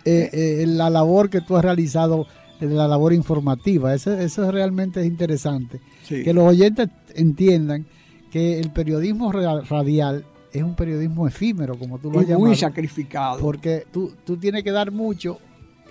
[0.07, 0.31] eh,
[0.62, 2.27] eh, la labor que tú has realizado,
[2.61, 3.93] la labor informativa.
[3.95, 5.81] Eso, eso realmente es interesante.
[6.05, 6.23] Sí.
[6.23, 7.85] Que los oyentes entiendan
[8.31, 13.41] que el periodismo ra- radial es un periodismo efímero, como tú lo has muy sacrificado.
[13.41, 15.39] Porque tú, tú tienes que dar mucho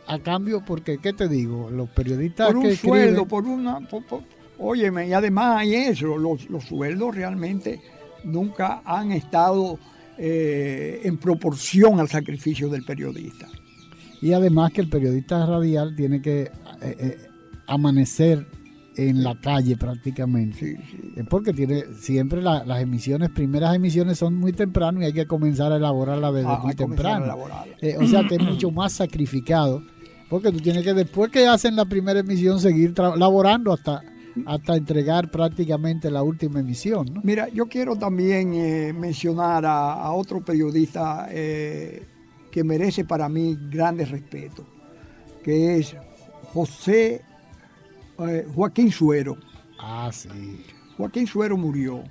[0.07, 1.69] a cambio, porque, ¿qué te digo?
[1.69, 3.79] Los periodistas por que un escriben- sueldo, por una...
[3.81, 4.23] por- por-
[4.57, 7.81] óyeme, y además hay eso, los, los sueldos realmente
[8.23, 9.77] nunca han estado
[10.17, 13.47] eh, en proporción al sacrificio del periodista.
[14.21, 16.51] Y además que el periodista radial tiene que eh,
[16.81, 17.17] eh,
[17.67, 18.47] amanecer
[18.97, 20.79] en la calle prácticamente.
[21.17, 25.25] Eh, Porque tiene siempre la- las emisiones, primeras emisiones son muy temprano y hay que
[25.25, 27.35] comenzar a elaborarla desde Ah, muy temprano.
[27.81, 29.81] Eh, o sea que es mucho más sacrificado.
[30.29, 34.01] Porque tú tienes que después que hacen la primera emisión seguir laborando hasta,
[34.45, 37.05] hasta entregar prácticamente la última emisión.
[37.13, 37.21] ¿no?
[37.23, 42.05] Mira, yo quiero también eh, mencionar a, a otro periodista eh,
[42.55, 44.63] que merece para mí grande respeto,
[45.43, 45.93] que es
[46.53, 47.21] José
[48.17, 49.35] eh, Joaquín Suero.
[49.77, 50.63] Ah, sí.
[50.95, 52.01] Joaquín Suero murió,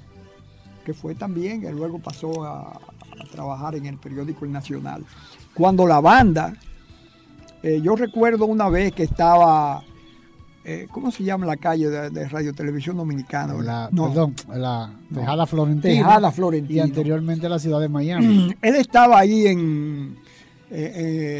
[0.85, 5.07] que fue también, que luego pasó a, a trabajar en el periódico El Nacional.
[5.55, 6.53] Cuando la banda,
[7.63, 9.83] eh, yo recuerdo una vez que estaba,
[10.63, 13.55] eh, ¿cómo se llama la calle de, de Radio Televisión Dominicana?
[13.55, 14.09] La, No.
[14.09, 15.21] Perdón, la No.
[15.21, 15.95] Tejada Florentina.
[15.95, 16.77] Tejada Florentino.
[16.77, 18.55] Y anteriormente la ciudad de Miami.
[18.61, 20.23] Él estaba ahí en,
[20.71, 20.93] eh,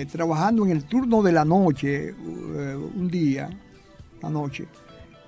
[0.03, 3.49] eh, trabajando en el turno de la noche, eh, un día,
[4.23, 4.67] la noche,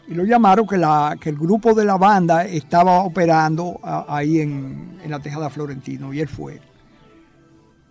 [0.08, 4.98] y lo llamaron que, la, que el grupo de la banda estaba operando ahí en,
[5.02, 6.60] en la Tejada Florentino, y él fue.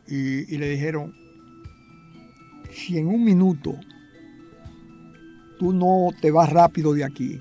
[0.07, 1.13] Y, y le dijeron,
[2.71, 3.75] si en un minuto
[5.57, 7.39] tú no te vas rápido de aquí,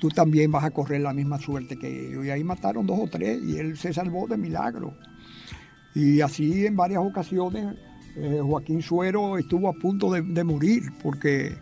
[0.00, 2.24] tú también vas a correr la misma suerte que ellos.
[2.24, 4.94] Y ahí mataron dos o tres y él se salvó de milagro.
[5.94, 7.74] Y así en varias ocasiones
[8.16, 11.54] eh, Joaquín Suero estuvo a punto de, de morir porque...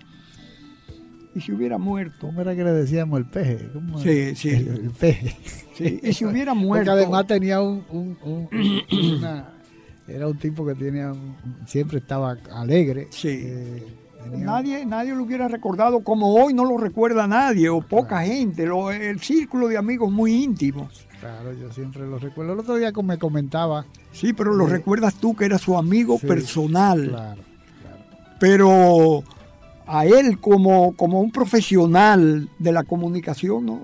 [1.35, 2.27] Y si hubiera muerto...
[2.27, 3.69] ¿Cómo era que le decíamos el peje?
[3.73, 4.49] ¿Cómo Sí, sí.
[4.51, 5.37] El, el peje.
[5.75, 6.91] Sí, y si hubiera Porque muerto...
[6.93, 7.85] además tenía un...
[7.91, 9.55] un- un- una-
[10.09, 11.13] era un tipo que tenía
[11.67, 13.07] siempre estaba alegre.
[13.11, 13.29] Sí.
[13.45, 13.87] eh,
[14.25, 18.67] tenía- Nadie, nadie lo hubiera recordado como hoy no lo recuerda nadie o poca gente.
[18.67, 21.07] Lo- el círculo de amigos muy íntimos.
[21.21, 22.55] Claro, yo siempre lo recuerdo.
[22.55, 23.85] El otro día me comentaba...
[24.13, 27.09] Sí, pero lo recuerdas tú que era su amigo Sí, personal.
[27.09, 27.43] Claro.
[28.39, 29.23] Pero
[29.87, 33.81] a él como, como un profesional de la comunicación no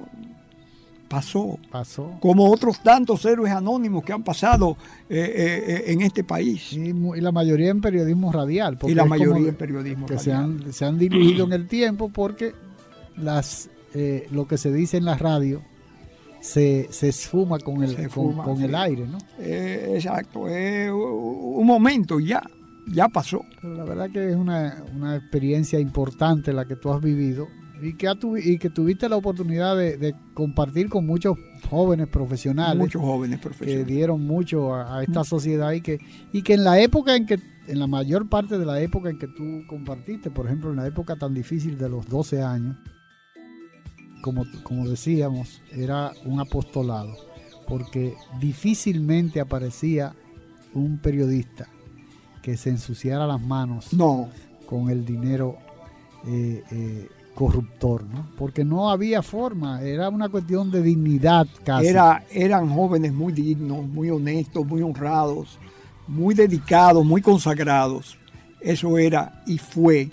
[1.09, 1.59] pasó.
[1.71, 2.17] Pasó.
[2.21, 4.77] Como otros tantos héroes anónimos que han pasado
[5.09, 6.73] eh, eh, eh, en este país.
[6.73, 8.77] Y, y la mayoría en periodismo radial.
[8.79, 10.63] porque Y la mayoría en periodismo que se radial.
[10.65, 12.55] han, se han diluido en el tiempo porque
[13.17, 13.71] las
[14.31, 15.63] lo que se dice en la radio
[16.47, 18.65] se, se esfuma con el, con, esfuma, con sí.
[18.65, 19.19] el aire, ¿no?
[19.39, 22.43] Eh, exacto, es un momento ya,
[22.87, 23.41] ya pasó.
[23.61, 27.49] Pero la verdad que es una, una experiencia importante la que tú has vivido
[27.83, 31.37] y que, tuvi- y que tuviste la oportunidad de, de compartir con muchos
[31.69, 32.79] jóvenes profesionales.
[32.79, 33.87] Muchos jóvenes que profesionales.
[33.89, 35.99] dieron mucho a, a esta sociedad y que,
[36.33, 39.19] y que en la época en que, en la mayor parte de la época en
[39.19, 42.77] que tú compartiste, por ejemplo, en la época tan difícil de los 12 años,
[44.27, 47.17] como, como decíamos, era un apostolado,
[47.69, 50.17] porque difícilmente aparecía
[50.75, 51.69] un periodista
[52.43, 54.29] que se ensuciara las manos No.
[54.69, 55.59] con el dinero
[56.27, 58.27] eh, eh, corruptor, ¿no?
[58.37, 61.87] Porque no había forma, era una cuestión de dignidad casi.
[61.87, 65.57] Era, eran jóvenes muy dignos, muy honestos, muy honrados,
[66.09, 68.19] muy dedicados, muy consagrados.
[68.61, 70.11] Eso era y fue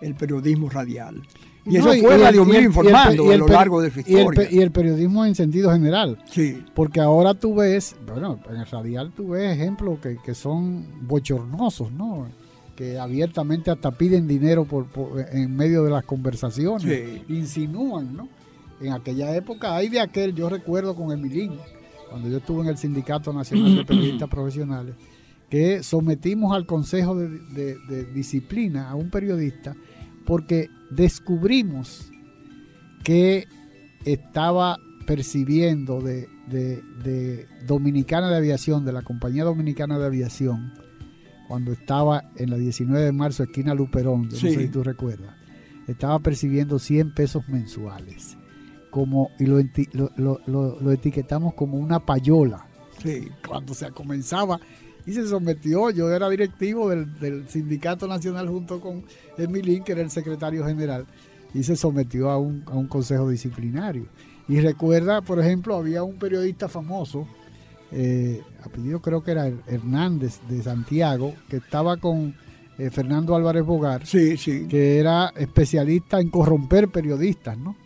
[0.00, 1.20] el periodismo radial.
[1.68, 3.80] Y eso No, fue el- Radio y Mil y el informando y a lo largo
[3.82, 4.52] de su y el.
[4.66, 6.18] Y periodismo en sentido general.
[6.30, 6.62] Sí.
[6.74, 11.92] Porque ahora tú ves, bueno, en el radial tú ves ejemplos que, que son bochornosos,
[11.92, 12.26] ¿no?
[12.76, 16.82] Que abiertamente hasta piden dinero por, por- en medio de las conversaciones.
[16.82, 17.22] Sí.
[17.34, 18.28] Insinúan, ¿no?
[18.80, 21.52] En aquella época hay de aquel, yo recuerdo con Emilín,
[22.08, 24.94] cuando yo estuve en el Sindicato Nacional de Periodistas Profesionales,
[25.50, 29.74] que sometimos al Consejo de, de- de Disciplina a un periodista
[30.24, 32.10] porque descubrimos
[33.04, 33.46] que
[34.04, 40.72] estaba percibiendo de, de- de Dominicana de Aviación, de la Compañía Dominicana de Aviación,
[41.48, 44.46] cuando estaba en la 19 de marzo, esquina Luperón, Sí.
[44.46, 45.34] no sé si tú recuerdas,
[45.86, 48.36] estaba percibiendo 100 pesos mensuales.
[48.90, 49.62] Como, y lo-
[50.16, 52.66] lo- lo- lo etiquetamos como una payola.
[53.02, 53.28] Sí.
[53.46, 54.58] Cuando se comenzaba
[55.08, 59.04] y se sometió, yo era directivo del, del Sindicato Nacional junto con
[59.38, 61.06] Emilín, que era el secretario general,
[61.54, 64.06] y se sometió a un, a un consejo disciplinario.
[64.48, 67.26] Y recuerda, por ejemplo, había un periodista famoso,
[67.90, 72.34] eh, apellido creo que era Hernández de Santiago, que estaba con
[72.78, 74.66] eh, Fernando Álvarez Bogar, Sí, sí.
[74.68, 77.76] que era especialista en corromper periodistas, ¿no?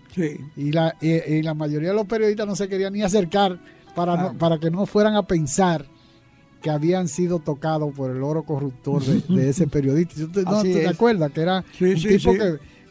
[0.56, 3.58] Y, la, y, la mayoría de los periodistas no se querían ni acercar
[3.94, 4.34] para, Ah.
[4.38, 5.86] para que no fueran a pensar
[6.62, 10.14] que habían sido tocados por el oro corruptor de, de ese periodista.
[10.16, 11.32] ¿Tú te, no, Así ¿tú te acuerdas?
[11.32, 12.38] Que era Sí, un sí, tipo sí.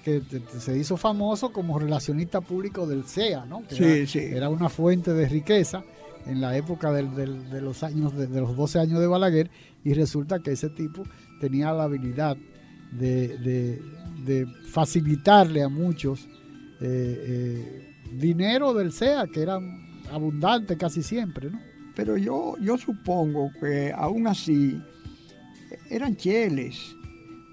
[0.03, 0.21] que,
[0.59, 3.63] se hizo famoso como relacionista público del CEA, ¿no?
[3.67, 4.19] Que Sí, era, sí.
[4.19, 5.83] era una fuente de riqueza
[6.25, 9.49] en la época del- del- de los años de, de los 12 años de Balaguer
[9.83, 11.03] y resulta que ese tipo
[11.39, 12.35] tenía la habilidad
[12.91, 13.81] de, de-
[14.25, 16.27] de facilitarle a muchos
[16.81, 19.59] eh, eh, dinero del CEA que era
[20.11, 21.59] abundante casi siempre, ¿no?
[22.01, 24.81] Pero yo, yo supongo que aún así
[25.87, 26.95] eran cheles,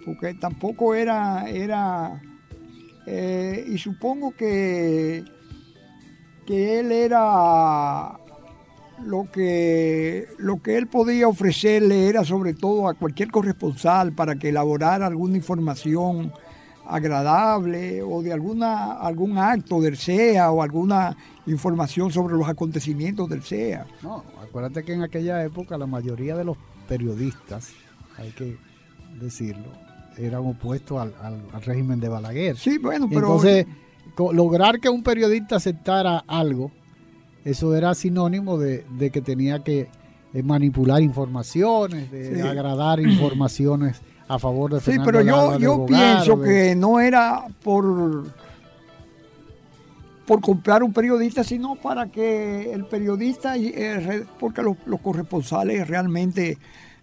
[0.07, 2.19] porque tampoco era, era
[3.05, 5.23] eh, y supongo que,
[6.47, 8.19] que él era
[9.05, 14.49] lo que, lo que él podía ofrecerle era sobre todo a cualquier corresponsal para que
[14.49, 16.33] elaborara alguna información
[16.89, 21.15] agradable o de alguna, algún acto del CEA o alguna
[21.47, 23.87] información sobre los acontecimientos del CEA.
[24.49, 26.57] Acuérdate que en aquella época la mayoría de los
[26.89, 27.70] periodistas,
[28.16, 28.57] hay que
[29.20, 29.66] decirlo,
[30.16, 32.57] eran opuestos al, al- al régimen de Balaguer.
[32.57, 33.66] Sí, bueno, pero- Entonces,
[34.33, 36.73] lograr que un periodista aceptara algo,
[37.45, 39.89] eso era sinónimo de, de que tenía que
[40.35, 42.41] eh, manipular informaciones, de Sí.
[42.41, 47.45] agradar informaciones a favor de Sí, Fernando pero yo, yo pienso de- que no era
[47.62, 48.25] por,
[50.28, 56.59] por comprar un periodista, sino para que el periodista, eh, porque los, los corresponsales realmente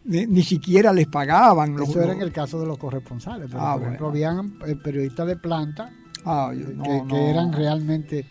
[0.05, 1.75] ni, ni siquiera les pagaban.
[1.75, 4.75] los- Eso era en el caso de los corresponsales, pero Ah, por ejemplo, habían eh,
[4.75, 5.91] periodistas de planta
[6.23, 8.27] Ah, eh, yo- no, que, eran realmente,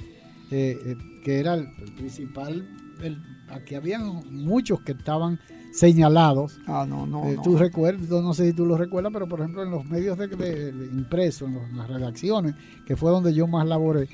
[0.53, 1.67] eh, que era el,
[1.97, 2.65] principal,
[3.03, 5.41] el- aquí habían muchos que estaban
[5.73, 6.61] señalados.
[6.69, 7.43] Ah, no, no, Eh, no.
[7.43, 10.29] Tú recuerdas, no sé si tú lo recuerdas, pero por ejemplo en los medios de,
[10.29, 12.55] de- de impresos, en, en las redacciones,
[12.87, 14.09] que fue donde yo más laboré,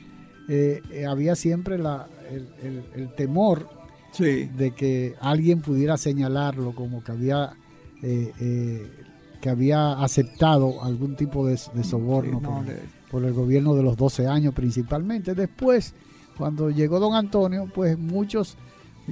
[0.53, 3.69] eh, eh, había siempre la, el, el- el temor
[4.19, 7.53] de que alguien pudiera señalarlo como que había
[8.03, 8.91] eh,
[9.41, 12.79] que había aceptado algún tipo de, de soborno Sí, no, por, de-
[13.11, 15.35] por el gobierno de los 12 años principalmente.
[15.35, 15.95] Después,
[16.37, 18.57] cuando llegó don Antonio, pues muchos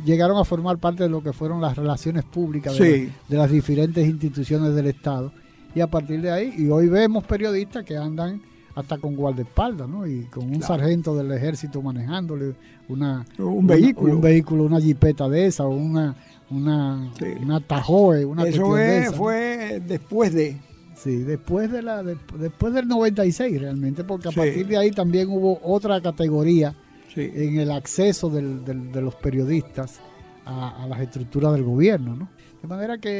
[0.04, 3.08] llegaron a formar parte de lo que fueron las relaciones públicas Sí.
[3.28, 5.32] de las diferentes instituciones del Estado.
[5.74, 8.40] Y a partir de ahí, y hoy vemos periodistas que andan
[8.78, 10.06] hasta con guardaespaldas, ¿no?
[10.06, 10.66] Y con un Claro.
[10.66, 12.54] sargento del ejército manejándole
[12.88, 14.14] una, Un vehículo.
[14.14, 16.14] un vehículo, una jipeta de esa, o una,
[16.50, 17.10] una,
[17.42, 19.16] una Tahoe, una Eso cuestión de es- esa, ¿no?
[19.16, 20.56] fue después de...
[20.94, 24.36] Sí, después de la de- después del 96 realmente, porque a Sí.
[24.36, 26.74] partir de ahí también hubo otra categoría
[27.14, 27.30] Sí.
[27.34, 30.00] en el acceso del- del- de los periodistas
[30.44, 32.28] a, a las estructuras del gobierno, ¿no?
[32.60, 33.10] De manera que,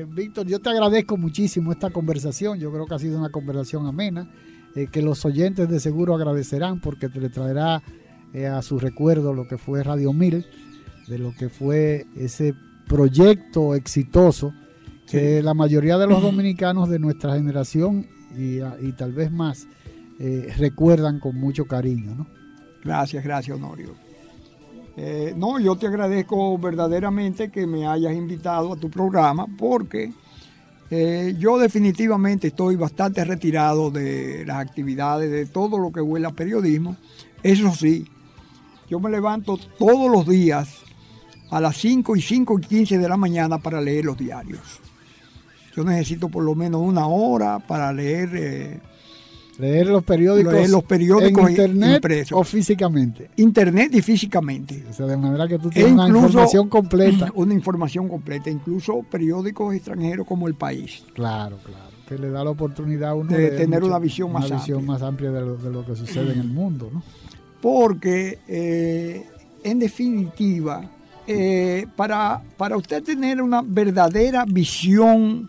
[0.00, 3.86] eh, Víctor, yo te agradezco muchísimo esta conversación, yo creo que ha sido una conversación
[3.86, 4.28] amena,
[4.74, 7.82] eh, que los oyentes de seguro agradecerán porque te le traerá
[8.32, 10.46] eh, a su recuerdo lo que fue Radio Mil,
[11.08, 12.54] de lo que fue ese
[12.86, 14.52] proyecto exitoso
[15.08, 18.06] que la mayoría de los dominicanos de nuestra generación
[18.36, 18.60] y,
[18.92, 19.66] tal vez más
[20.20, 22.26] eh, recuerdan con mucho cariño, ¿no?
[22.84, 23.94] Gracias, gracias, Honorio.
[24.96, 30.12] Eh, no, yo te agradezco verdaderamente que me hayas invitado a tu programa porque
[30.90, 36.32] eh, yo definitivamente estoy bastante retirado de las actividades, de todo lo que huele a
[36.32, 36.96] periodismo.
[37.42, 38.06] Eso sí,
[38.88, 40.68] yo me levanto todos los días
[41.50, 44.80] a las 5 y 5 y 15 de la mañana para leer los diarios.
[45.76, 48.30] Yo necesito por lo menos una hora para leer...
[48.34, 48.80] eh,
[49.60, 52.38] Leer los periódicos, Leer los periódicos en internet impresos.
[52.38, 53.30] o físicamente.
[53.36, 54.84] Internet y físicamente.
[54.88, 57.30] O sea, de manera que tú E tienes una información completa.
[57.34, 61.04] Una información completa, incluso periódicos extranjeros como El País.
[61.14, 61.90] Claro, claro.
[62.08, 65.00] Que le da la oportunidad a uno De tener una visión más una visión más
[65.02, 67.02] amplia de lo, de lo que sucede en el mundo, ¿no?
[67.60, 69.26] Porque, eh,
[69.62, 70.90] en definitiva,
[71.26, 75.48] eh, para, para usted tener una verdadera visión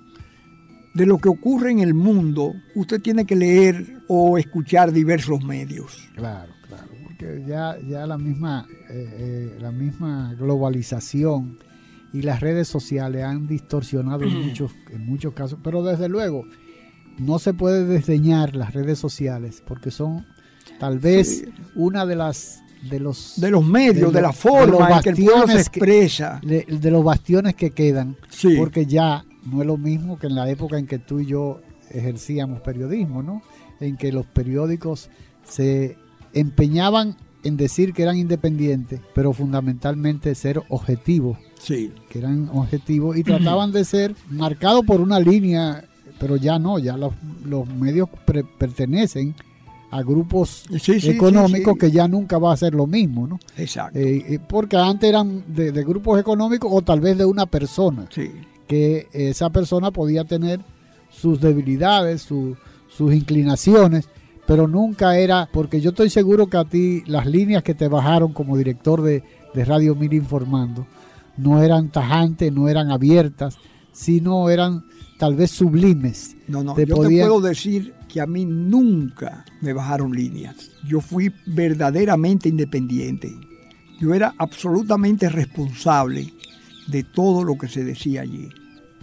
[0.93, 6.09] de lo que ocurre en el mundo, usted tiene que leer o escuchar diversos medios.
[6.15, 6.87] Claro, claro.
[7.05, 11.57] Porque ya, ya la misma, eh, eh, la misma globalización
[12.13, 15.59] y las redes sociales han distorsionado en muchos, en muchos casos.
[15.63, 16.43] Pero desde luego,
[17.19, 20.25] no se puede desdeñar las redes sociales porque son
[20.79, 21.45] tal vez
[21.75, 22.59] una de las
[22.89, 25.39] de los De los medios, de la los- forma los en que el pueblo se
[25.39, 26.41] bastiones que- expresa.
[26.43, 28.55] de, de los bastiones que quedan Sí.
[28.57, 31.61] porque ya no es lo mismo que en la época en que tú y yo
[31.89, 33.41] ejercíamos periodismo no
[33.79, 35.09] en que los periódicos
[35.43, 35.97] se
[36.33, 41.91] empeñaban en decir que eran independientes pero fundamentalmente ser objetivos Sí.
[42.09, 45.83] que eran objetivos y trataban de ser marcados por una línea,
[46.19, 47.13] pero ya no, ya los,
[47.45, 49.35] los medios pre- pertenecen
[49.91, 51.79] a grupos Sí, sí, económicos sí, sí.
[51.79, 53.39] que ya nunca va a ser lo mismo, ¿no?
[53.57, 53.99] Exacto.
[53.99, 58.07] Eh, eh, porque antes eran de, de grupos económicos o tal vez de una persona.
[58.71, 60.61] Que esa persona podía tener
[61.09, 62.55] sus debilidades, su-
[62.89, 64.07] sus inclinaciones,
[64.47, 68.33] pero nunca era, porque yo estoy seguro que a ti las líneas que te bajaron
[68.33, 69.23] como director de,
[69.53, 70.85] de Radio Mil Informando
[71.37, 73.57] no eran tajantes, no eran abiertas,
[73.93, 74.83] sino eran
[75.17, 76.35] tal vez sublimes.
[76.47, 80.71] No, no, Te yo podían- te puedo decir que a mí nunca me bajaron líneas.
[80.87, 83.31] Yo fui verdaderamente independiente.
[83.99, 86.33] Yo era absolutamente responsable
[86.87, 88.49] de todo lo que se decía allí.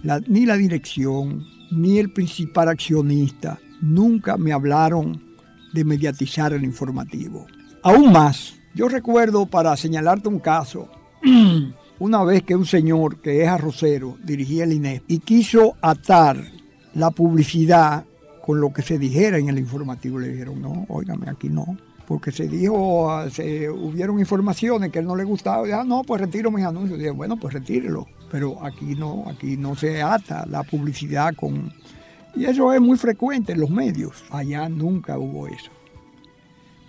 [0.02, 5.22] Ni la dirección, ni el principal accionista, nunca me hablaron
[5.72, 7.46] de mediatizar el informativo.
[7.82, 10.88] Aún más, yo recuerdo, para señalarte un caso,
[11.98, 16.36] una vez que un señor que es arrocero dirigía el INEP y quiso atar
[16.94, 18.04] la publicidad
[18.44, 21.76] con lo que se dijera en el informativo, le dijeron, no, óigame, aquí no.
[22.08, 25.68] Porque se dijo, ah, se hubieron informaciones que a él no le gustaba.
[25.68, 26.98] Y, ah, no, pues retiro mis anuncios.
[26.98, 28.08] Dije, bueno, pues retírelo.
[28.32, 31.70] Pero aquí no, aquí no se ata la publicidad con...
[32.34, 34.24] Y eso es muy frecuente en los medios.
[34.30, 35.70] Allá nunca hubo eso.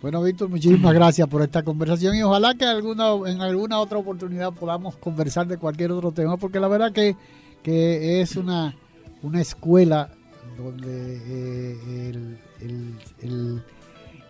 [0.02, 4.54] Bueno, Víctor, muchísimas gracias por esta conversación y ojalá que alguna, en alguna otra oportunidad
[4.54, 7.18] podamos conversar de cualquier otro tema, porque la verdad que,
[7.62, 8.74] que es una,
[9.22, 10.10] una escuela
[10.58, 13.64] donde eh, el- el- el-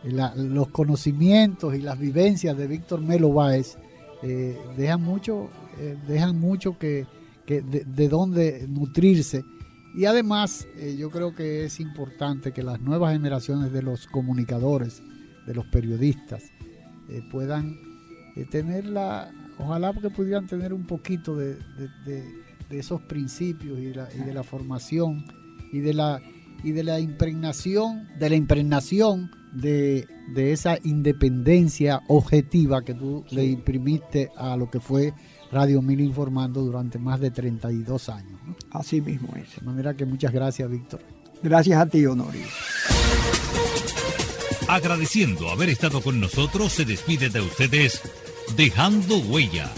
[0.03, 3.77] los conocimientos y las vivencias de Víctor Melo Báez
[4.23, 5.49] eh, dejan mucho,
[5.79, 7.05] eh, dejan mucho que,
[7.47, 9.43] de, de dónde nutrirse.
[9.95, 15.01] Y además, eh, yo creo que es importante que las nuevas generaciones de los comunicadores,
[15.47, 16.43] de los periodistas,
[17.31, 17.75] puedan
[18.51, 21.57] tener la, ojalá que pudieran tener un poquito de-
[22.69, 25.25] de esos principios y, la- y de la formación
[25.73, 26.21] y de la
[26.63, 33.45] y de la impregnación, de la impregnación de, de esa independencia objetiva que tú le
[33.45, 35.13] imprimiste a lo que fue
[35.51, 38.39] Radio Mil Informando durante más de 32 años.
[38.45, 38.55] ¿no?
[38.71, 39.55] Así mismo es.
[39.55, 41.01] De manera que muchas gracias, Víctor.
[41.41, 42.45] Gracias a ti, Honorio.
[44.67, 48.01] Agradeciendo haber estado con nosotros, se despide de ustedes
[48.55, 49.71] dejando huellas,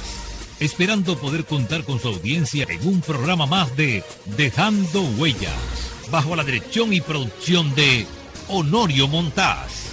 [0.60, 4.03] esperando poder contar con su audiencia en un programa más de
[4.38, 5.53] Dejando Huellas,
[6.11, 8.06] bajo la dirección y producción de
[8.53, 9.90] Honorio Montás.